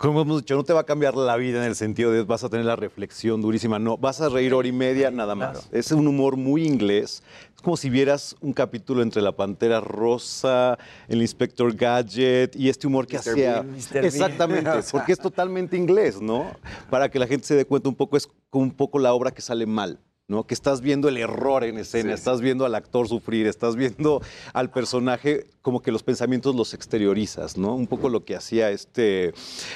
[0.00, 2.42] como hemos dicho, no te va a cambiar la vida en el sentido de vas
[2.42, 3.78] a tener la reflexión durísima.
[3.78, 5.68] No, vas a reír hora y media nada más.
[5.72, 7.22] Es un humor muy inglés.
[7.54, 12.86] Es como si vieras un capítulo entre La Pantera Rosa, El Inspector Gadget y este
[12.86, 13.20] humor que Mr.
[13.20, 13.52] hacía.
[13.60, 13.72] Bean.
[13.72, 14.04] Mr.
[14.06, 16.50] Exactamente, porque es totalmente inglés, ¿no?
[16.88, 19.32] Para que la gente se dé cuenta un poco, es como un poco la obra
[19.32, 20.00] que sale mal.
[20.30, 20.44] ¿No?
[20.44, 24.70] Que estás viendo el error en escena, estás viendo al actor sufrir, estás viendo al
[24.70, 27.74] personaje como que los pensamientos los exteriorizas, ¿no?
[27.74, 29.34] Un poco lo que hacía este,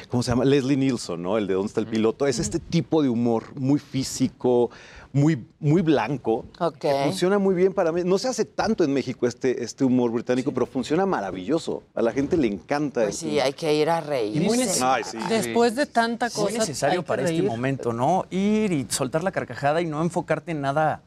[0.08, 0.44] ¿cómo se llama?
[0.44, 1.38] Leslie Nielsen, ¿no?
[1.38, 2.28] El de ¿Dónde está el piloto?
[2.28, 4.70] Es este tipo de humor muy físico,
[5.14, 6.78] muy, muy blanco, Ok.
[6.78, 8.02] que funciona muy bien para mí.
[8.04, 11.84] No se hace tanto en México este, este humor británico, pero funciona maravilloso.
[11.94, 13.02] A la gente le encanta.
[13.04, 14.42] Pues este sí, hay que ir a reír.
[14.42, 14.92] Y muy necesario.
[14.92, 15.18] Ay, sí.
[15.28, 18.26] Después de tanta Muy cosa, necesario hay que para este momento, ¿no?
[18.30, 21.02] Ir y soltar la carcajada y no enfocarte en nada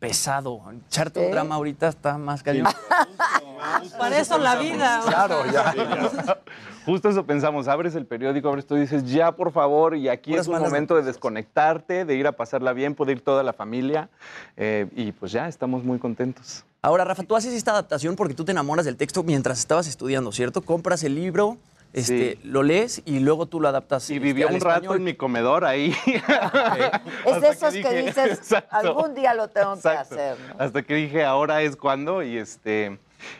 [0.00, 0.62] pesado.
[0.88, 2.66] Echarte un drama ahorita está más cañón.
[3.98, 5.02] Para eso la vida.
[5.06, 5.74] Claro, ya.
[6.86, 10.30] Justo eso pensamos, abres el periódico, abres todo y dices, ya por favor, y aquí
[10.30, 13.52] Puras es un momento de desconectarte, de ir a pasarla bien, poder ir toda la
[13.52, 14.08] familia,
[14.56, 16.64] eh, y pues ya estamos muy contentos.
[16.80, 20.32] Ahora, Rafa, tú haces esta adaptación porque tú te enamoras del texto mientras estabas estudiando,
[20.32, 20.62] ¿cierto?
[20.62, 21.58] Compras el libro,
[21.92, 24.08] este, lo lees y luego tú lo adaptas.
[24.10, 24.96] Y este, viví al un rato español.
[24.98, 25.94] en mi comedor ahí.
[27.26, 28.76] Es de esos que, dije, dices, exacto.
[28.76, 30.16] algún día lo tengo Exacto.
[30.16, 30.36] que hacer.
[30.48, 30.54] ¿no?
[30.64, 32.98] Hasta que dije, ahora es cuando, y este,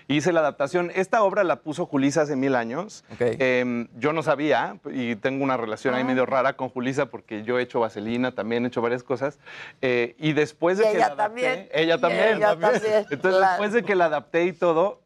[0.09, 0.91] hice la adaptación.
[0.95, 3.05] Esta obra la puso Julisa hace mil años.
[3.19, 5.99] Em, yo no sabía, y tengo una relación Ah.
[5.99, 9.39] ahí medio rara con Julisa, porque yo he hecho vaselina, también he hecho varias cosas.
[9.83, 11.69] Eh, y después de Y que ella la adapté- también.
[11.73, 12.37] ella también.
[12.37, 13.47] ella también, Entonces, claro.
[13.53, 15.01] después de que la adapté y todo,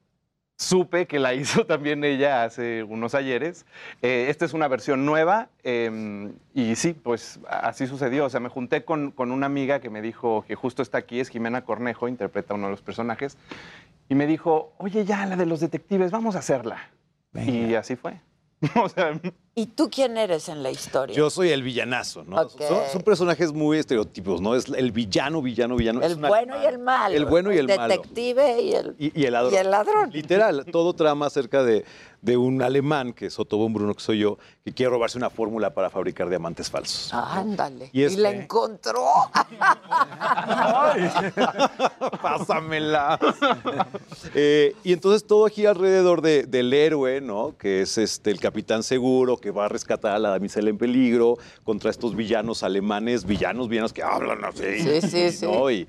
[0.56, 3.66] supe que la hizo también ella hace unos ayeres.
[4.02, 8.26] Eh, esta es una versión nueva eh, y sí, pues así sucedió.
[8.26, 11.20] O sea, me junté con, con una amiga que me dijo que justo está aquí,
[11.20, 13.36] es Jimena Cornejo, interpreta uno de los personajes,
[14.08, 16.90] y me dijo, oye, ya, la de los detectives, vamos a hacerla.
[17.34, 18.20] Y así fue.
[18.76, 19.18] o sea,
[19.56, 21.14] ¿Y tú quién eres en la historia?
[21.14, 22.48] Yo soy el villanazo, ¿no?
[22.48, 24.56] Son, son personajes muy estereotipos, ¿no?
[24.56, 26.02] Es el villano, villano, villano.
[26.02, 27.14] El una- bueno y el malo.
[27.14, 27.86] El bueno y el malo.
[27.86, 29.54] detective y el Y, y el ladrón.
[29.54, 30.10] Y el ladrón.
[30.10, 31.84] Literal, todo trama acerca de,
[32.20, 35.30] de un alemán, que es Otto von Bruno, que soy yo, que quiere robarse una
[35.30, 37.14] fórmula para fabricar diamantes falsos.
[37.14, 37.90] Ándale.
[37.92, 39.04] Y Y, este- la encontró.
[42.22, 43.18] Pásamela.
[44.34, 47.56] Eh, y entonces todo gira alrededor de- del héroe, ¿no?
[47.56, 51.36] Que es este, el capitán seguro que va a rescatar a la damisela en peligro
[51.64, 54.80] contra estos villanos alemanes, villanos, villanos que hablan así.
[54.80, 55.44] Sí, sí, sí.
[55.46, 55.70] ¿no?
[55.70, 55.86] Y,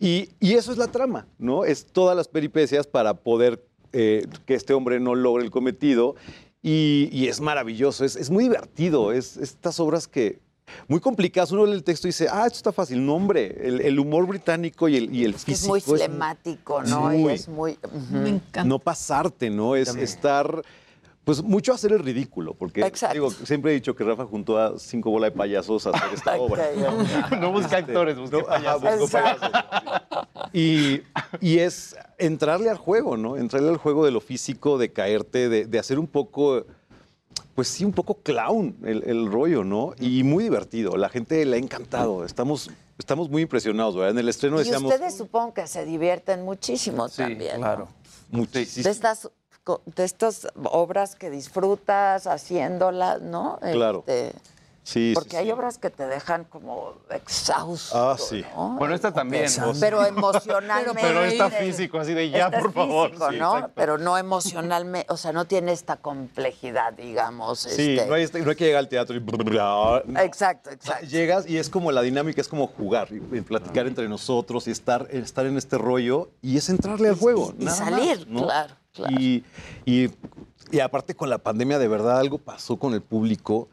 [0.00, 1.64] y- y eso es la trama, ¿no?
[1.64, 6.16] Es todas las peripecias para poder eh, que este hombre no logre el cometido.
[6.60, 9.12] Y, y es maravilloso, es, es muy divertido.
[9.12, 10.40] Es estas obras que,
[10.88, 11.52] muy complicadas.
[11.52, 13.04] Uno lee el texto y dice, ah, esto está fácil.
[13.06, 15.68] No, hombre, el, el humor británico y el, y el Es físico.
[15.70, 17.14] muy es muy- flemático, ¿no?
[17.14, 17.72] y muy- es muy.
[17.84, 18.14] ujú.
[18.16, 18.64] Me encanta.
[18.64, 19.76] no pasarte, ¿no?
[19.76, 20.62] Es estar,
[21.24, 23.14] pues mucho hacer el ridículo, porque Exacto.
[23.14, 26.36] digo, siempre he dicho que Rafa juntó a cinco bolas de payasos a hacer esta
[26.36, 26.64] obra.
[27.40, 29.00] No busca actores, busca No, ajá, payasos.
[29.00, 29.50] buscó payasos.
[30.52, 31.00] Y,
[31.40, 33.36] y es entrarle al juego, ¿no?
[33.36, 36.66] Entrarle al juego de lo físico, de caerte, de, de hacer un poco,
[37.54, 39.94] pues sí, un poco clown el, el rollo, ¿no?
[40.00, 40.96] Y muy divertido.
[40.96, 42.24] La gente le ha encantado.
[42.24, 42.68] Estamos,
[42.98, 44.10] estamos muy impresionados, ¿verdad?
[44.10, 47.60] En el estreno Y decíamos ustedes supongo que se divierten muchísimo también.
[47.60, 47.88] ¿no?
[48.30, 48.84] muchísimo.
[48.84, 49.32] De estas, co-
[49.86, 53.58] de estas obras que disfrutas haciéndolas, ¿no?
[53.60, 54.04] Claro.
[54.06, 54.32] Este,
[54.84, 55.52] Sí, sí, porque hay sí.
[55.52, 57.96] obras que te dejan como exhausto.
[57.96, 58.44] Ah, sí.
[58.56, 58.70] ¿no?
[58.78, 59.46] Bueno, esta también.
[59.78, 61.00] Pero emocionalmente.
[61.00, 63.10] Pero está físico, así de ya, por favor.
[63.10, 63.70] físico, ¿no?
[63.76, 67.60] Pero no emocionalmente, o sea, no tiene esta complejidad, digamos.
[67.60, 69.20] Sí, este- no, hay, no hay que llegar al teatro y...
[69.20, 69.98] no.
[70.20, 71.06] Exacto, exacto.
[71.06, 75.06] Llegas y es como la dinámica, es como jugar, y, platicar entre nosotros y estar,
[75.10, 77.54] estar en este rollo y es entrarle al juego.
[77.56, 78.42] y nada salir, más, ¿no?
[78.42, 79.14] claro, claro.
[79.18, 79.44] Y,
[79.84, 80.10] y-
[80.70, 83.68] y aparte con la pandemia, de verdad, algo pasó con el público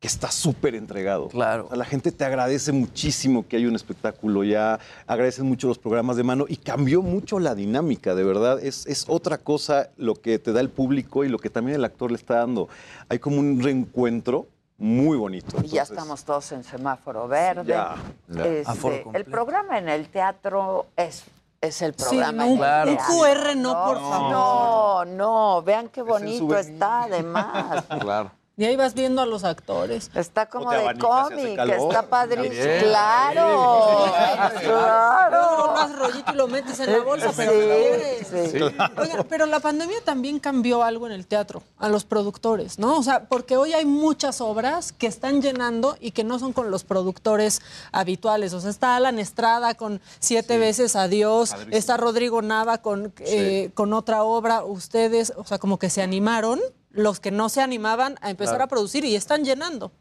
[0.00, 1.28] que está súper entregado.
[1.28, 1.64] Claro.
[1.66, 5.78] O sea, la gente te agradece muchísimo que hay un espectáculo, ya agradecen mucho los
[5.78, 8.60] programas de mano y cambió mucho la dinámica, de verdad.
[8.62, 11.84] Es, es otra cosa lo que te da el público y lo que también el
[11.84, 12.68] actor le está dando.
[13.08, 14.46] Hay como un reencuentro
[14.78, 15.56] muy bonito.
[15.64, 17.64] Y ya estamos todos en semáforo verde.
[17.66, 17.96] ya,
[18.28, 18.46] ya.
[18.46, 21.24] Este, el programa en el teatro es,
[21.60, 22.46] es el Sí, programa.
[22.46, 22.90] no, Claro.
[22.92, 24.30] un QR no, por favor.
[24.32, 27.84] No, no, vean qué bonito está además.
[28.00, 28.30] Claro.
[28.58, 30.10] Y ahí vas viendo a los actores.
[30.16, 32.50] Está como de cómic, está padrísimo.
[32.50, 32.80] También.
[32.80, 34.12] Claro,
[34.60, 35.72] claro.
[35.76, 38.58] más rollito y lo metes en la bolsa, pero sí.
[38.96, 42.98] Oigan, pero la pandemia también cambió algo en el teatro, a los productores, ¿no?
[42.98, 46.72] O sea, porque hoy hay muchas obras que están llenando y que no son con
[46.72, 47.62] los productores
[47.92, 48.54] habituales.
[48.54, 53.92] O sea, está Alan Estrada con Siete veces Adiós, está Rodrigo Nava con, eh, con
[53.92, 54.64] otra obra.
[54.64, 56.58] Ustedes, o sea, como que se animaron,
[56.90, 59.92] los que no se animaban a empezar a producir y están llenando.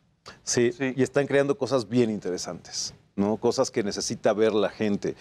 [0.44, 3.38] Sí, y están creando cosas bien interesantes, ¿no?
[3.38, 5.16] Cosas que necesita ver la gente.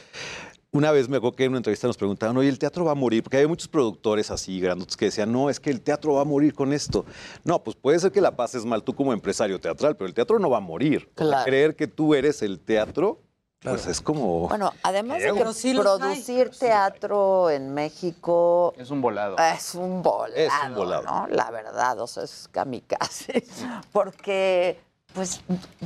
[0.73, 2.95] Una vez me acuerdo que en una entrevista nos preguntaban, oye, ¿el teatro va a
[2.97, 3.23] morir?
[3.23, 6.25] Porque hay muchos productores así, grandotes, que decían, no, es que el teatro va a
[6.25, 7.07] morir con esto.
[7.45, 10.39] No, pues puede ser que la pases mal tú como empresario teatral, pero el teatro
[10.39, 11.09] no va a morir.
[11.15, 11.45] O sea, Claro.
[11.45, 13.23] creer que tú eres el teatro,
[13.61, 14.49] pues es como...
[14.49, 19.37] Bueno, además de que sí producir teatro en México Es un volado.
[19.39, 21.03] es un volado, Es un volado.
[21.05, 21.27] ¿no?
[21.29, 23.45] La verdad, o sea, es kamikaze.
[23.93, 24.79] Porque,
[25.15, 25.41] pues,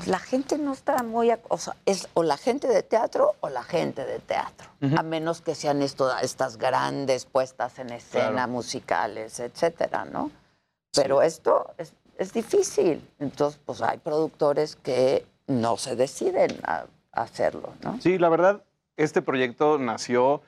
[0.06, 1.30] la gente no está muy...
[1.48, 4.68] O sea, es o la gente de teatro o la gente de teatro.
[4.96, 8.48] A menos que sean esto, estas grandes puestas en escena, Claro.
[8.52, 10.30] musicales, etcétera, ¿no?
[10.94, 13.08] Pero esto es, es difícil.
[13.20, 18.00] Entonces, pues, hay productores que no se deciden a hacerlo, ¿no?
[18.00, 18.62] Sí, la verdad,
[18.96, 20.42] este proyecto nació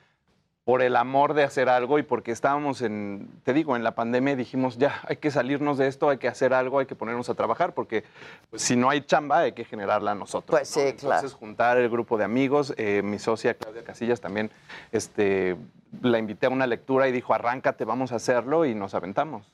[0.63, 4.33] por el amor de hacer algo y porque estábamos en, te digo, en la pandemia
[4.33, 7.29] y dijimos, ya, hay que salirnos de esto, hay que hacer algo, hay que ponernos
[7.29, 8.05] a trabajar, porque
[8.49, 10.57] pues, si no hay chamba, hay que generarla nosotros.
[10.57, 10.81] Pues ¿no?
[10.81, 11.29] sí, Entonces, claro.
[11.37, 14.51] juntar el grupo de amigos, eh, mi socia Claudia Casillas también,
[14.93, 15.57] este,
[16.01, 19.51] la invité a una lectura y dijo, arráncate, vamos a hacerlo, y nos aventamos.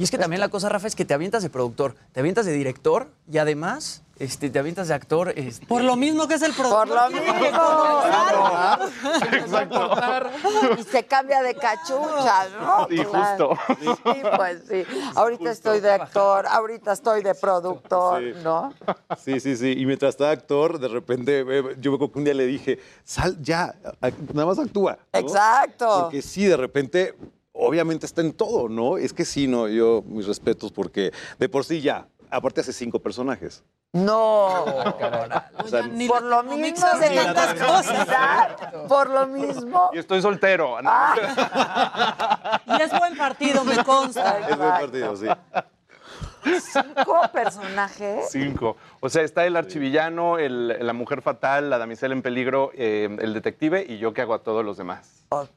[0.00, 2.46] Y es que también la cosa, Rafa, es que te avientas de productor, te avientas
[2.46, 5.34] de director y además este, te avientas de actor.
[5.36, 6.88] este, Por lo mismo que es el Por productor.
[6.88, 7.60] lo tiene que mismo.
[9.32, 9.90] Exacto.
[10.78, 12.86] Y se cambia de cachucha, ¿no?
[12.90, 13.56] Sí, Claro.
[13.56, 13.94] justo.
[14.14, 14.84] Sí, pues sí.
[15.16, 18.32] Ahorita estoy de actor, ahorita estoy de productor, Sí.
[18.42, 18.72] ¿no?
[19.22, 19.74] Sí, sí, sí.
[19.76, 22.78] Y mientras estaba actor, de repente, eh, yo me acuerdo que un día le dije,
[23.04, 23.74] sal ya,
[24.32, 24.98] nada más actúa.
[25.12, 25.18] ¿no?
[25.20, 26.00] Exacto.
[26.04, 27.14] Porque sí, de repente,
[27.60, 28.96] obviamente está en todo, ¿no?
[28.98, 32.98] Es que sí, no, yo, mis respetos, porque de por sí ya, aparte hace cinco
[33.00, 33.62] personajes.
[33.92, 34.62] No.
[34.64, 38.08] O sea, Ni Por lo mismo de tantas cosas.
[38.88, 39.90] Por lo mismo.
[39.92, 40.80] Y estoy soltero.
[40.80, 40.88] ¿no?
[40.92, 42.60] Ah.
[42.66, 44.38] Y es buen partido, me consta.
[44.48, 45.26] es buen partido, sí.
[46.44, 48.28] ¿Cinco personajes?
[48.30, 48.76] Cinco.
[49.00, 53.34] O sea, está el archivillano, el- la mujer fatal, la damisela en peligro, eh, el
[53.34, 55.24] detective y yo que hago a todos los demás.
[55.30, 55.50] Ok.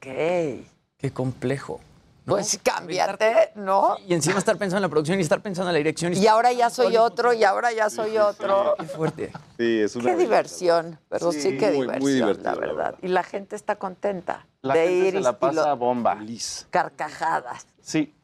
[0.97, 1.79] Qué complejo.
[2.25, 2.33] ¿No?
[2.35, 3.97] Pues cámbiate, ¿no?
[4.07, 6.13] Y encima estar pensando en la producción y estar pensando en la dirección.
[6.13, 8.75] Y ahora ya soy otro, y ahora ya soy otro.
[8.79, 9.31] Qué fuerte.
[9.57, 12.95] Sí, es una Qué diversión, pero sí, Sí, qué muy- diversión, la la verdad.
[13.01, 16.17] Y la gente está contenta La de gente ir se y- la y pasa bomba.
[16.69, 17.65] carcajadas.
[17.81, 18.15] Sí.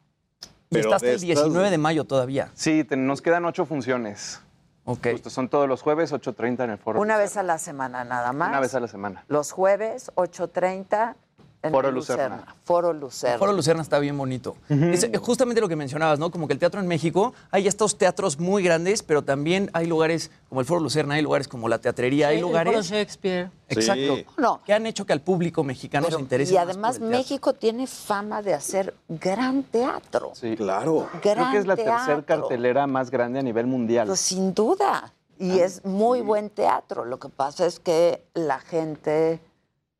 [0.70, 2.50] Y está hasta el 19 de mayo todavía.
[2.54, 4.40] Sí, te- nos quedan ocho funciones.
[4.84, 5.08] Ok.
[5.12, 7.00] Justo, son todos los jueves, 8.30 en el foro.
[7.00, 8.48] Una vez a la semana nada más.
[8.48, 9.24] Una vez a la semana.
[9.28, 11.16] Los jueves, 8.30
[11.62, 12.54] en Foro Lucerna.
[12.64, 13.34] Foro Lucerna.
[13.34, 14.56] El Foro Lucerna está bien bonito.
[14.68, 16.30] Es justamente lo que mencionabas, ¿no?
[16.30, 20.30] Como que el teatro en México, hay estos teatros muy grandes, pero también hay lugares
[20.48, 22.86] como el Foro Lucerna, hay lugares como la teatrería, hay El Foro lugares...
[22.86, 23.50] Shakespeare.
[23.68, 24.16] Exacto.
[24.16, 24.26] Sí.
[24.38, 24.60] No.
[24.64, 27.10] Que han hecho que al público mexicano Pero- se interese y más además por el
[27.10, 27.18] teatro.
[27.18, 30.32] México tiene fama de hacer gran teatro.
[30.34, 30.56] Sí.
[30.56, 31.08] Claro.
[31.22, 34.06] Gran Creo que es la tercera cartelera más grande a nivel mundial.
[34.08, 35.12] Pues sin duda.
[35.38, 37.04] Y es muy buen teatro.
[37.06, 39.40] Lo que pasa es que la gente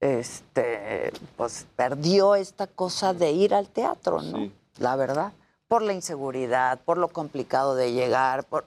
[0.01, 4.39] este, pues, perdió esta cosa de ir al teatro, ¿no?
[4.39, 4.53] Sí.
[4.79, 5.33] La verdad.
[5.69, 8.65] Por la inseguridad, por lo complicado de llegar, por,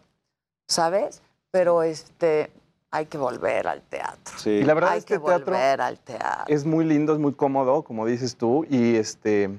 [0.68, 1.22] ¿sabes?
[1.52, 2.50] Pero este,
[2.92, 4.38] hay que volver al teatro.
[4.38, 4.52] Sí.
[4.52, 6.46] Y la verdad hay es que teatro volver al teatro.
[6.48, 9.50] es muy lindo, es muy cómodo, como dices tú, y este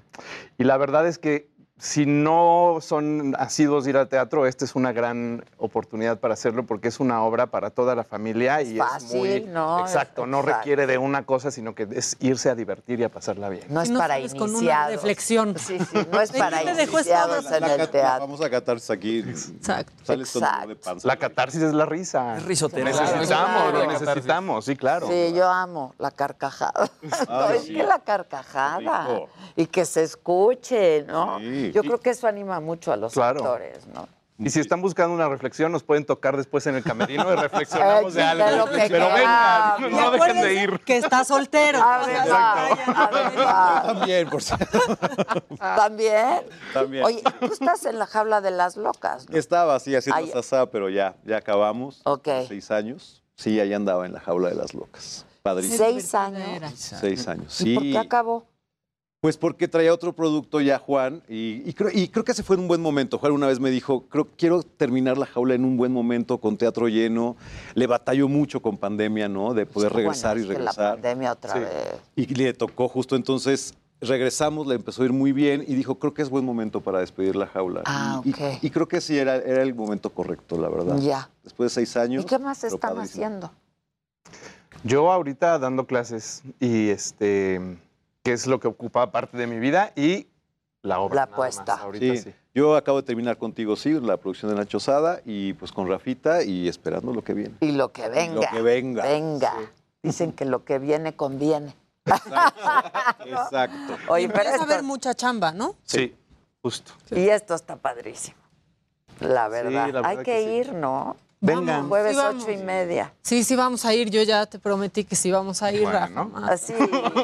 [0.56, 1.48] y la verdad es que
[1.84, 6.64] si no son asiduos de ir al teatro, esta es una gran oportunidad para hacerlo
[6.64, 9.80] porque es una obra para toda la familia y fácil, es muy ¿no?
[9.80, 10.58] exacto, no Exacto.
[10.60, 13.66] requiere de una cosa, sino que es irse a divertir y a pasarla bien.
[13.68, 14.92] No es no para sales con una iniciados.
[14.94, 15.58] reflexión.
[15.58, 18.20] Sí, sí, no es ¿De para iniciados en La el teatro.
[18.28, 19.18] Vamos a catarse aquí.
[19.18, 19.92] Exacto.
[20.04, 20.68] Sales con Exacto.
[20.68, 21.06] de panza.
[21.06, 22.38] La catarsis es la risa.
[22.38, 22.92] Es risoterapia.
[22.98, 23.78] Necesitamos, Claro.
[23.78, 25.06] lo necesitamos, sí, claro.
[25.06, 26.88] Sí, yo amo la carcajada.
[27.02, 28.78] No, Ay, es que la carcajada.
[28.78, 29.28] Rico.
[29.56, 31.38] Y que se escuche, ¿no?
[31.40, 31.72] Sí.
[31.74, 33.40] Yo creo que eso anima mucho a los Claro.
[33.44, 34.08] actores, ¿no?
[34.36, 38.14] Y si están buscando una reflexión, nos pueden tocar después en el camerino y reflexionamos
[38.14, 38.44] de Eh, algo.
[38.44, 39.14] de lo que Pero queramos.
[39.14, 40.80] vengan, Y no dejen de ir.
[40.80, 41.78] Que está soltero.
[41.80, 43.86] Además, además.
[43.86, 44.54] También, por si-
[45.58, 46.42] También.
[46.72, 47.04] También.
[47.04, 49.36] Oye, tú estás en la jaula de las locas, ¿no?
[49.38, 50.30] Estaba así haciendo Ay.
[50.32, 52.00] sasá, pero ya, ya acabamos.
[52.04, 52.28] Ok.
[52.48, 53.22] Seis años.
[53.36, 55.26] Sí, ahí andaba en la jaula de las locas.
[55.42, 55.76] Padrísimo.
[55.78, 56.72] Seis años.
[56.74, 57.60] Seis años.
[57.60, 57.74] ¿Y Sí.
[57.74, 58.44] por qué acabó?
[59.24, 62.56] Pues porque traía otro producto ya Juan y, y creo, y creo que ese fue
[62.56, 63.16] en un buen momento.
[63.16, 66.58] Juan una vez me dijo, creo quiero terminar la jaula en un buen momento con
[66.58, 67.34] teatro lleno.
[67.74, 69.54] Le batalló mucho con pandemia, ¿no?
[69.54, 70.76] De poder regresar es y regresar.
[70.84, 71.58] La pandemia otra Sí.
[71.60, 72.00] vez.
[72.16, 73.72] Y le tocó justo entonces.
[74.02, 76.98] Regresamos, le empezó a ir muy bien y dijo, creo que es buen momento para
[76.98, 77.80] despedir la jaula.
[77.86, 78.38] Ah, y, y- ok.
[78.60, 80.98] y creo que sí, era, era el momento correcto, la verdad.
[80.98, 81.30] Ya.
[81.42, 82.24] Después de seis años.
[82.24, 83.24] ¿Y qué más están padrísimo.
[83.24, 83.52] haciendo?
[84.82, 87.78] Yo ahorita dando clases y este,
[88.24, 90.26] que es lo que ocupa parte de mi vida y
[90.82, 91.14] la obra.
[91.16, 91.74] La apuesta.
[91.74, 92.18] Ahorita Sí.
[92.18, 92.34] sí.
[92.54, 96.42] Yo acabo de terminar contigo, sí, la producción de La Chozada y pues con Rafita
[96.42, 97.54] y esperando lo que viene.
[97.60, 98.34] Y lo que venga.
[98.34, 99.02] Lo que venga.
[99.02, 99.52] Venga.
[100.02, 101.74] Dicen que lo que viene conviene.
[102.06, 103.96] Exacto.
[104.08, 105.74] Oye, pero Empieza a haber mucha chamba, ¿no?
[105.84, 106.14] Sí,
[106.62, 106.92] justo.
[107.10, 108.36] y esto está padrísimo.
[109.20, 109.72] La verdad.
[109.72, 110.50] la verdad Hay que, que sí.
[110.50, 111.16] ir, ¿no?
[111.46, 111.88] Vengan.
[111.88, 112.42] Jueves Sí, vamos.
[112.42, 113.12] ocho y media.
[113.22, 114.10] Sí, sí vamos a ir.
[114.10, 115.98] Yo ya te prometí que sí vamos a ir, Bueno.
[115.98, 116.26] Rafa.
[116.34, 116.72] Ah, Así,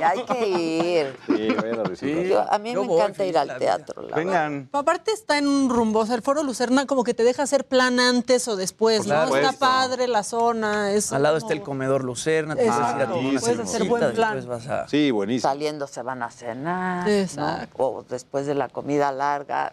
[0.04, 1.16] hay que ir.
[1.26, 1.48] Sí,
[1.96, 2.28] a.
[2.28, 4.16] Yo- a mí Yo me voy, encanta ir al teatro, la verdad.
[4.16, 4.68] Vengan.
[4.72, 7.66] Aparte está en un rumbo, o sea, el Foro Lucerna como que te deja hacer
[7.66, 9.36] plan antes o después, ¿no?
[9.36, 13.08] Está padre la zona, es Al lado como- está el comedor Lucerna, te a
[13.40, 14.46] Puedes hacer buen plan.
[14.46, 14.88] vas a...
[14.88, 15.50] Sí, buenísimo.
[15.50, 17.06] Saliendo se van a cenar.
[17.06, 17.12] ¿no?
[17.12, 17.74] Exacto.
[17.78, 19.72] O después de la comida larga.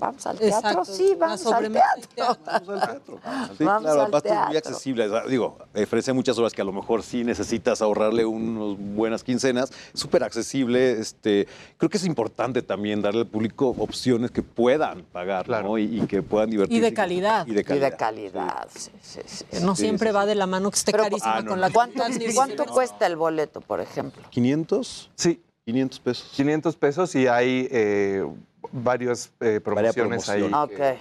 [0.00, 0.68] ¿Vamos al teatro?
[0.70, 0.84] Exacto.
[0.86, 2.36] Sí, vamos al sobremesa y teatro.
[2.46, 3.20] Vamos al teatro.
[3.58, 4.70] Sí, Vamos claro, al aparte es muy teatro.
[4.70, 5.08] accesible.
[5.28, 9.70] Digo, ofrece muchas horas que a lo mejor sí necesitas ahorrarle unas buenas quincenas.
[9.92, 10.92] Súper accesible.
[10.98, 11.46] Este,
[11.76, 15.68] creo que es importante también darle al público opciones que puedan pagar Claro.
[15.68, 15.78] ¿no?
[15.78, 16.78] y, y que puedan divertirse.
[16.78, 17.46] Y de calidad.
[17.46, 17.90] Y Y de calidad.
[17.90, 18.68] de calidad.
[18.74, 19.20] Sí, sí,
[19.62, 21.60] no Sí, siempre sí, va de la mano que esté Pero, carísima ah, no, con
[21.60, 22.02] la ¿Cuánto,
[22.34, 24.22] cuánto cuesta el boleto, por ejemplo?
[24.32, 25.08] ¿500?
[25.14, 26.30] Sí, 500 pesos.
[26.34, 28.26] 500 pesos y hay eh,
[28.72, 30.68] varias eh, promociones ahí promoción.
[30.76, 30.98] que- Ok,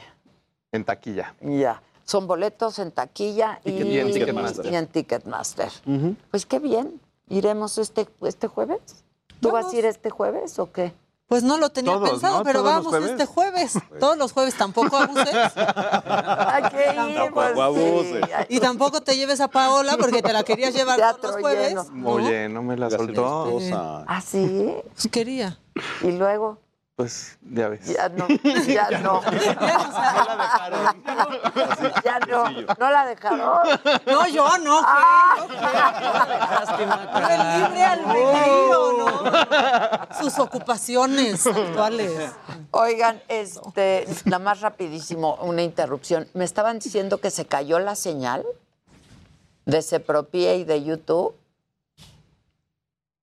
[0.72, 1.36] en taquilla.
[1.41, 1.81] ya.
[2.06, 4.65] Son boletos en taquilla y, Y en Ticketmaster.
[4.65, 5.69] y en Ticketmaster.
[6.31, 6.99] Pues qué bien.
[7.27, 8.80] ¿Iremos este, este jueves?
[9.40, 10.91] ¿Tú vas a ir este jueves o qué?
[11.27, 12.44] Pues no lo tenía Todos, pensado, ¿no?
[12.44, 13.11] pero ¿Todos los vamos jueves?
[13.11, 13.73] este jueves.
[13.99, 15.27] Todos los jueves tampoco abuses.
[16.71, 17.62] Que ir, Tampoco pues, sí.
[17.62, 18.21] abuse.
[18.49, 21.70] Y tampoco te lleves a Paola porque te la querías llevar todos los jueves.
[21.70, 21.86] lleno.
[21.94, 22.10] ¿no?
[22.10, 23.60] Oye, no me la soltó.
[24.07, 24.73] ¿Ah, sí?
[24.96, 25.60] Pues quería.
[26.02, 26.57] Y luego,
[26.99, 27.86] Pues ya ves.
[27.86, 29.21] Ya no, ya no.
[32.03, 33.39] Ya no, no la dejaron.
[34.05, 34.81] No, yo no,
[36.76, 36.84] ¿qué?
[37.36, 39.07] El libre albedrío, ¿no?
[40.19, 42.34] Sus ocupaciones actuales.
[42.71, 46.28] Oigan, este, nada más rapidísimo, una interrupción.
[46.34, 48.45] Me estaban diciendo que se cayó la señal
[49.65, 51.34] de Sepropie y de YouTube.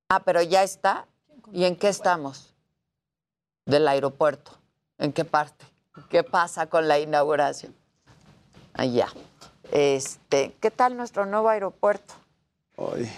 [0.09, 1.05] Ah, pero ya está.
[1.53, 2.56] ¿Y en qué estamos?
[3.67, 4.53] Del aeropuerto.
[4.99, 5.65] ¿En qué parte?
[6.09, 7.75] ¿Qué pasa con la inauguración?
[8.75, 9.09] Allá.
[9.73, 12.15] Este, ¿qué tal nuestro nuevo aeropuerto?
[12.79, 13.11] Ay.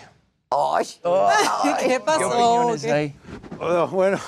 [0.50, 0.86] Ay.
[1.86, 2.18] ¿Qué pasó?
[2.18, 2.92] ¿Qué opiniones ¿Qué?
[2.92, 3.16] hay?
[3.60, 4.18] Oh, bueno,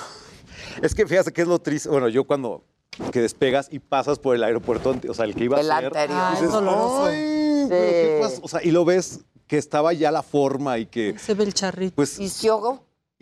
[0.81, 1.89] es que fíjate que es lo triste.
[1.89, 2.63] Bueno, yo cuando
[3.11, 5.85] que despegas y pasas por el aeropuerto, o sea, el que iba El a ser,
[5.87, 6.19] anterior.
[6.21, 7.05] Ah, es dices, doloroso.
[7.05, 8.21] "Ay, pero ¿qué Sí.
[8.21, 8.41] pasó?".
[8.43, 11.53] O sea, y lo ves que estaba ya la forma y que Se ve el
[11.53, 11.95] charrito.
[11.95, 12.29] pues ¿Y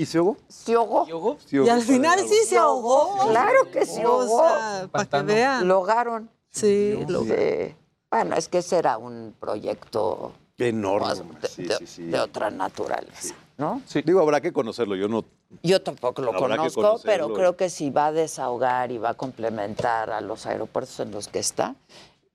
[0.05, 0.37] se ahogó?
[0.47, 1.05] ¿y se ahogó?
[1.05, 1.37] ¿Se ahogó?
[1.45, 3.27] Se ahogó Y al final sí se ahogó.
[3.29, 4.39] Claro que se O ahogó.
[4.47, 5.67] sea, para que vean.
[5.67, 6.29] Lo ahogaron.
[6.51, 7.75] Sí, lo Sí.
[8.11, 11.13] Bueno, es que ese era un proyecto Enorme.
[11.41, 12.03] de, sí, de- sí, sí.
[12.05, 13.81] de otra naturaleza, ¿no?
[13.85, 14.01] Sí.
[14.01, 14.95] Digo, habrá que conocerlo.
[14.95, 15.23] Yo no.
[15.63, 19.13] Yo tampoco lo Habrá conozco, pero creo que sí va a desahogar y va a
[19.13, 21.75] complementar a los aeropuertos en los que está.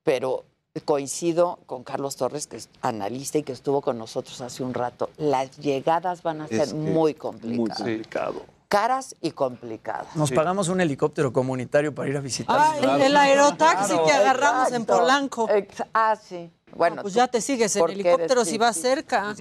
[0.03, 0.43] Pero
[0.83, 5.09] coincido con Carlos Torres, que es analista y que estuvo con nosotros hace un rato.
[5.17, 7.77] Las llegadas van a ser Es que muy Muy complicadas.
[7.77, 8.41] complicado.
[8.67, 10.15] Caras y complicadas.
[10.15, 12.57] Nos pagamos un helicóptero comunitario para ir a visitar.
[12.59, 14.85] Ah, el, el aerotaxi Claro, que agarramos en.
[14.85, 15.47] Polanco.
[15.93, 16.49] Ah, sí.
[16.75, 19.33] Bueno, pues tú- ya te sigues en helicóptero si vas sí, cerca.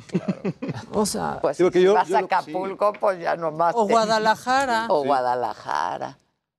[0.93, 3.75] O sea, Pues Sí, si yo- vas yo a Acapulco, pues ya nomás.
[3.77, 4.87] o te- Guadalajara.
[4.89, 6.17] O Guadalajara.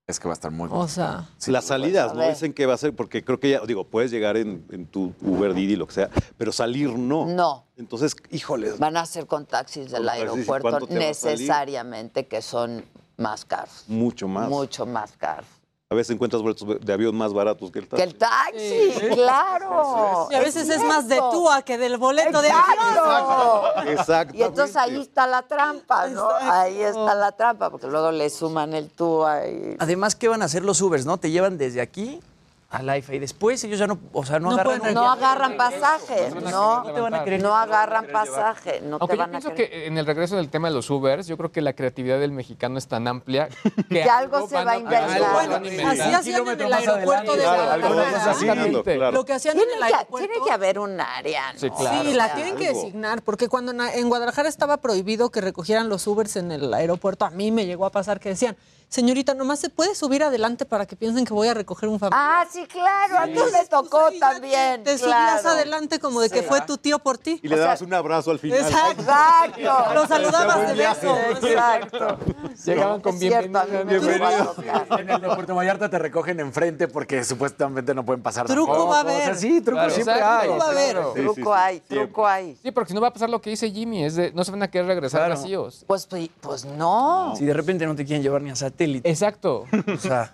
[0.07, 2.27] Es que va a estar muy O sea, Las salidas, ¿no?
[2.27, 5.15] Dicen que va a ser, porque creo que ya, digo, puedes llegar en, en tu
[5.21, 7.25] Uber Didi, lo que sea, pero salir no.
[7.25, 7.65] No.
[7.75, 8.71] Entonces, híjole.
[8.73, 12.85] Van a ser con taxis del Con taxis, ¿y aeropuerto necesariamente que son
[13.17, 13.85] más caros.
[13.87, 14.49] Mucho más.
[14.49, 15.47] Mucho más caros.
[15.91, 18.03] A veces encuentras boletos de avión más baratos que el Que taxi.
[18.03, 20.27] el taxi, claro.
[20.31, 23.87] y a veces es, más de túa que del boleto de avión.
[23.89, 24.35] Exacto.
[24.35, 26.27] Y entonces ahí está la trampa, ¿no?
[26.41, 29.75] Ahí está la trampa, porque luego le suman el TUA y...
[29.77, 31.19] Además, ¿qué van a hacer los Ubers, no?
[31.19, 32.19] Te llevan desde aquí
[32.67, 35.09] a la IFA y después ellos ya no, o sea, no, No agarran pueden No
[35.11, 39.19] agarran pasaje, no, No te van a querer no agarran pasaje, no Aunque te yo
[39.19, 39.69] van a pienso querer.
[39.69, 42.31] que en el regreso del tema de los Ubers, yo creo que la creatividad del
[42.31, 43.47] mexicano es tan amplia
[43.89, 45.31] que, Que algo se va a inventar.
[45.33, 45.55] Bueno,
[45.89, 49.11] así hacían en el aeropuerto de Guadalajara.
[49.11, 50.27] Lo que hacían Tiene en el que, aeropuerto.
[50.27, 51.59] tiene que haber un área, ¿no?
[51.59, 52.03] Sí, claro.
[52.03, 56.05] Sí, la tienen que designar, porque cuando en, en Guadalajara estaba prohibido que recogieran los
[56.07, 58.57] Ubers en el aeropuerto, a mí me llegó a pasar que decían,
[58.89, 62.21] señorita, nomás se puede subir adelante para que piensen que voy a recoger un familiar.
[62.21, 64.83] Ah, sí, claro, a ti le tocó también.
[64.83, 65.49] Te subías claro.
[65.49, 67.39] adelante como de que fue tu tío por ti.
[67.43, 68.59] Y le dabas un abrazo al final.
[68.59, 69.01] Exacto.
[69.01, 69.93] Exacto.
[69.93, 71.17] Lo saludabas de beso.
[71.31, 72.17] Exacto.
[72.65, 74.87] Llegaban con me a tocar.
[74.99, 78.89] En el de Puerto Vallarta te recogen enfrente porque supuestamente no pueden pasar Truco tampoco.
[78.91, 79.35] va a O sea, haber.
[79.35, 80.47] sí, truco Claro, siempre exacto, hay.
[80.47, 80.95] Truco va a haber.
[80.95, 81.97] Sí, Truco sí, hay, siempre.
[82.05, 82.57] truco hay.
[82.61, 84.51] Sí, porque si no va a pasar lo que dice Jimmy, es de no se
[84.51, 85.35] van a querer regresar Claro.
[85.35, 85.83] vacíos.
[85.87, 87.33] Pues, pues, pues no.
[87.37, 89.09] Si de repente no te quieren llevar ni a satélite.
[89.09, 89.65] Exacto.
[89.87, 90.33] O sea,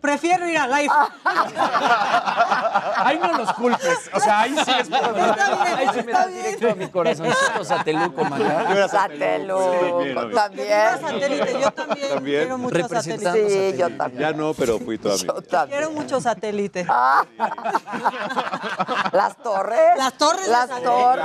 [0.00, 0.92] Prefiero ir a live.
[2.96, 4.10] Ahí no los culpes.
[4.12, 8.24] O sea, ahí sí es por ahí se me da directo a mi corazoncito sateluco,
[8.24, 8.88] Maca.
[8.88, 10.68] Sateluco, Sí, bien, también.
[11.00, 12.40] satélite, yo también, También.
[12.42, 13.70] quiero mucho Representando satélite.
[13.72, 14.20] Sí, yo también.
[14.20, 15.42] Ya no, pero fui toda mi Yo vida.
[15.50, 15.78] también.
[15.80, 16.86] Quiero mucho satélite.
[16.88, 17.24] Ah.
[19.12, 19.78] Las torres.
[19.96, 21.24] Las torres Las torres.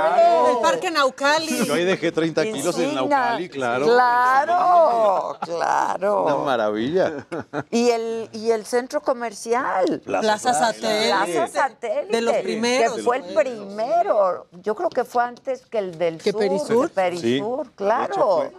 [0.50, 1.64] El parque Naucali.
[1.66, 2.94] Yo ahí dejé 30 kilos en.
[2.94, 3.86] Naucali, claro.
[3.86, 6.42] Claro, Una claro.
[6.44, 7.12] maravilla.
[7.70, 10.00] Y el, y el centro comercial.
[10.04, 11.08] Plaza Satélite.
[11.08, 12.16] Plaza Satélite.
[12.16, 12.96] De los primeros.
[12.96, 14.46] Que fue el primero.
[14.62, 16.40] Yo creo que fue antes que el del ¿Que sur.
[16.40, 16.90] Perisur?
[16.90, 17.72] Perisur, Sí.
[17.76, 18.50] claro.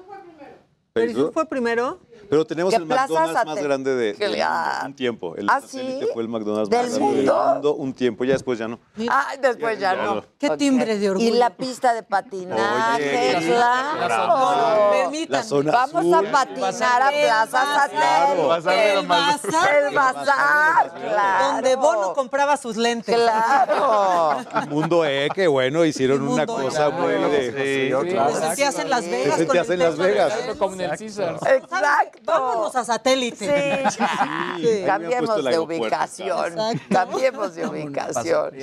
[0.93, 1.99] ¿Perisur fue primero?
[2.32, 4.84] Pero tenemos ¿Qué el McDonald's más grande de, ah.
[4.85, 5.35] un tiempo.
[5.35, 6.00] El ¿Ah, sí?
[6.14, 7.34] fue el McDonald's ¿Del más grande mundo?
[7.43, 8.80] del mundo un tiempo, ya después ya no.
[8.98, 10.16] Ay, después ya, Ya no.
[10.16, 10.26] no.
[10.40, 11.27] Qué timbre de orgullo.
[11.27, 14.92] Y la pista de patinaje, Oye, claro.
[14.93, 15.38] Permítanme.
[15.40, 16.26] La zona Vamos azul.
[16.26, 17.66] a patinar a Plaza.
[17.92, 18.93] Satélite.
[18.93, 19.84] El bazar.
[19.84, 21.53] El bazar, claro.
[21.53, 23.14] Donde Bono compraba sus lentes.
[23.14, 24.38] Claro.
[24.69, 26.45] Mundo E, que bueno, hicieron una E.
[26.45, 27.51] cosa muy de...
[27.51, 28.34] Sí, Sí, claro.
[28.34, 29.27] Te sentías en Las Te Vegas.
[29.27, 30.34] con sentías en Las Vegas.
[30.58, 31.35] Como en el César.
[31.45, 32.20] Exacto.
[32.24, 33.45] Vámonos a satélite.
[33.91, 34.83] Sí, Sí.
[34.85, 36.51] Cambiemos de ubicación.
[36.53, 36.82] Exacto.
[36.90, 38.53] Cambiemos de ubicación.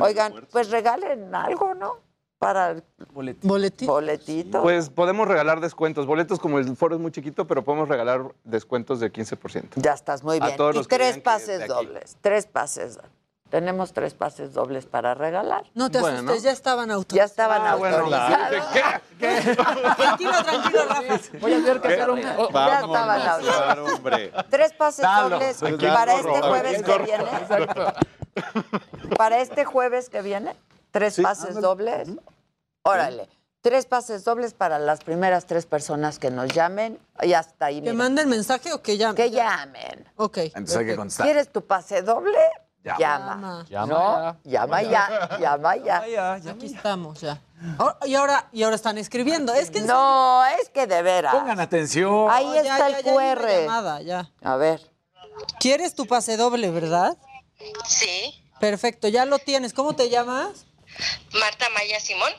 [0.00, 1.96] Oigan, pues regalen algo, ¿no?
[2.38, 3.88] Para el Boletín.
[3.88, 4.62] boletito.
[4.62, 6.06] Pues podemos regalar descuentos.
[6.06, 9.70] Boletos como el foro es muy chiquito, pero podemos regalar descuentos de 15%.
[9.76, 10.56] ya estás muy a bien.
[10.56, 12.16] todos Y los tres pases dobles.
[12.20, 13.00] Tres pases.
[13.50, 15.64] Tenemos tres pases dobles para regalar.
[15.74, 16.18] No te Bueno.
[16.18, 17.16] asustes, ya estaban autorizados.
[17.16, 18.66] Ya estaban Ah, bueno, autorizados.
[19.96, 21.18] Tranquilo, tranquilo, Rafa.
[21.40, 22.20] Voy a tener que hacer un...
[22.20, 22.30] Ya
[22.80, 23.90] estaban autorizados.
[23.92, 24.32] hombre.
[24.50, 25.30] Tres pases Dalo.
[25.38, 27.24] dobles Aquí para corro, este jueves que viene.
[27.24, 27.92] Exacto.
[29.16, 30.54] Para este jueves que viene,
[30.90, 32.08] tres pases dobles.
[32.82, 33.28] Órale.
[33.60, 36.98] Tres pases dobles para las primeras tres personas que nos llamen.
[37.22, 37.82] Y hasta ahí.
[37.82, 39.16] ¿Que manden mensaje o que llamen?
[39.16, 40.06] Que llamen.
[40.16, 40.36] Ok.
[40.38, 41.26] Entonces hay que contestar.
[41.26, 42.38] ¿Quieres tu pase doble?
[42.96, 43.34] Llama.
[43.38, 43.66] Llama.
[43.68, 43.86] Llama.
[44.44, 44.50] ¿No?
[44.50, 45.38] Llama ya.
[45.40, 46.32] Llama ya.
[46.34, 47.40] Aquí estamos ya.
[48.06, 49.52] Y ahora y ahora están escribiendo.
[49.52, 51.34] Es que No, es que de veras.
[51.34, 52.28] Pongan atención.
[52.30, 53.48] Ahí ya, está ya, el ya QR.
[53.62, 54.30] llamada, ya.
[54.42, 54.80] A ver.
[55.60, 57.16] ¿Quieres tu pase doble, verdad?
[57.84, 58.34] Sí.
[58.60, 59.72] Perfecto, ya lo tienes.
[59.72, 60.66] ¿Cómo te llamas?
[61.38, 62.32] Marta Maya Simón.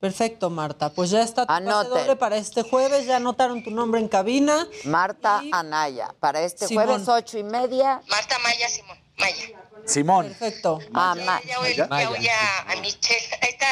[0.00, 0.90] Perfecto, Marta.
[0.90, 3.06] Pues ya está tu pase doble para este jueves.
[3.06, 4.66] Ya anotaron tu nombre en cabina.
[4.84, 6.14] Marta Anaya.
[6.20, 6.86] Para este Simón.
[6.86, 8.02] jueves, ocho y media.
[8.08, 8.98] Marta Maya Simón.
[9.18, 9.65] Maya.
[9.86, 10.28] Simón.
[10.28, 10.80] Perfecto.
[10.92, 13.26] Ah, Ma- Ya oí, ya oí a, a Michelle.
[13.42, 13.66] Ahí está.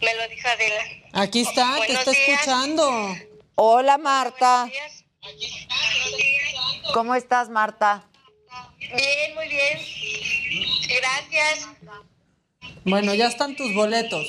[0.00, 0.82] Me lo dijo Adela.
[1.12, 2.28] Aquí está, te está días.
[2.28, 3.16] escuchando.
[3.56, 4.68] Hola, Marta.
[6.94, 8.04] ¿Cómo estás, Marta?
[8.78, 9.78] Bien, muy bien.
[10.88, 11.68] Gracias.
[12.84, 14.26] Bueno, ya están tus boletos.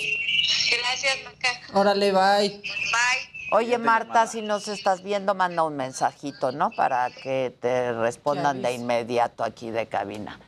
[0.77, 1.61] Gracias, Maca.
[1.73, 2.49] Órale, bye.
[2.49, 3.51] Bye.
[3.53, 6.71] Oye, Marta, si nos estás viendo, manda un mensajito, ¿no?
[6.71, 10.39] Para que te respondan de inmediato aquí de cabina.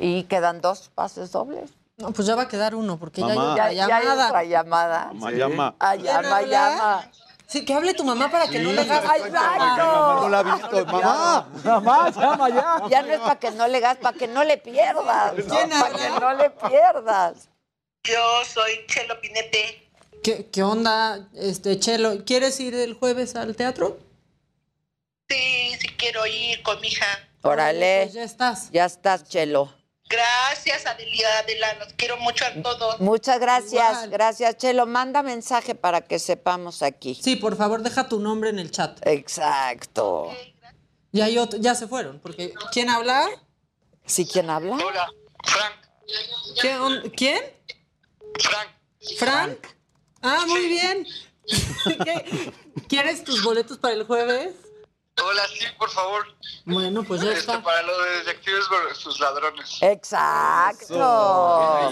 [0.00, 1.70] Y quedan dos pases dobles.
[1.96, 3.52] No, pues ya va a quedar uno, porque ya hay Mamá.
[3.52, 4.28] otra Ya, ya hay llamada.
[4.28, 5.04] otra llamada.
[5.12, 5.74] Mamá, llama.
[5.80, 6.48] Ah, ¿Quién llama, habla?
[6.70, 7.10] llama.
[7.48, 9.04] Sí, que hable tu mamá para que no le hagas.
[9.08, 10.86] ¡Ay, Mamá no la ha visto.
[10.86, 11.48] Mamá.
[11.64, 12.82] Mamá, llama ya.
[12.90, 15.32] Ya no es para que no le gas, para que no le pierdas.
[15.34, 17.48] ¿Quién Para que no le pierdas.
[18.04, 19.90] Yo soy Chelo Pinete.
[20.22, 22.24] ¿Qué, qué onda, este Chelo?
[22.24, 23.98] ¿Quieres ir el jueves al teatro?
[25.28, 27.06] Sí, sí quiero ir con mi hija.
[27.42, 28.02] Órale.
[28.04, 28.70] Pues ya estás.
[28.72, 29.72] Ya estás, Chelo.
[30.08, 31.74] Gracias, Adelia, Adela.
[31.74, 32.98] Los quiero mucho a todos.
[33.00, 34.10] Muchas gracias, Igual.
[34.10, 34.86] gracias, Chelo.
[34.86, 37.14] Manda mensaje para que sepamos aquí.
[37.14, 38.98] Sí, por favor, deja tu nombre en el chat.
[39.06, 40.32] Exacto.
[41.12, 43.28] Y hay otro, ya se fueron, porque ¿quién habla?
[44.06, 44.76] ¿Sí quién habla?
[44.76, 45.10] Hola,
[45.44, 45.74] Frank.
[46.60, 46.78] ¿Quién?
[46.80, 47.42] on- ¿Quién?
[48.40, 48.68] Frank.
[49.18, 49.58] ¿Frank?
[50.22, 51.06] Ah, muy bien.
[52.04, 52.52] ¿Qué?
[52.88, 54.54] ¿Quieres tus boletos para el jueves?
[55.24, 56.26] Hola, sí, por favor.
[56.64, 57.62] Bueno, pues ya está.
[57.62, 58.64] para lo de detectives
[58.94, 59.78] sus ladrones.
[59.80, 60.94] Exacto.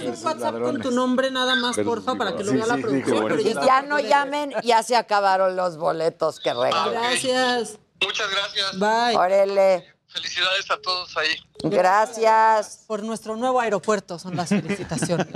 [0.05, 2.83] Un WhatsApp con tu nombre nada más, porfa, para que lo Sí, vea la sí,
[2.83, 3.25] producción.
[3.29, 6.93] pero ya no llamen, ya se acabaron los boletos que regalan.
[6.93, 7.79] Gracias.
[8.01, 8.79] Muchas gracias.
[8.79, 9.17] Bye.
[9.17, 11.37] Órale, Felicidades a todos ahí.
[11.65, 12.85] gracias.
[12.87, 15.27] Por nuestro nuevo aeropuerto son las felicitaciones.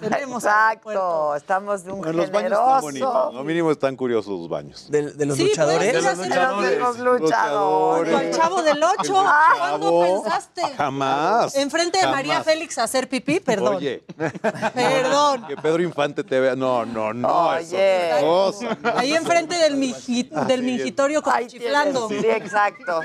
[0.00, 0.44] Tenemos.
[0.50, 3.34] Exacto, estamos de un Bueno, los baños están bonitos.
[3.34, 4.86] No mínimo están curiosos los baños.
[4.90, 5.92] ¿De, de los Sí, luchadores?
[5.92, 6.00] De
[6.78, 8.12] los luchadores.
[8.14, 9.12] Con el chavo del 8.
[9.58, 10.62] ¿Cuándo pensaste?
[10.76, 11.54] Jamás.
[11.56, 12.42] Enfrente de María.
[12.42, 13.76] Félix a hacer pipí, perdón.
[13.76, 14.02] Oye,
[14.74, 15.46] Perdón.
[15.46, 16.56] que Pedro Infante te vea.
[16.56, 17.48] No, no, no.
[17.48, 18.12] Oye.
[18.94, 22.08] Ahí enfrente del, miji- del mingitorio como Ahí chiflando.
[22.08, 23.00] tienes, Sí, exacto.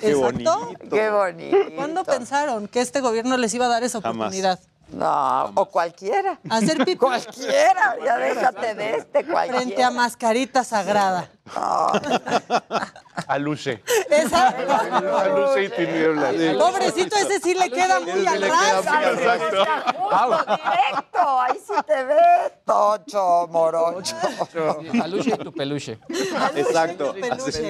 [0.00, 0.20] Qué Exacto.
[0.32, 0.70] bonito.
[0.90, 1.56] Qué bonito.
[1.76, 4.32] ¿Cuándo pensaron que este gobierno les iba a dar esa Jamás.
[4.90, 6.38] No, o cualquiera.
[6.48, 9.60] Hacer pipí Cualquiera, ya déjate de este, cualquiera.
[9.60, 11.30] frente a mascarita sagrada.
[13.26, 13.82] A Luche.
[14.10, 14.72] Exacto.
[14.72, 16.34] A Luche y tinieblas.
[16.56, 18.86] Pobrecito, ese sí le queda muy al ras.
[19.12, 19.64] Exacto.
[20.46, 22.16] Directo, ahí sí te ve,
[22.64, 24.16] Tocho Morocho.
[25.02, 25.98] A Luche y tu peluche.
[26.54, 27.14] Exacto.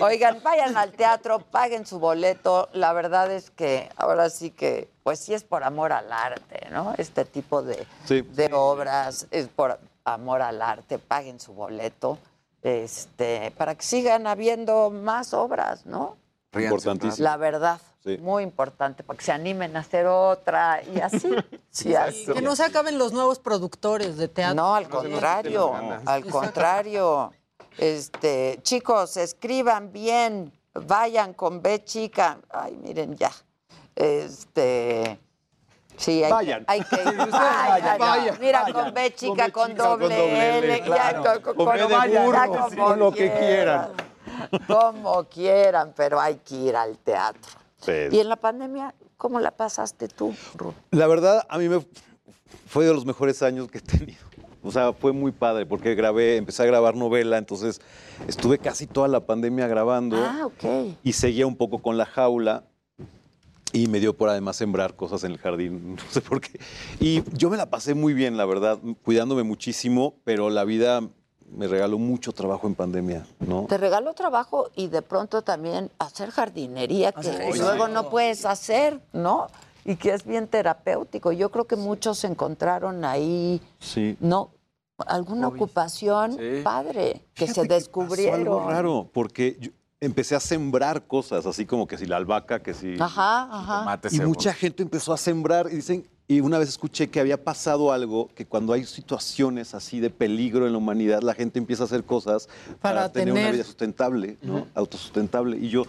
[0.02, 2.68] Oigan, vayan al teatro, paguen su boleto.
[2.72, 6.92] La verdad es que ahora sí que, pues sí es por amor al arte, ¿no?
[6.98, 8.20] Este tipo de, Sí.
[8.20, 10.98] de obras es por amor al arte.
[10.98, 12.18] Paguen su boleto,
[12.60, 16.18] este, para que sigan habiendo más obras, ¿no?
[16.52, 17.24] Importantísimo.
[17.24, 18.18] La verdad, Sí.
[18.18, 21.30] muy importante, para que se animen a hacer otra y así.
[21.86, 22.26] y así.
[22.26, 24.56] Que no se acaben los nuevos productores de teatro.
[24.56, 25.72] No, al contrario,
[26.04, 27.32] al contrario.
[27.78, 32.40] Este, chicos, escriban bien, vayan con B chica.
[32.50, 33.32] Ay, miren ya.
[33.98, 35.18] Este,
[35.96, 36.64] sí, hay, Vayan.
[36.68, 38.84] hay que vayan, vayan, Mira, vayan.
[38.84, 41.24] con B chica, Con B con, doble, con doble L, L, claro.
[41.24, 43.88] ya, con, Con con- de burro, sí, lo que quieran.
[44.68, 47.50] Como quieran, pero hay que ir al teatro.
[47.80, 47.92] Sí.
[48.12, 50.32] Y en la pandemia, ¿cómo la pasaste tú?
[50.92, 51.84] La verdad, a mí me
[52.68, 54.20] fue de los mejores años que he tenido.
[54.62, 57.80] O sea, fue muy padre porque grabé, empecé a grabar novela, entonces
[58.28, 60.96] estuve casi toda la pandemia grabando Ah, ok.
[61.02, 62.64] y seguía un poco con la jaula
[63.72, 66.58] y me dio por además sembrar cosas en el jardín, no sé por qué.
[67.00, 71.02] Y yo me la pasé muy bien, la verdad, cuidándome muchísimo, pero la vida
[71.50, 73.64] me regaló mucho trabajo en pandemia, ¿no?
[73.68, 79.46] Te regaló trabajo y de pronto también hacer jardinería que luego no puedes hacer, ¿no?
[79.84, 81.32] y que es bien terapéutico.
[81.32, 84.18] Yo creo que muchos encontraron ahí, Sí.
[84.20, 84.50] ¿no?
[85.06, 86.60] Alguna ocupación Sí.
[86.62, 88.34] padre, que Fíjate se pasó descubrieron.
[88.40, 92.74] algo raro, porque yo empecé a sembrar cosas, así como que si la albahaca, que
[92.74, 92.96] si...
[93.00, 94.00] Ajá, ajá.
[94.10, 97.90] Y mucha gente empezó a sembrar y dicen, y una vez escuché que había pasado
[97.92, 101.86] algo, que cuando hay situaciones así de peligro en la humanidad, la gente empieza a
[101.86, 102.48] hacer cosas
[102.80, 104.66] para, Para tener una vida sustentable, ¿no?
[104.74, 105.56] Autosustentable.
[105.56, 105.84] Y yo,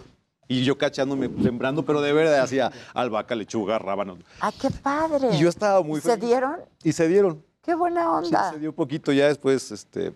[0.48, 4.20] y yo cachándome, sembrando, pero de verdad hacía albahaca, lechuga, rábanos.
[4.40, 5.36] Ah, qué padre.
[5.36, 6.26] Y yo estaba muy ¿Y ¿Se feliz.
[6.26, 6.56] dieron?
[6.84, 7.44] Y se dieron.
[7.62, 8.52] Qué buena Sí, onda.
[8.54, 10.14] se dio un poquito ya después, este,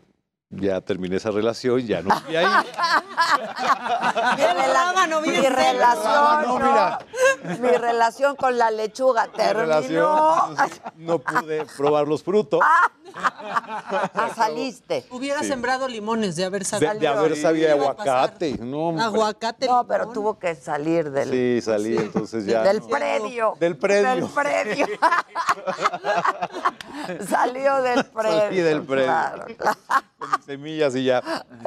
[0.56, 2.10] ya terminé esa relación, ya no.
[2.30, 2.46] Y ahí,
[4.38, 6.66] Mi, rela- mi relación, No, ¿no?
[6.66, 7.00] mira.
[7.60, 9.60] Mi relación con la lechuga mi terminó.
[9.62, 10.56] relación,
[10.98, 12.60] no pude probar los frutos.
[12.64, 12.90] Ah,
[14.36, 15.06] saliste.
[15.12, 15.48] Hubiera Sí.
[15.48, 16.94] sembrado limones de haber De, sabido.
[17.00, 18.58] de haber sabido aguacate.
[18.60, 19.00] No.
[19.00, 19.68] Aguacate.
[19.68, 22.64] No, pero tuvo que salir del, Sí, salí, entonces ya.
[22.64, 22.88] del no.
[22.88, 23.54] predio.
[23.60, 24.16] Del predio.
[24.16, 24.88] Del predio.
[27.30, 28.40] Salió del predio.
[28.42, 29.06] Salí del predio.
[29.06, 29.78] Claro, claro.
[30.32, 31.22] Mis semillas y ya.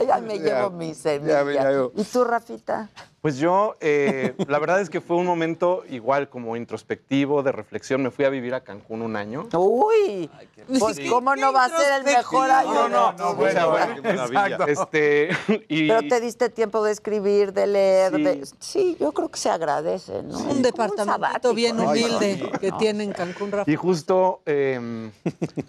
[0.06, 1.54] Ya me llevo mis Ya, me- semillas.
[1.64, 1.92] ya yo.
[1.94, 2.88] ¿Y tú, Rafita?
[3.26, 8.00] Pues yo, eh, la verdad es que fue un momento igual como introspectivo, de reflexión.
[8.00, 9.48] Me fui a vivir a Cancún un año.
[9.52, 10.30] Uy,
[10.78, 12.88] pues ¿cómo no va a ser el mejor año?
[12.88, 14.46] No, no, no, bueno, maravilla.
[14.46, 14.66] exacto.
[14.68, 15.30] Este,
[15.68, 18.14] y, Pero te diste tiempo de escribir, de leer.
[18.14, 18.22] Sí.
[18.22, 20.38] de- Sí, yo creo que se agradece, ¿no?
[20.38, 23.68] Un departamento bien Ay, humilde que tiene en Cancún, Rafa.
[23.68, 25.10] y justo, eh,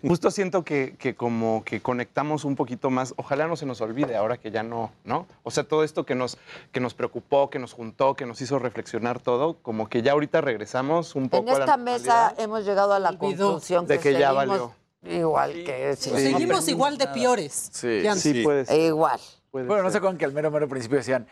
[0.07, 3.15] justo siento que, que como que conectamos un poquito más.
[3.17, 5.25] Ojalá no se nos olvide ahora que ya no, ¿no?
[5.41, 6.37] O sea, todo esto que nos,
[6.71, 10.41] que nos preocupó, que nos juntó, que nos hizo reflexionar todo, como que ya ahorita
[10.41, 13.45] regresamos un poco En a la esta mesa hemos llegado a la Olvidó.
[13.47, 14.73] conclusión De que ya valió.
[15.03, 16.09] Igual que sí.
[16.09, 17.69] Seguimos igual de piores.
[17.71, 18.03] Sí.
[18.15, 18.79] Sí, puede ser.
[18.79, 19.19] Igual.
[19.51, 21.27] puede Bueno, no sé con que al mero, mero principio decían,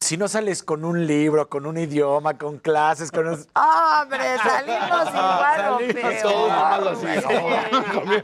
[0.00, 3.26] si no sales con un libro, con un idioma, con clases, con...
[3.28, 6.22] un- ¡Ah, ¡Hombre, salimos igual o Salimos peor!
[6.22, 6.48] todos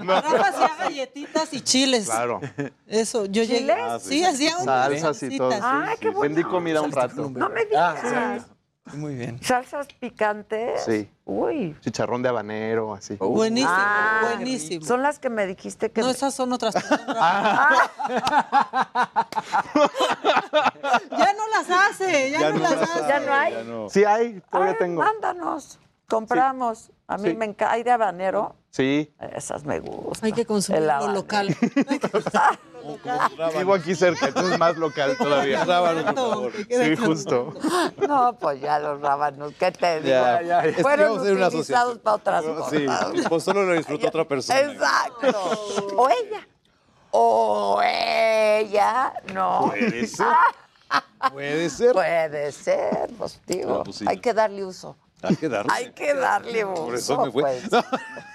[0.07, 2.05] Rafa hacía galletitas y chiles.
[2.07, 2.41] Claro.
[2.87, 3.59] Eso, yo llegué.
[3.59, 3.77] ¿Chiles?
[3.81, 5.51] Ah, Sí, hacía un Salsas y todo.
[5.53, 6.15] sí, Ay, qué sí.
[6.15, 7.31] buena Vendí comida un rato.
[7.31, 8.47] No me digas.
[8.95, 9.43] Muy bien.
[9.43, 10.83] ¿Salsas picantes?
[10.85, 11.09] Sí.
[11.25, 11.77] Uy.
[11.81, 13.15] Chicharrón de habanero, así.
[13.17, 14.85] Buenísimo, Ah, buenísimo.
[14.85, 16.01] Son las que me dijiste que...
[16.01, 16.75] No, me- esas son otras.
[17.09, 17.89] Ah,
[21.11, 23.09] ya no las hace, ya, no, las hace.
[23.09, 23.53] ¿Ya no hay?
[23.55, 23.89] Ya no.
[23.89, 25.03] Sí hay, todavía Ay, tengo.
[25.03, 25.79] Mándanos.
[26.09, 26.91] Compramos.
[27.09, 27.37] A mí Sí.
[27.37, 27.73] me encanta.
[27.73, 28.57] ¿Hay de habanero?
[28.71, 29.13] Sí.
[29.35, 30.27] Esas me gustan.
[30.27, 31.55] Hay que consumir El lo local.
[33.59, 35.65] Vivo aquí cerca, entonces es más local todavía.
[35.65, 36.53] Rábanos, por favor.
[36.69, 37.55] Sí, justo.
[38.09, 40.09] No, pues ya los rábanos, ¿qué te digo?
[40.09, 40.61] Ya, ya.
[40.65, 43.13] Es que Fueron vamos a hacer una utilizados para otras Sí, cosas.
[43.29, 44.61] pues solo lo disfrutó otra persona.
[44.61, 45.39] Exacto.
[45.97, 46.49] O ella.
[47.13, 49.13] O ella.
[49.33, 49.67] No.
[49.69, 50.27] Puede ser.
[51.33, 51.93] Puede ser.
[51.93, 53.85] Puede ser, pues digo.
[53.85, 54.05] Pues sí.
[54.09, 54.97] Hay que darle uso.
[55.23, 55.73] Hay que darle.
[55.73, 56.85] Hay que darle uso.
[56.85, 57.43] Por eso me fue.
[57.43, 57.85] pues.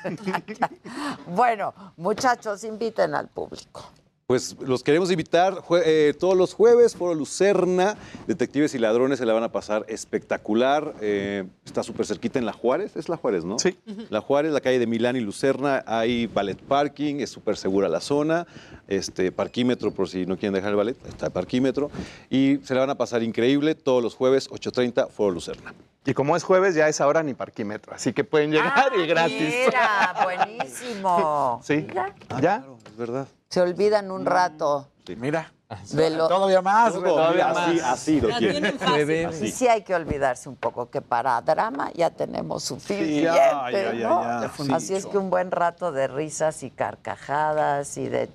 [1.27, 3.91] bueno, muchachos, inviten al público.
[4.29, 7.95] Pues los queremos invitar eh, todos los jueves, Foro Lucerna,
[8.27, 10.95] Detectives y Ladrones se la van a pasar espectacular.
[10.99, 13.57] eh, está súper cerquita en La Juárez, es La Juárez, ¿no?
[13.57, 13.79] Sí.
[14.09, 18.01] La Juárez, la calle de Milán y Lucerna, hay ballet parking, es súper segura la
[18.01, 18.45] zona,
[18.89, 21.89] este, parquímetro por si no quieren dejar el ballet, está el parquímetro,
[22.29, 25.73] y se la van a pasar increíble todos los jueves, 8.30, Foro Lucerna.
[26.05, 29.55] Y como es jueves, ya es ahora ni parquímetro, así que pueden llegar y gratis.
[29.67, 31.61] Mira, buenísimo.
[31.63, 31.85] Sí.
[31.87, 32.65] Mira, ¿Ya?
[32.91, 33.25] Es verdad.
[33.49, 35.53] Se olvidan un rato Mira,
[35.91, 36.27] de lo...
[36.27, 36.93] todavía más.
[36.93, 37.83] Todavía mira, así, más.
[37.83, 39.25] así lo quieren.
[39.27, 39.51] Así.
[39.51, 44.07] sí hay que olvidarse un poco que para drama ya tenemos suficiente, ya, ya, ya,
[44.07, 44.23] ¿no?
[44.23, 44.51] ya.
[44.57, 44.67] Sí.
[44.73, 48.29] Así es que un buen rato de risas y carcajadas y de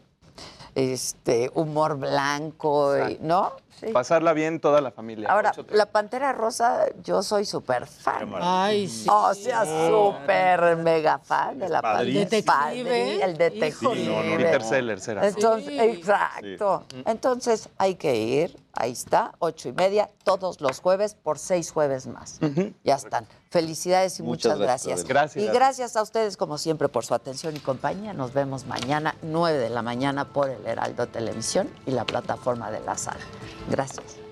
[0.74, 3.52] este humor blanco, y, ¿no?
[3.82, 3.92] Sí.
[3.92, 5.28] Pasarla bien toda la familia.
[5.28, 8.32] Ahora, la Pantera Rosa, yo soy súper fan.
[8.40, 9.08] Ay, sí.
[9.10, 11.82] O sea, súper mega fan de la.
[11.82, 12.04] Pantera.
[12.04, 12.42] Detective.
[12.44, 13.94] Padrí, el detective.
[13.94, 15.26] Sí, no, no, Peter Sellers era.
[15.26, 15.80] Entonces, Sí.
[15.80, 16.84] exacto.
[17.06, 22.06] Entonces hay que ir, ahí está, ocho y media, todos los jueves por seis jueves
[22.06, 22.38] más.
[22.84, 23.26] Ya están.
[23.50, 25.08] Felicidades y muchas, Muchas gracias, gracias.
[25.08, 25.44] Gracias.
[25.44, 28.14] Y gracias a ustedes, como siempre, por su atención y compañía.
[28.14, 32.80] Nos vemos mañana, nueve de la mañana, por el Heraldo Televisión y la plataforma de
[32.80, 33.20] la sala.
[33.72, 34.31] Gracias.